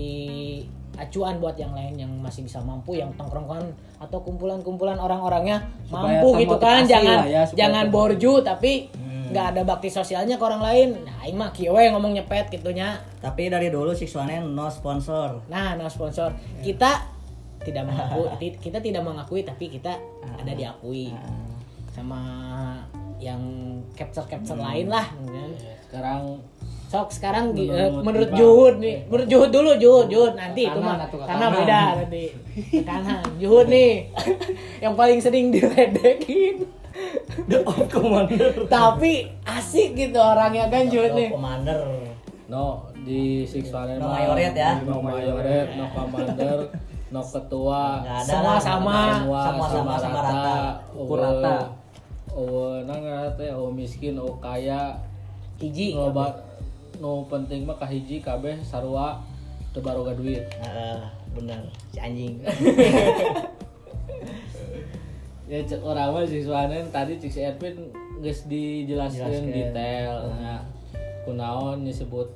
[0.98, 3.70] acuan buat yang lain yang masih bisa mampu, yang tongkrongan
[4.00, 5.62] atau kumpulan-kumpulan orang-orangnya
[5.92, 6.82] mampu gitu kan.
[6.82, 7.94] termotivasi Jangan ya, jangan termotivasi.
[7.94, 8.72] borju tapi
[9.30, 10.88] nggak ada bakti sosialnya ke orang lain.
[11.06, 12.98] Nah, ini mah kieu we ngomong nyepet gitunya.
[13.22, 15.46] Tapi dari dulu Siswane no sponsor.
[15.46, 16.34] Nah, no sponsor.
[16.58, 17.06] Kita
[17.62, 18.26] tidak mengakui
[18.64, 19.94] kita tidak mengakui tapi kita
[20.34, 21.14] ada diakui
[21.94, 22.20] sama
[23.20, 23.40] yang
[23.94, 25.06] capture-capture lain lah.
[25.86, 26.38] sekarang
[26.90, 28.30] Sok sekarang Menurut eh, menurut.
[28.34, 32.24] Juhud nih, menurut Juhud dulu Juhud, Juhud nanti itu mah karena beda nanti
[32.66, 33.22] ke kanan.
[33.38, 34.10] Juhud nih
[34.82, 36.66] yang paling sering diledekin.
[37.46, 38.66] The Off Commander.
[38.66, 41.30] Tapi asik gitu orangnya kan Juhud nih.
[41.30, 41.78] Commander.
[42.50, 44.82] no di six one No mayoret ya?
[44.82, 46.66] no mayoret no commander
[47.06, 48.58] no ketua Nggak ada Semua lah.
[48.58, 48.98] sama.
[49.14, 50.56] semua Sama sama sama rata.
[50.90, 51.54] Ukur rata.
[52.34, 53.06] oh nang
[53.38, 54.98] teh oh miskin oh kaya
[55.62, 55.94] Hiji.
[55.94, 56.49] loba
[57.00, 59.18] no penting mah kahiji kabeh sarua
[59.72, 61.00] teu baroga duit Heeh,
[61.32, 61.62] benar.
[61.94, 62.42] Si anjing.
[65.50, 67.90] ya cek orang mah siswanen tadi cik si Edwin
[68.22, 69.50] geus dijelaskeun Jelaskeun.
[69.50, 70.62] detail nah
[71.26, 72.30] kunaon disebut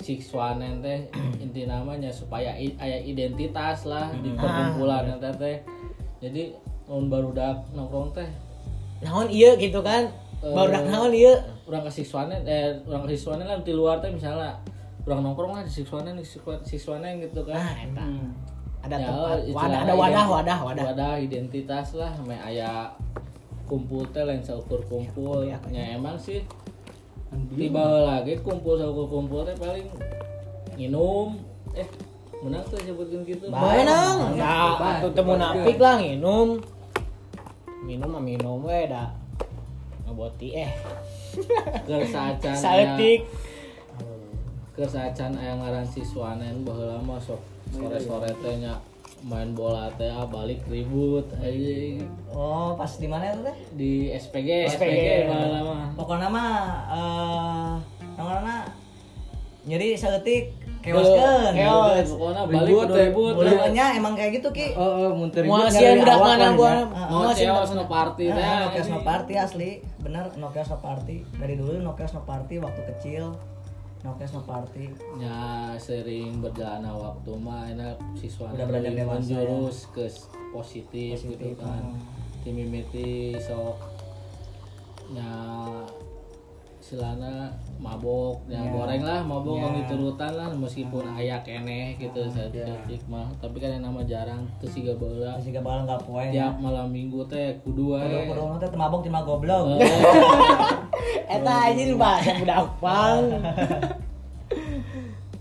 [0.00, 1.04] siswanen teh
[1.44, 5.60] inti namanya supaya aya identitas lah di perkumpulan eta teh
[6.24, 6.56] jadi
[6.88, 8.28] mun barudak nongkrong teh
[9.04, 10.08] Naon iya gitu kan.
[10.42, 11.34] Baru dak naon iya.
[11.66, 14.54] urang ke siswanen eh urang ke siswanen kan di luar teh misalnya
[15.02, 17.56] urang nongkrong lah di siswanen di siswa- siswanen gitu kan.
[17.56, 18.06] Nah, eta.
[18.86, 20.84] Ada Ya, tempat, wadah, ada wadah, ident- wadah, wadah.
[20.86, 22.86] wadah identitas lah me aya
[23.66, 25.42] kumpul teh lain seukur kumpul.
[25.42, 26.46] Ya, ya, emang sih.
[27.50, 29.90] Tiba lagi kumpul sama kumpul teh paling
[30.76, 31.34] minum
[31.72, 31.88] eh
[32.38, 33.50] menang tuh sebutin gitu.
[33.50, 34.38] Menang.
[34.38, 36.62] Nah, atuh teu munafik lah nginum.
[37.82, 39.10] Minum mah minum we da.
[40.06, 40.70] Ngaboti eh.
[41.86, 43.26] kersaacan Saeutik.
[44.72, 48.76] kersaacan aya ngaran siswanen baheula mah sok sore-sore teh nya
[49.22, 53.58] main bola teh ah, balik ribut anjing Oh, pas di mana itu teh?
[53.72, 54.76] di SPG SPG.
[54.76, 56.52] SPG mah Pokoknya mah
[56.86, 57.72] eh
[58.14, 58.68] namanya
[59.64, 60.52] nyeri saeutik
[60.86, 62.08] Keos.
[62.14, 64.78] pokoknya balik Ribut, Buluannya emang kayak gitu Ki.
[65.18, 66.70] Muntah ribut sieun budak awak mana gua.
[66.70, 66.84] ya.
[67.10, 71.26] mau ceos no party teh Party asli, bener Nokia Snow Party.
[71.34, 73.34] Dari dulu Nokia Snow Party waktu kecil.
[74.06, 74.94] Nokia Snow Party.
[75.18, 80.06] ya sering berjalan waktu mah enak siswa Udah beranjak dewasa, menjurus ke
[80.54, 81.98] positif, gitu kan
[82.46, 83.74] tim mimiti sok
[85.10, 85.26] nya
[86.86, 87.50] silana
[87.82, 89.74] mabok ya goreng lah mabok yeah.
[89.82, 94.78] diturutan lah meskipun aya keneh gitu saya detik mah tapi kan yang nama jarang terus
[94.78, 96.22] siga Terus juga bakal nggak poe.
[96.30, 99.82] tiap malam minggu teh kudu Kudu wae kudu teh teu mabok cuma goblok.
[101.34, 103.22] Eta anjing bahasa budak pang.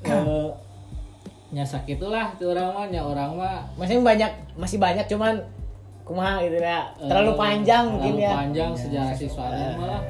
[0.05, 0.49] Eh,
[1.49, 5.33] nya sakitulah tuh orang mah nya orang mah Masih banyak masih banyak cuman
[6.01, 6.85] kumaha gitu ya.
[6.99, 8.33] Terlalu Eh, panjang mungkin terlalu ya.
[8.37, 10.01] panjang sejarah siswanya malah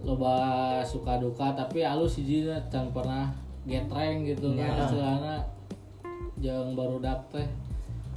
[0.00, 3.28] loba suka duka tapi alus hiji can pernah
[3.68, 5.34] getreng gitu kan istilahna
[6.40, 6.96] jeung baru
[7.28, 7.48] teh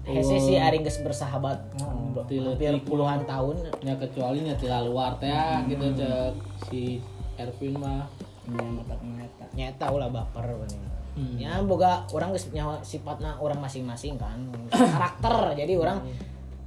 [0.04, 1.56] Hese sih aring geus bersahabat
[2.28, 3.64] Ti hampir puluhan tahun.
[3.88, 5.32] nya kecuali nya ti luar teh
[5.72, 6.36] gitu cek
[6.68, 7.00] si
[7.40, 8.04] Ervin mah
[9.56, 10.92] Nyata ulah baper bener.
[11.40, 14.44] Ya boga orang geus nyawa sifatna orang masing-masing kan.
[14.76, 15.56] karakter.
[15.56, 16.04] Jadi orang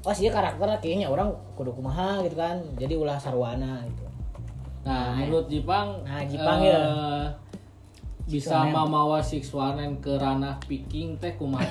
[0.00, 1.28] oh sih karakter kayaknya orang
[1.60, 2.56] kudu kumaha gitu kan.
[2.80, 4.05] Jadi ulah sarwana gitu.
[4.86, 6.80] Nah menurut Jipang Nah, Jipang eh, ya.
[8.24, 11.66] bisa mamawa siswanen ke ranah picking teh kumaha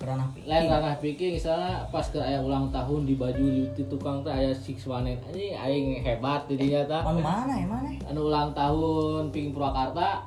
[0.00, 4.20] Pernah lain ranah picking misalnya pas ke aya ulang tahun di baju di, di tukang
[4.20, 7.88] teh aya siswanen anjing aing hebat didinya tah Anu mana ya mana?
[8.08, 10.24] anu ulang tahun ping Purwakarta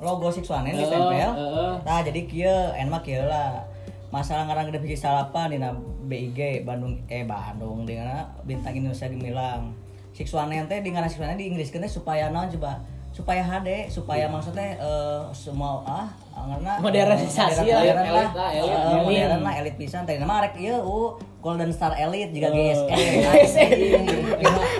[0.00, 1.28] Logo Sixwanen Heeh, ditempel.
[1.36, 1.72] heeh.
[1.84, 3.60] Nah, jadi kieu enak kieu lah.
[4.08, 5.76] Masalah ngarang gede biji salapan dina
[6.08, 9.76] BIG Bandung eh Bandung dengan bintang Indonesia gemilang.
[10.20, 12.76] Sixwanen teh di ngaran Sixwanen di Inggris teh supaya naon coba?
[13.10, 18.70] Supaya HD supaya maksudnya eh, semua ah karena Modernisasi lah, modern elit lah, lah elit.
[18.70, 20.04] Eh, modern lah elit pisan.
[20.04, 22.48] Tadi nama rek ieu uh, Golden Star Elite juga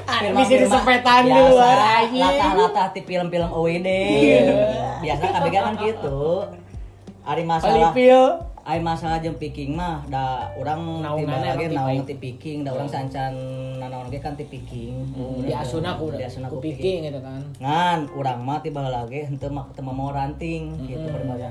[0.09, 2.21] Ah, bisa disepetan di luar, anjing.
[2.21, 3.89] latah-latah di film-film OWD
[5.01, 6.21] biasa KBG kan gitu.
[7.25, 7.93] Ari masalah.
[8.71, 12.87] Ari masalah jeung picking mah da Naungan tiba lagi emang ti ti picking da urang
[12.87, 13.35] sancan
[13.83, 15.11] nanaon ge kan ti picking
[15.43, 17.43] Di asuna ku di asuna ku picking gitu kan.
[17.59, 21.51] ngan urang mah tiba lagi henteu mah teu mau ranting gitu berbeda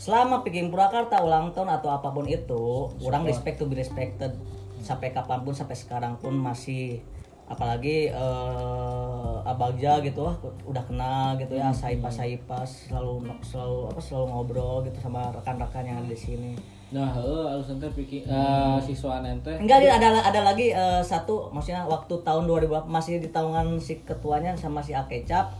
[0.00, 4.32] selama picking Purwakarta ulang tahun atau apa pun itu orang respect to be respected.
[4.80, 7.04] Sampai kapan pun sampai sekarang pun masih
[7.50, 14.26] apalagi eh abagja gitu lah udah kenal gitu ya saipas saipas selalu selalu apa selalu
[14.30, 16.54] ngobrol gitu sama rekan-rekan yang ada di sini.
[16.94, 21.50] Nah heeh alus teh picking eh siswanen teh enggak Dit, ada ada lagi eh, satu
[21.50, 25.50] maksudnya waktu tahun 2000 masih di tahunan si ketuanya sama si Akecap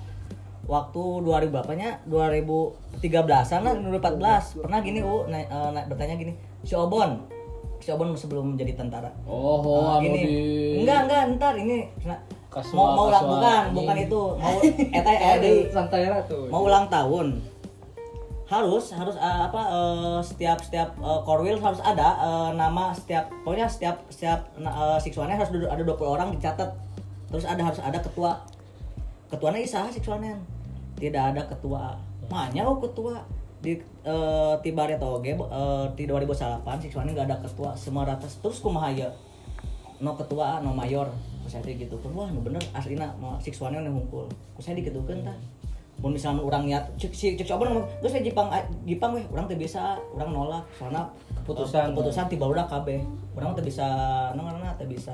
[0.71, 6.31] waktu 2000 berapanya 2013an lah 2014 pernah gini u na- bertanya gini
[6.63, 7.19] si Obon
[7.81, 9.09] si Obon sebelum menjadi tentara.
[9.25, 10.21] Oh oh Ah, anu gini.
[10.23, 10.37] Di.
[10.85, 11.89] Enggak enggak ntar ini.
[12.05, 13.47] Na- Kasua, mau mau ulang kasua, bukan?
[13.63, 13.77] anjing.
[13.79, 14.23] bukan itu.
[14.43, 14.57] Mau
[14.91, 16.51] eta eh, di santai lah tuh.
[16.51, 17.27] mau ulang tahun.
[18.51, 23.31] Harus harus eh, apa eh, setiap setiap eh, core wheel harus ada eh, nama setiap
[23.47, 26.75] pokoknya setiap setiap uh, siswannya harus ada ada 20 orang dicatat.
[27.31, 28.43] Terus ada harus ada ketua.
[29.31, 30.35] Ketuanya isaha siswannya
[30.99, 31.95] tidak ada ketua.
[32.27, 33.23] Makanya oh ketua
[33.61, 38.59] di eh, tiba atau oge eh, di 2008 siswannya nggak ada ketua semua rata terus
[38.59, 39.09] kumaha ya
[40.01, 41.13] no ketua no mayor
[41.45, 44.25] saya gitu kan wah bener aslina no siswannya nu hungkul
[44.57, 45.37] Terus saya dikitukeun tah
[46.01, 49.25] mun misalnya orang niat cek si cek coba ngomong geus we Jepang ah, Jepang weh
[49.29, 51.05] urang teu bisa urang nolak soalnya
[51.45, 51.77] Keputusan.
[51.77, 53.05] eh, keputusan tiba udah kabeh
[53.37, 53.85] urang teu bisa
[54.33, 55.13] ngaranna teu bisa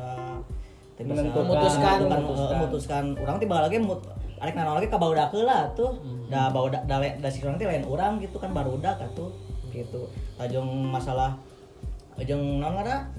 [0.95, 1.43] teu bisa Menentukan.
[1.43, 1.97] Memutuskan.
[2.07, 3.05] memutuskan Memutuskan.
[3.19, 3.99] urang tiba lagi mut
[4.37, 5.97] arek lagi ka barudak lah tuh
[6.29, 9.33] da barudak da, da si urang teh lain urang gitu kan barudak atuh
[9.73, 10.09] gitu.
[10.37, 11.37] Tajung masalah
[12.25, 13.13] jeung naon ngaranna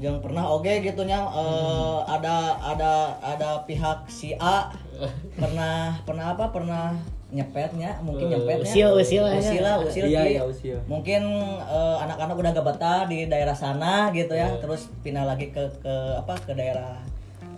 [0.00, 4.72] yang pernah oge gitu nya eh, ada ada ada pihak si A.
[5.40, 6.48] Pernah pernah apa?
[6.48, 6.96] Pernah
[7.30, 9.38] nyepetnya mungkin nyepetnya Usil, usil aja.
[9.38, 10.76] usil lah usil Iya, iya, usil.
[10.90, 11.22] mungkin
[11.62, 14.48] eh, anak-anak udah gak betah di daerah sana gitu ya.
[14.56, 16.32] Terus pindah lagi ke ke apa?
[16.48, 16.96] Ke daerah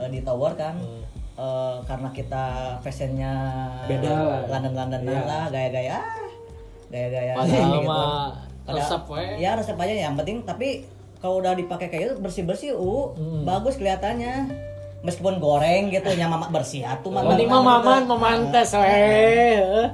[0.03, 0.75] eh, di tower kan
[1.43, 2.45] eh, karena kita
[2.79, 3.33] fashionnya
[3.91, 4.41] Beda lah.
[5.03, 5.23] Iya.
[5.27, 6.07] lah gaya-gaya ah,
[6.87, 7.89] gaya-gaya Padahal gitu.
[7.91, 8.31] mah
[8.63, 9.25] resep we.
[9.43, 9.95] ya resep aja.
[10.07, 10.69] Yang penting tapi
[11.19, 13.11] kalau udah dipakai kayak gitu bersih-bersih uh
[13.43, 14.71] bagus kelihatannya.
[15.03, 19.91] Meskipun goreng gitu yang mama bersih atuh mah penting mah maman pemantes weh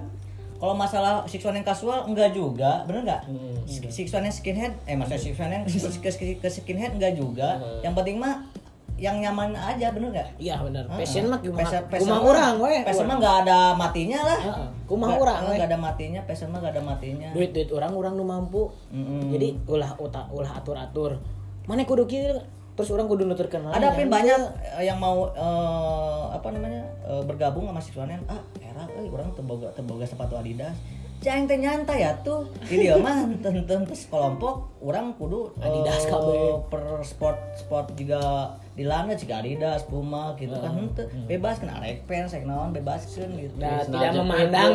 [0.59, 2.83] kalau masalah one yang kasual enggak juga.
[2.83, 3.23] Bener nggak?
[3.89, 7.62] Six one yang skinhead eh maksudnya six one yang ke, ke, ke skinhead enggak juga.
[7.81, 8.43] Yang penting mah
[8.99, 10.29] yang nyaman aja bener nggak?
[10.37, 10.85] Iya bener.
[10.91, 12.81] Passion mah kumaha Passion- passion kumaha mah- urang weh.
[12.83, 14.41] passion mah nggak ada matinya lah.
[14.41, 15.55] Heeh, kumaha Nggak- urang, we.
[15.55, 17.29] nggak ada matinya passion mah nggak ada matinya.
[17.31, 18.66] Duit duit orang orang nu mampu.
[18.91, 19.31] Mm-mm.
[19.31, 21.12] jadi ulah ulah, ulah atur atur
[21.65, 22.33] mana kudu kieu
[22.75, 23.75] terus orang kudu nuturkeun lain.
[23.75, 24.39] ada pin banyak
[24.73, 29.29] eh, yang mau eh, apa namanya eh, bergabung sama si Suanen ah era euy orang
[29.33, 30.75] teboga teboga sepatu Adidas
[31.19, 32.47] Jangan teh nyantai ya tuh.
[32.62, 36.62] Di dia mah tenten terus kelompok orang kudu Adidas kabeh.
[36.70, 40.70] per sport sport juga di lana jika Adidas Puma gitu kan.
[40.78, 43.55] Henteu bebas kan arek fans saya naon bebaskeun gitu.
[43.59, 44.70] Nah, Terus tidak najak memandang,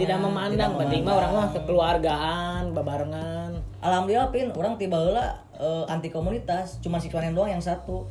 [0.00, 3.50] tidak memandang, Tidak penting mah orang mah kekeluargaan, babarengan.
[3.84, 8.08] Alhamdulillah pin orang tiba heula eh, anti komunitas cuma si doang yang satu.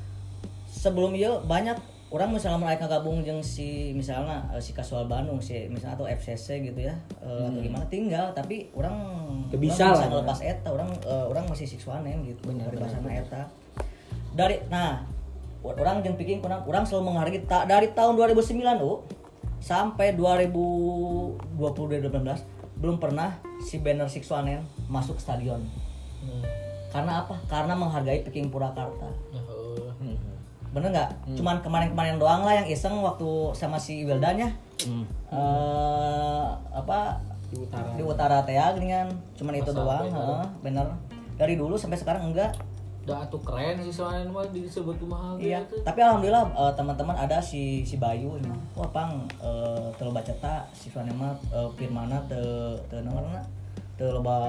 [0.69, 5.65] Sebelum itu banyak orang misalnya mulai gabung jeung si misalnya eh, si Kasual Bandung si
[5.65, 6.93] misalnya atau FCC gitu ya
[7.25, 8.93] eh, atau gimana tinggal tapi orang
[9.49, 10.13] bisa lah, ya.
[10.13, 13.49] ngelepas eta orang eh, orang masih siswanen gitu dari bahasana eta.
[14.37, 15.01] Dari nah
[15.65, 19.01] orang jeung piking orang orang selalu menghargai ta- dari tahun 2009 oh
[19.57, 25.65] sampai 2020 2019 belum pernah si banner Sixwanen masuk stadion.
[26.93, 27.41] Karena apa?
[27.49, 29.09] Karena menghargai Peking Purwakarta.
[29.33, 29.52] Heeh.
[30.73, 34.49] Bener nggak cuman kemarin-kemarin doang lah yang iseng waktu sama si Wildan ya
[35.33, 37.17] Eh, apa
[37.47, 37.89] Di utara.
[37.93, 40.17] di utara teh ya, geuningan cuman itu doang bener.
[40.19, 40.87] heeh, bener
[41.35, 42.49] dari dulu sampai sekarang enggak
[43.03, 45.75] Udah atuh keren sih soalnya mah disebut kumaha Iya, gitu.
[45.81, 48.47] tapi alhamdulillah eh, teman-teman ada si si Bayu ini.
[48.73, 52.41] Wah, pang eh teu loba cetak si Fana mah eh, firmana teu
[52.87, 53.43] teu naonna
[53.93, 54.39] teu loba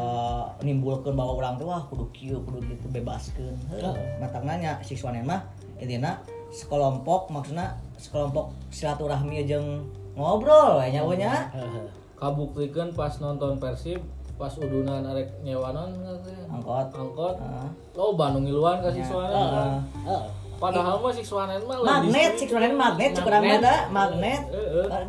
[0.61, 3.59] nimbulkeun bahwa urang teh wah kudu kieu kudu gitu bebaskeun.
[3.69, 5.43] Heuh, matang nanya si Fana mah
[5.77, 6.21] intina
[6.51, 9.83] sekelompok maksudnya sekelompok silaturahmi jeung
[10.15, 11.51] ngobrol we nya we nya.
[12.15, 13.99] Kabuktikeun pas nonton Persib
[14.35, 15.91] pas udunan arek nyewanon.
[16.49, 16.89] Angkot.
[16.91, 17.69] angkot Heeh.
[17.93, 19.79] lo Bandung iluan kasih Ya, suara heeh.
[20.05, 20.25] Heeh.
[20.55, 23.59] padahal mah si suanen mah Magnet, si Fana magnet, cukup Magnet.
[23.61, 24.43] ada magnet.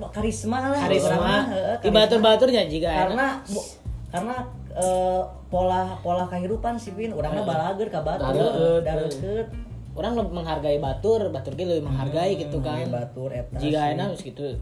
[0.09, 0.79] Karisma lah.
[0.79, 3.69] Karisma, urang mah, heuh, di batur-baturnya juga karena bu-
[4.09, 4.35] karena
[4.73, 8.81] eh, pola pola kehidupan sih Pin orangnya balager ka batur Dareukeut.
[8.83, 9.47] dareukeut
[9.95, 12.87] orang lebih menghargai batur, batur ge lebih menghargai gitu kan.
[12.91, 14.59] Batur eta Jika enak gitu.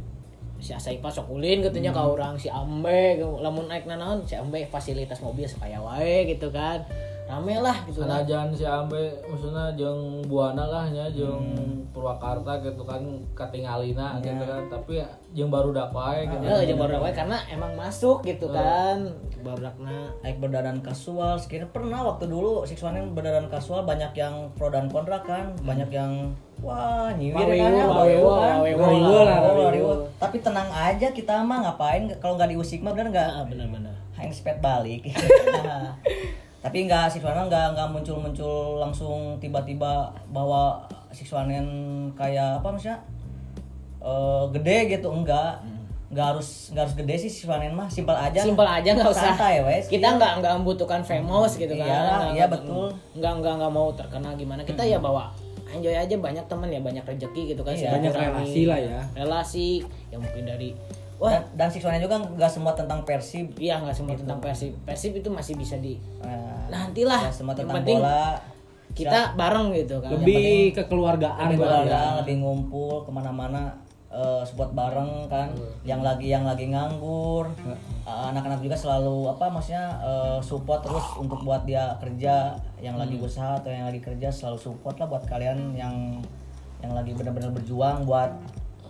[0.63, 5.19] Si Asaipa sok ulin katanya ka orang si Ambe lamun naik nanaon si Ambe fasilitas
[5.19, 6.87] mobil supaya wae gitu kan
[7.33, 8.21] rame lah gitu kan.
[8.21, 11.57] sanajan si Ambe maksudnya jeung Buana lah nya jeung
[11.89, 13.01] Purwakarta gitu kan
[13.33, 14.69] katingalina gitu kan.
[14.69, 15.01] Tapi
[15.33, 19.09] jeung baru wae gitu Eh, jeung baru wae karena emang masuk gitu kan.
[19.41, 21.41] Barudak naik berdadan kasual.
[21.41, 25.57] Sekiranya pernah waktu dulu Sixwanen berdadan kasual banyak yang pro dan kontra kan.
[25.65, 27.83] Banyak yang wah nyiwir kan ya
[30.15, 32.07] tapi tenang aja kita mah ngapain?
[32.23, 33.29] Kalau nggak diusik mah bener nggak?
[33.35, 35.09] Ah benar-benar hang spet balik.
[35.63, 35.95] Nah,
[36.63, 39.91] tapi nggak siswana nggak nggak muncul muncul langsung tiba-tiba
[40.31, 40.79] bawa
[41.11, 41.67] siswanen
[42.13, 42.97] kayak apa maksudnya?
[43.99, 45.59] Eh, gede gitu enggak
[46.07, 48.39] nggak harus nggak harus gede sih siswanen mah simpel aja.
[48.39, 49.33] Simpel aja nggak usah.
[49.33, 49.85] Santai wes.
[49.87, 51.83] Kita nggak nggak membutuhkan famous gitu kan.
[51.83, 52.87] Iya, Nggak- iya, nggak- betul.
[53.17, 54.61] nggak nggak nggak mau terkenal gimana.
[54.61, 55.33] Kita ya bawa
[55.67, 59.01] enjoy aja banyak teman ya banyak rezeki gitu kan Iya, banyak relasi lah ya.
[59.17, 60.69] relasi yang mungkin dari
[61.21, 63.53] wah dan, dan siswanen juga nggak semua tentang persib.
[63.57, 64.73] Iya nggak semua tentang persib.
[64.85, 67.29] Persib itu masih bisa di Nah, nantilah.
[67.29, 68.39] semua Yang tentang penting bola.
[68.93, 70.09] kita bareng gitu kan.
[70.21, 71.73] Lebih kekeluargaan lebih lah ya.
[71.85, 73.73] keluarga, lebih ngumpul ke mana-mana
[74.13, 75.49] eh spot bareng kan.
[75.81, 77.49] Yang lagi yang lagi nganggur.
[77.65, 82.53] Eh, anak-anak juga selalu apa maksudnya eh, support terus untuk buat dia kerja.
[82.77, 86.21] Yang lagi usaha atau yang lagi kerja selalu support lah buat kalian yang
[86.83, 88.29] yang lagi benar-benar berjuang buat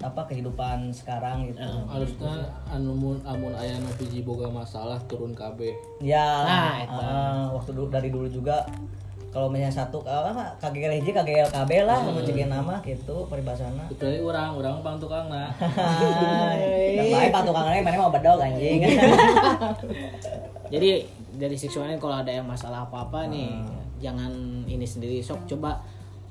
[0.03, 1.63] apa kehidupan sekarang gitu.
[1.87, 5.71] Harusnya anu mun amun aya nu hiji boga masalah turun KB
[6.03, 6.99] ya Nah, itu.
[6.99, 8.67] eh, waktu dulu dari dulu juga
[9.33, 13.89] kalau misalnya satu eh, apa KGL KB lah mau nama gitu peribahasana.
[13.89, 18.83] Kecuali orang orang pang tukangna Dan baik pak tukang mana mau bedog anjing.
[20.73, 23.57] jadi dari seksualnya kalau ada yang masalah apa apa nih
[23.97, 24.29] jangan
[24.69, 25.81] ini sendiri sok coba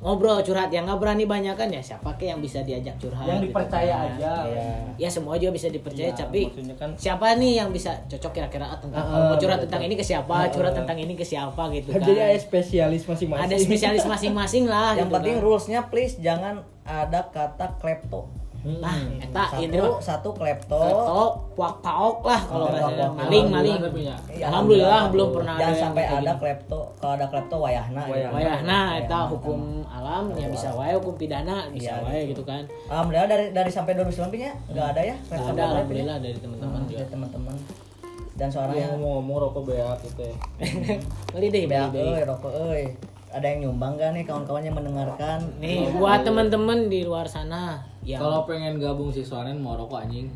[0.03, 3.39] ngobrol curhat yang nggak berani banyak kan ya siapa ke yang bisa diajak curhat yang
[3.39, 4.11] gitu dipercaya kan.
[4.13, 4.67] aja Iya.
[4.99, 8.77] ya semua juga bisa dipercaya Iya, tapi kan- siapa nih yang bisa cocok kira-kira ah,
[8.77, 9.67] tentang Ah, kalau mau curhat betul.
[9.71, 13.45] tentang ini ke siapa curhat tentang ini ke siapa gitu kan jadi ada spesialis masing-masing
[13.45, 15.43] ada spesialis masing-masing lah Yang gitu penting kan.
[15.43, 18.27] rulesnya please jangan ada kata klepto.
[18.63, 21.23] Nah eta satu ini satu klepto Klepto,
[21.59, 23.75] puak paok lah kalau bahasa maling maling.
[23.99, 24.15] Ya.
[24.31, 26.41] Iya, Alhamdulillah belum pernah jangan ada yang sampai ada gitu.
[26.47, 28.31] klepto kalau ada klepto wayahna gitu.
[28.31, 29.61] Wayahna eta hukum
[29.91, 32.63] alam ya bisa wae hukum pidana bisa Iya, wae gitu kan.
[32.87, 36.79] alhamdulillah dari dari sampai 2019 nya nggak ada ya Nggak klepto ada alhamdulillah dari teman-teman
[36.79, 36.87] ya.
[36.87, 36.99] juga.
[36.99, 37.57] Dari teman-teman
[38.33, 40.37] dan Dia soalnya ngomong-ngomong rokok beak gitu ya.
[41.35, 42.87] Beli deh, beak rokok euy
[43.33, 48.43] ada yang nyumbang gak nih kawan-kawannya mendengarkan Nih buat teman-teman di luar sana yang Kalau
[48.45, 50.27] pengen gabung siswanen mau rokok anjing.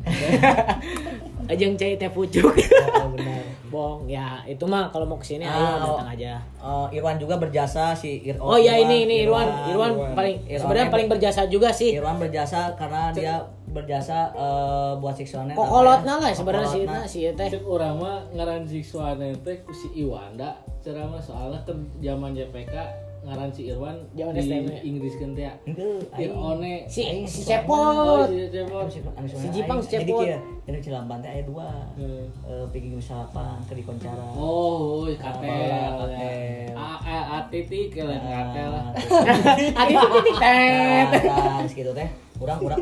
[1.51, 2.51] ajeng cai teh pucuk.
[2.51, 5.99] Oh, benar Bong, ya itu mah kalau mau ke sini Ah, ayo oh.
[5.99, 6.33] datang aja.
[6.63, 10.59] Oh, Irwan juga berjasa si Ir Oh ya ini ini Irwan, Irwan paling Irwan.
[10.63, 11.91] sebenarnya paling berjasa juga sih.
[11.91, 13.35] Irwan berjasa karena dia
[13.77, 16.97] berjasa eh, buat siksonen Kokolotna lah sebenarnya sih Kokolotna.
[16.97, 17.47] nah si teh.
[17.47, 22.73] Cek urang mah ngaran siswanen teh ku si Iwanda cara mah soalnya ke zaman JPK
[23.17, 24.65] ngaran si Irwan Zaman di STM.
[24.85, 25.51] Inggris kan teh.
[26.15, 28.25] Irone Si si si Oh, cepot.
[28.25, 28.85] si Cepot.
[28.87, 30.23] Si, anu Si Jipang, Cepot.
[30.63, 31.67] jadi Cilamban teh aya dua.
[31.93, 32.23] Hmm.
[32.45, 34.23] Eh pigi salapan ke dikoncara.
[34.31, 35.43] Oh, oh, katel.
[35.43, 35.91] Ya.
[35.91, 36.71] katel.
[36.71, 38.71] A a a titik kalian katel.
[39.75, 41.09] Adi titik tet.
[41.27, 42.07] Nah, gitu teh.
[42.37, 42.81] Urang urang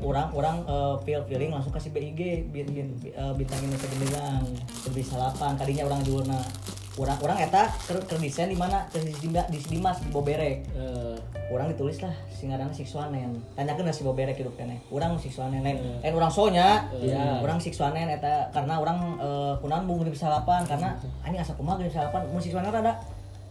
[0.00, 4.44] urang urang eh, feel feeling langsung kasih BIG bin, bin, eh, bintang Indonesia gemilang
[4.88, 6.40] lebih salapan kadinya urang jurna
[6.94, 8.86] urang urang eta keur keur desain di mana?
[8.94, 10.62] Keur di di Dimas di Boberek.
[10.72, 11.16] Eh,
[11.52, 16.32] urang ditulis lah singarana siksuanen tanyakeun si Boberek hidup keneh urang siksuanen lain lain urang
[16.32, 16.88] sonya.
[17.44, 21.92] Urang siksuanen eta karena urang eh, kunaon bung di salapan karena anjing asa kumaha geus
[21.92, 22.24] salapan?
[22.30, 22.94] Mun siksuanen rada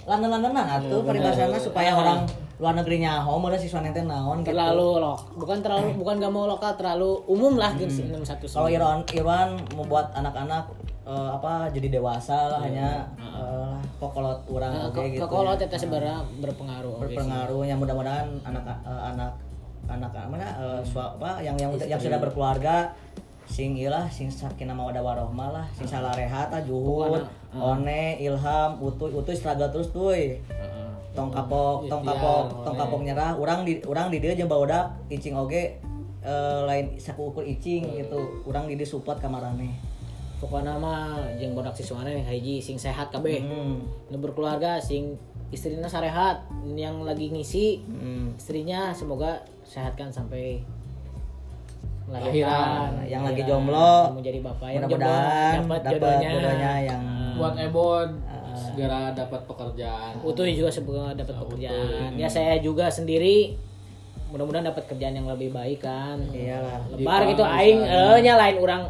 [0.04, 4.52] landan-landanan atuh peribahasana supaya orang luar negeri nyaho meureun siksuanen teh naon gitu.
[4.52, 8.70] Terlalu lok, bukan terlalu bukan gak mau lokal, terlalu umum lah gitu sih 61 kalau
[8.70, 10.64] Irwan Irwan membuat anak-anak
[11.04, 16.94] eh, apa jadi dewasa lah hanya eh, kokolot urang oke gitu Kekolot eta sebenarnya berpengaruh.
[16.94, 17.06] oke sih.
[17.10, 19.32] berpengaruhnya mudah-mudahan anak eh, anak
[19.84, 22.96] anak mana eh, sua- apa yang yang yang sudah berkeluarga
[23.50, 25.66] sing ilah sing sakinah mawaddah warohmah lah.
[25.76, 30.16] Sing salah rehat ah juhud one ilham utuy utuy struggle terus tuh.
[31.14, 33.38] Tong kapok tong kapok tong kapok nyerah.
[33.38, 35.78] Urang di urang di dia jeung baodak icing oge
[36.26, 38.44] eh, lain saku ukur icing gitu.
[38.50, 39.74] Urang di dia support kamarane.
[40.42, 43.40] Pokoknya mah jeung bodak siswana nih hiji sing sehat kabeh.
[43.40, 44.10] hmm.
[44.12, 45.16] Nu berkeluarga sing
[45.54, 48.42] istrinya sarehat, yang lagi ngisi hmm.
[48.42, 50.66] istrinya semoga sehatkan sampai
[52.10, 53.00] Lahiran.
[53.08, 53.50] yang lagi Lahiran.
[53.64, 57.02] jomblo mau jadi bapak yang mudah-mudahan jomblo, dapat jodohnya, jodohnya yang
[57.34, 58.10] buat Ebon
[58.54, 60.14] segera dapat pekerjaan.
[60.22, 62.10] Utuh juga semoga dapat pekerjaan.
[62.18, 63.58] Ya saya juga sendiri
[64.34, 66.18] mudah-mudahan dapat kerjaan yang lebih baik kan.
[66.34, 68.82] iyalah Lebar gitu aing eh nya lain orang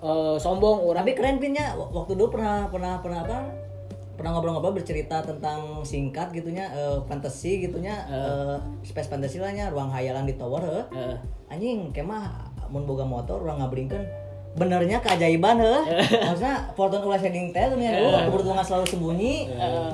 [0.00, 3.38] eh, sombong orang tapi keren pinnya waktu dulu pernah pernah pernah apa
[4.20, 9.88] pernah ngobrol-ngobrol bercerita tentang singkat gitunya eh, fantasi gitunya eh, space fantasi lah nya ruang
[9.88, 10.84] hayalan di tower heuh.
[10.92, 11.16] Eh.
[11.48, 12.28] anjing kemah
[12.68, 14.04] mun boga motor urang ngaberingkeun
[14.52, 15.82] benernya keajaiban heuh
[16.28, 19.34] maksudnya Fortune ulah shading teh dunia dulu keberuntungan selalu sembunyi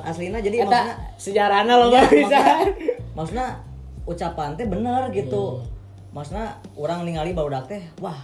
[0.03, 2.39] aslina jadi eta maksudnya sejarahna lo Iya, bisa.
[2.43, 2.43] maksudnya,
[3.15, 3.47] maksudnya
[4.03, 5.63] ucapan teh bener gitu.
[6.15, 8.15] Maksudnya orang ningali barudak teh wah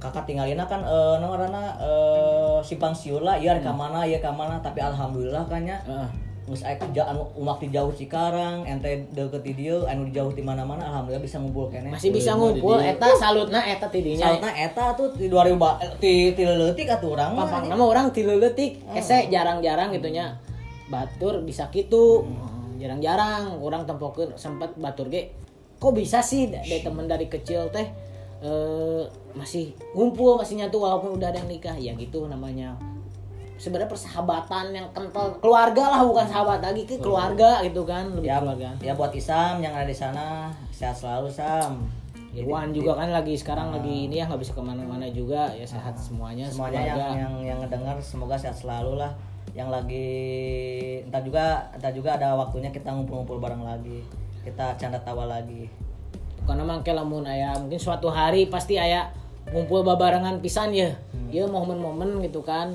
[0.00, 3.36] kakak tinggalina kan eh no ngaranna eh simpang siur lah.
[3.36, 4.56] Ieu ka mana ka mana.
[4.64, 6.08] Tapi alhamdulillah kan nya Heeh.
[6.50, 10.34] geus aya kerja anu umak di jauh Cikarang ente deket di dieu anu di jauh
[10.34, 11.94] di mana-mana alhamdulillah bisa ngumpul kene.
[11.94, 12.80] Masih bisa ngumpul.
[12.82, 14.34] eta salutna eta tidinya.
[14.34, 18.10] Salutna eta tuh di 2000 ba- ti ti leutik atuh urang mah, Pampang nama orang
[18.10, 20.42] tilu letik, ese jarang-jarang gitunya.
[20.90, 22.26] Batur bisa gitu.
[22.82, 25.30] Jarang-jarang orang tempokeun sempat batur ge.
[25.78, 28.09] Kok bisa sih dari temen dari kecil teh
[28.40, 29.04] eh
[29.36, 31.76] masih ngumpul masih nyatu walaupun udah ada yang nikah.
[31.76, 32.74] Ya gitu namanya.
[33.60, 35.36] Sebenarnya persahabatan yang kental.
[35.44, 38.70] Keluarga lah bukan sahabat lagi ke keluarga gitu kan lebih ya, keluarga.
[38.80, 41.84] ya buat Isam yang ada di sana sehat selalu Sam.
[42.30, 45.52] Irwan juga kan lagi sekarang lagi ini ya nggak bisa ke mana-mana juga.
[45.52, 49.12] Ya sehat semuanya semuanya yang yang yang ngedengar semoga sehat selalu lah.
[49.52, 50.08] Yang lagi
[51.04, 54.00] entar juga entar juga ada waktunya kita ngumpul-ngumpul bareng lagi.
[54.40, 55.68] Kita canda tawa lagi
[56.50, 59.14] karena mangke lamun aya mungkin suatu hari pasti aya
[59.54, 60.90] ngumpul babarengan pisan ya.
[61.30, 62.74] Ya momen-momen gitu kan.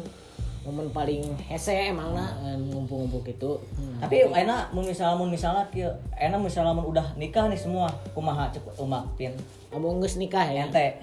[0.64, 3.60] Momen paling hese emang nah ngumpul-ngumpul gitu.
[4.00, 8.50] Tapi enak mun misalnya mun misalnya kieu enak misalnya mun udah nikah nih semua kumaha
[8.50, 9.36] cek umak pin
[9.70, 10.66] kamu geus nikah ya.
[10.66, 10.98] Ente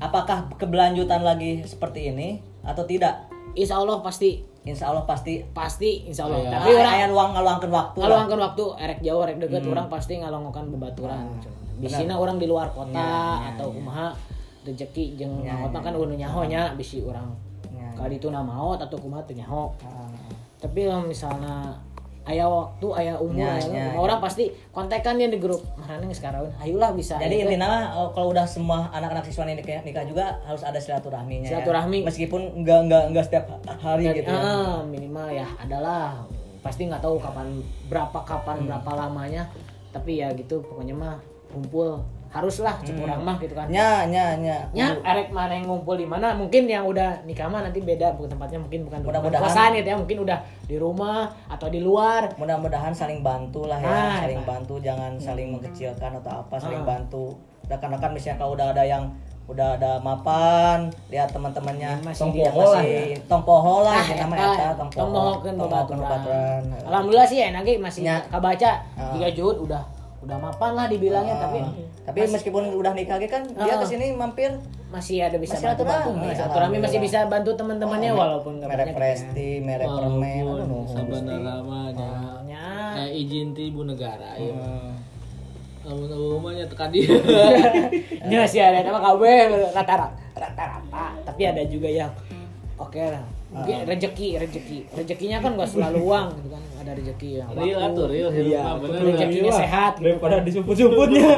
[0.00, 3.28] apakah keberlanjutan lagi seperti ini atau tidak?
[3.52, 4.42] Insya Allah pasti.
[4.66, 5.44] Insya Allah pasti.
[5.54, 6.50] Pasti insya Allah Aya.
[6.50, 10.18] tapi tapi orang aya luang ngaluangkeun waktu angkat waktu erek jauh erek deket orang pasti
[10.18, 11.24] ngalongokan bebaturan
[11.80, 13.08] bisina orang di luar kota
[13.48, 14.12] atau kumaha
[14.60, 17.32] rezeki jeung maot mah kan udah nyaho nya bisi orang
[17.70, 17.88] Ya.
[17.96, 19.72] kali itu na maot atau kumaha teu nyaho
[20.56, 21.72] tapi kalau misalnya
[22.22, 26.44] aya waktu aya umur Ya, aya ya, orang pasti kontekannya di grup mana nih sekarang
[26.54, 30.60] ayolah bisa Jadi intinya oh, kalau udah semua anak-anak siswa ini nikah, nikah juga harus
[30.60, 31.42] ada silaturahminya.
[31.42, 31.50] ya.
[31.56, 32.04] Silaturahmi.
[32.04, 33.44] Meskipun enggak enggak enggak setiap
[33.74, 34.30] hari Dan, gitu.
[34.30, 34.36] ya.
[34.38, 36.20] ah, minimal ya adalah
[36.60, 37.56] pasti nggak tahu kapan
[37.88, 38.66] berapa kapan Hmm.
[38.68, 39.42] berapa lamanya
[39.90, 41.16] tapi ya gitu pokoknya mah
[41.50, 41.98] kumpul
[42.30, 43.74] haruslah curang mah gitu kan Hmm.
[43.74, 44.56] Nya nya nya.
[44.70, 46.30] Ya, erek mana yang ngumpul di mana?
[46.30, 49.42] Mungkin yang udah nikah mah nanti beda, bukan tempatnya mungkin bukan di Mudah-mudahan.
[49.44, 52.30] kosan gitu ya, mungkin udah di rumah atau di luar.
[52.36, 54.46] Mudah-mudahan saling bantu lah ya, Ah, saling eta.
[54.46, 56.94] bantu, jangan saling mengkecilkan atau apa, saling Ah.
[56.94, 57.34] bantu.
[57.66, 59.10] Rekan-rekan misalnya kalau udah ada yang
[59.46, 64.68] udah ada mapan, lihat teman-temannya tong poho lah, masih- tong poho lah, Ah, yang eta.
[64.78, 65.42] tong poho.
[65.42, 66.62] Tong.
[66.86, 68.22] Alhamdulillah sih enak masih Ya.
[68.30, 68.70] kabaca.
[68.94, 69.10] Ah.
[69.10, 69.82] Jika Juhud udah
[70.20, 71.58] udah mapan lah dibilangnya Ah, tapi
[72.02, 73.80] tapi meskipun udah nikah kan dia Ah.
[73.80, 74.52] ke sini mampir
[74.90, 76.10] masih ada bisa Masih bantu bantu.
[76.28, 81.38] Silaturahmi masih bisa bantu teman-temannya walaupun nggak merek presti, merek permen, aduh, Walaupun nuhun sebenarnya
[81.40, 82.10] namanya
[82.44, 82.68] Ya.
[83.00, 84.50] eh, izin ti ibu negara ya.
[84.52, 84.92] Hmm.
[85.86, 87.06] Umumnya tekan dia.
[88.30, 91.04] Ya sih ada nama kabeh rata-rata rata-rata.
[91.24, 92.12] Tapi ada juga yang
[92.76, 93.24] oke lah.
[93.50, 94.78] Mungkin rezeki, rezeki.
[94.92, 96.62] Rezekinya kan gak selalu uang gitu kan.
[96.80, 99.00] Ada rezeki yang Real atuh real hidup Iya, bener.
[99.06, 100.04] rezekinya sehat gitu.
[100.06, 101.28] daripada disumput-sumputnya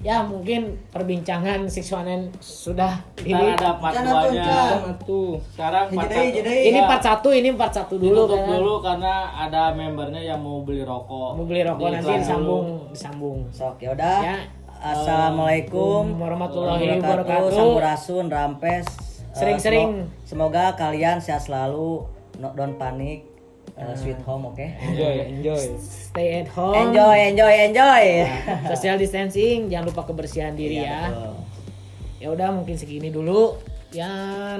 [0.00, 4.44] Ya mungkin perbincangan Sixwanen sudah Ntar ini ada part Jangan tuh, 2-nya.
[4.48, 4.94] jangan.
[5.04, 6.36] tuh Sekarang part Jadi, satu.
[6.40, 6.54] jadi.
[6.64, 8.48] ini part 1 ini part 1 dulu Ditutup kan.
[8.48, 11.30] dulu karena ada membernya yang mau beli rokok.
[11.36, 13.38] Mau beli rokok nanti disambung disambung.
[13.50, 14.18] Sok ya udah.
[14.24, 14.36] Ya.
[14.80, 17.52] Assalamualaikum warahmatullahi wabarakatuh.
[17.52, 18.88] Sampurasun, rampes.
[18.88, 20.08] Eh, Sering-sering.
[20.08, 23.28] semo- Semoga kalian sehat selalu, no, don't panik,
[23.80, 24.60] eh, sweet home, oke?
[24.60, 26.76] enjoy enjoy Stay at home.
[26.90, 28.04] Enjoy, enjoy, enjoy.
[28.76, 31.00] Social distancing, jangan lupa kebersihan diri Iya, ya.
[31.08, 31.34] betul.
[32.20, 33.56] Ya udah mungkin segini dulu.
[33.90, 34.10] Ya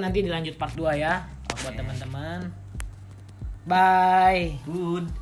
[0.01, 1.29] nanti dilanjut part 2 ya
[1.61, 2.49] buat teman-teman.
[3.69, 4.57] Bye.
[4.65, 5.20] Good.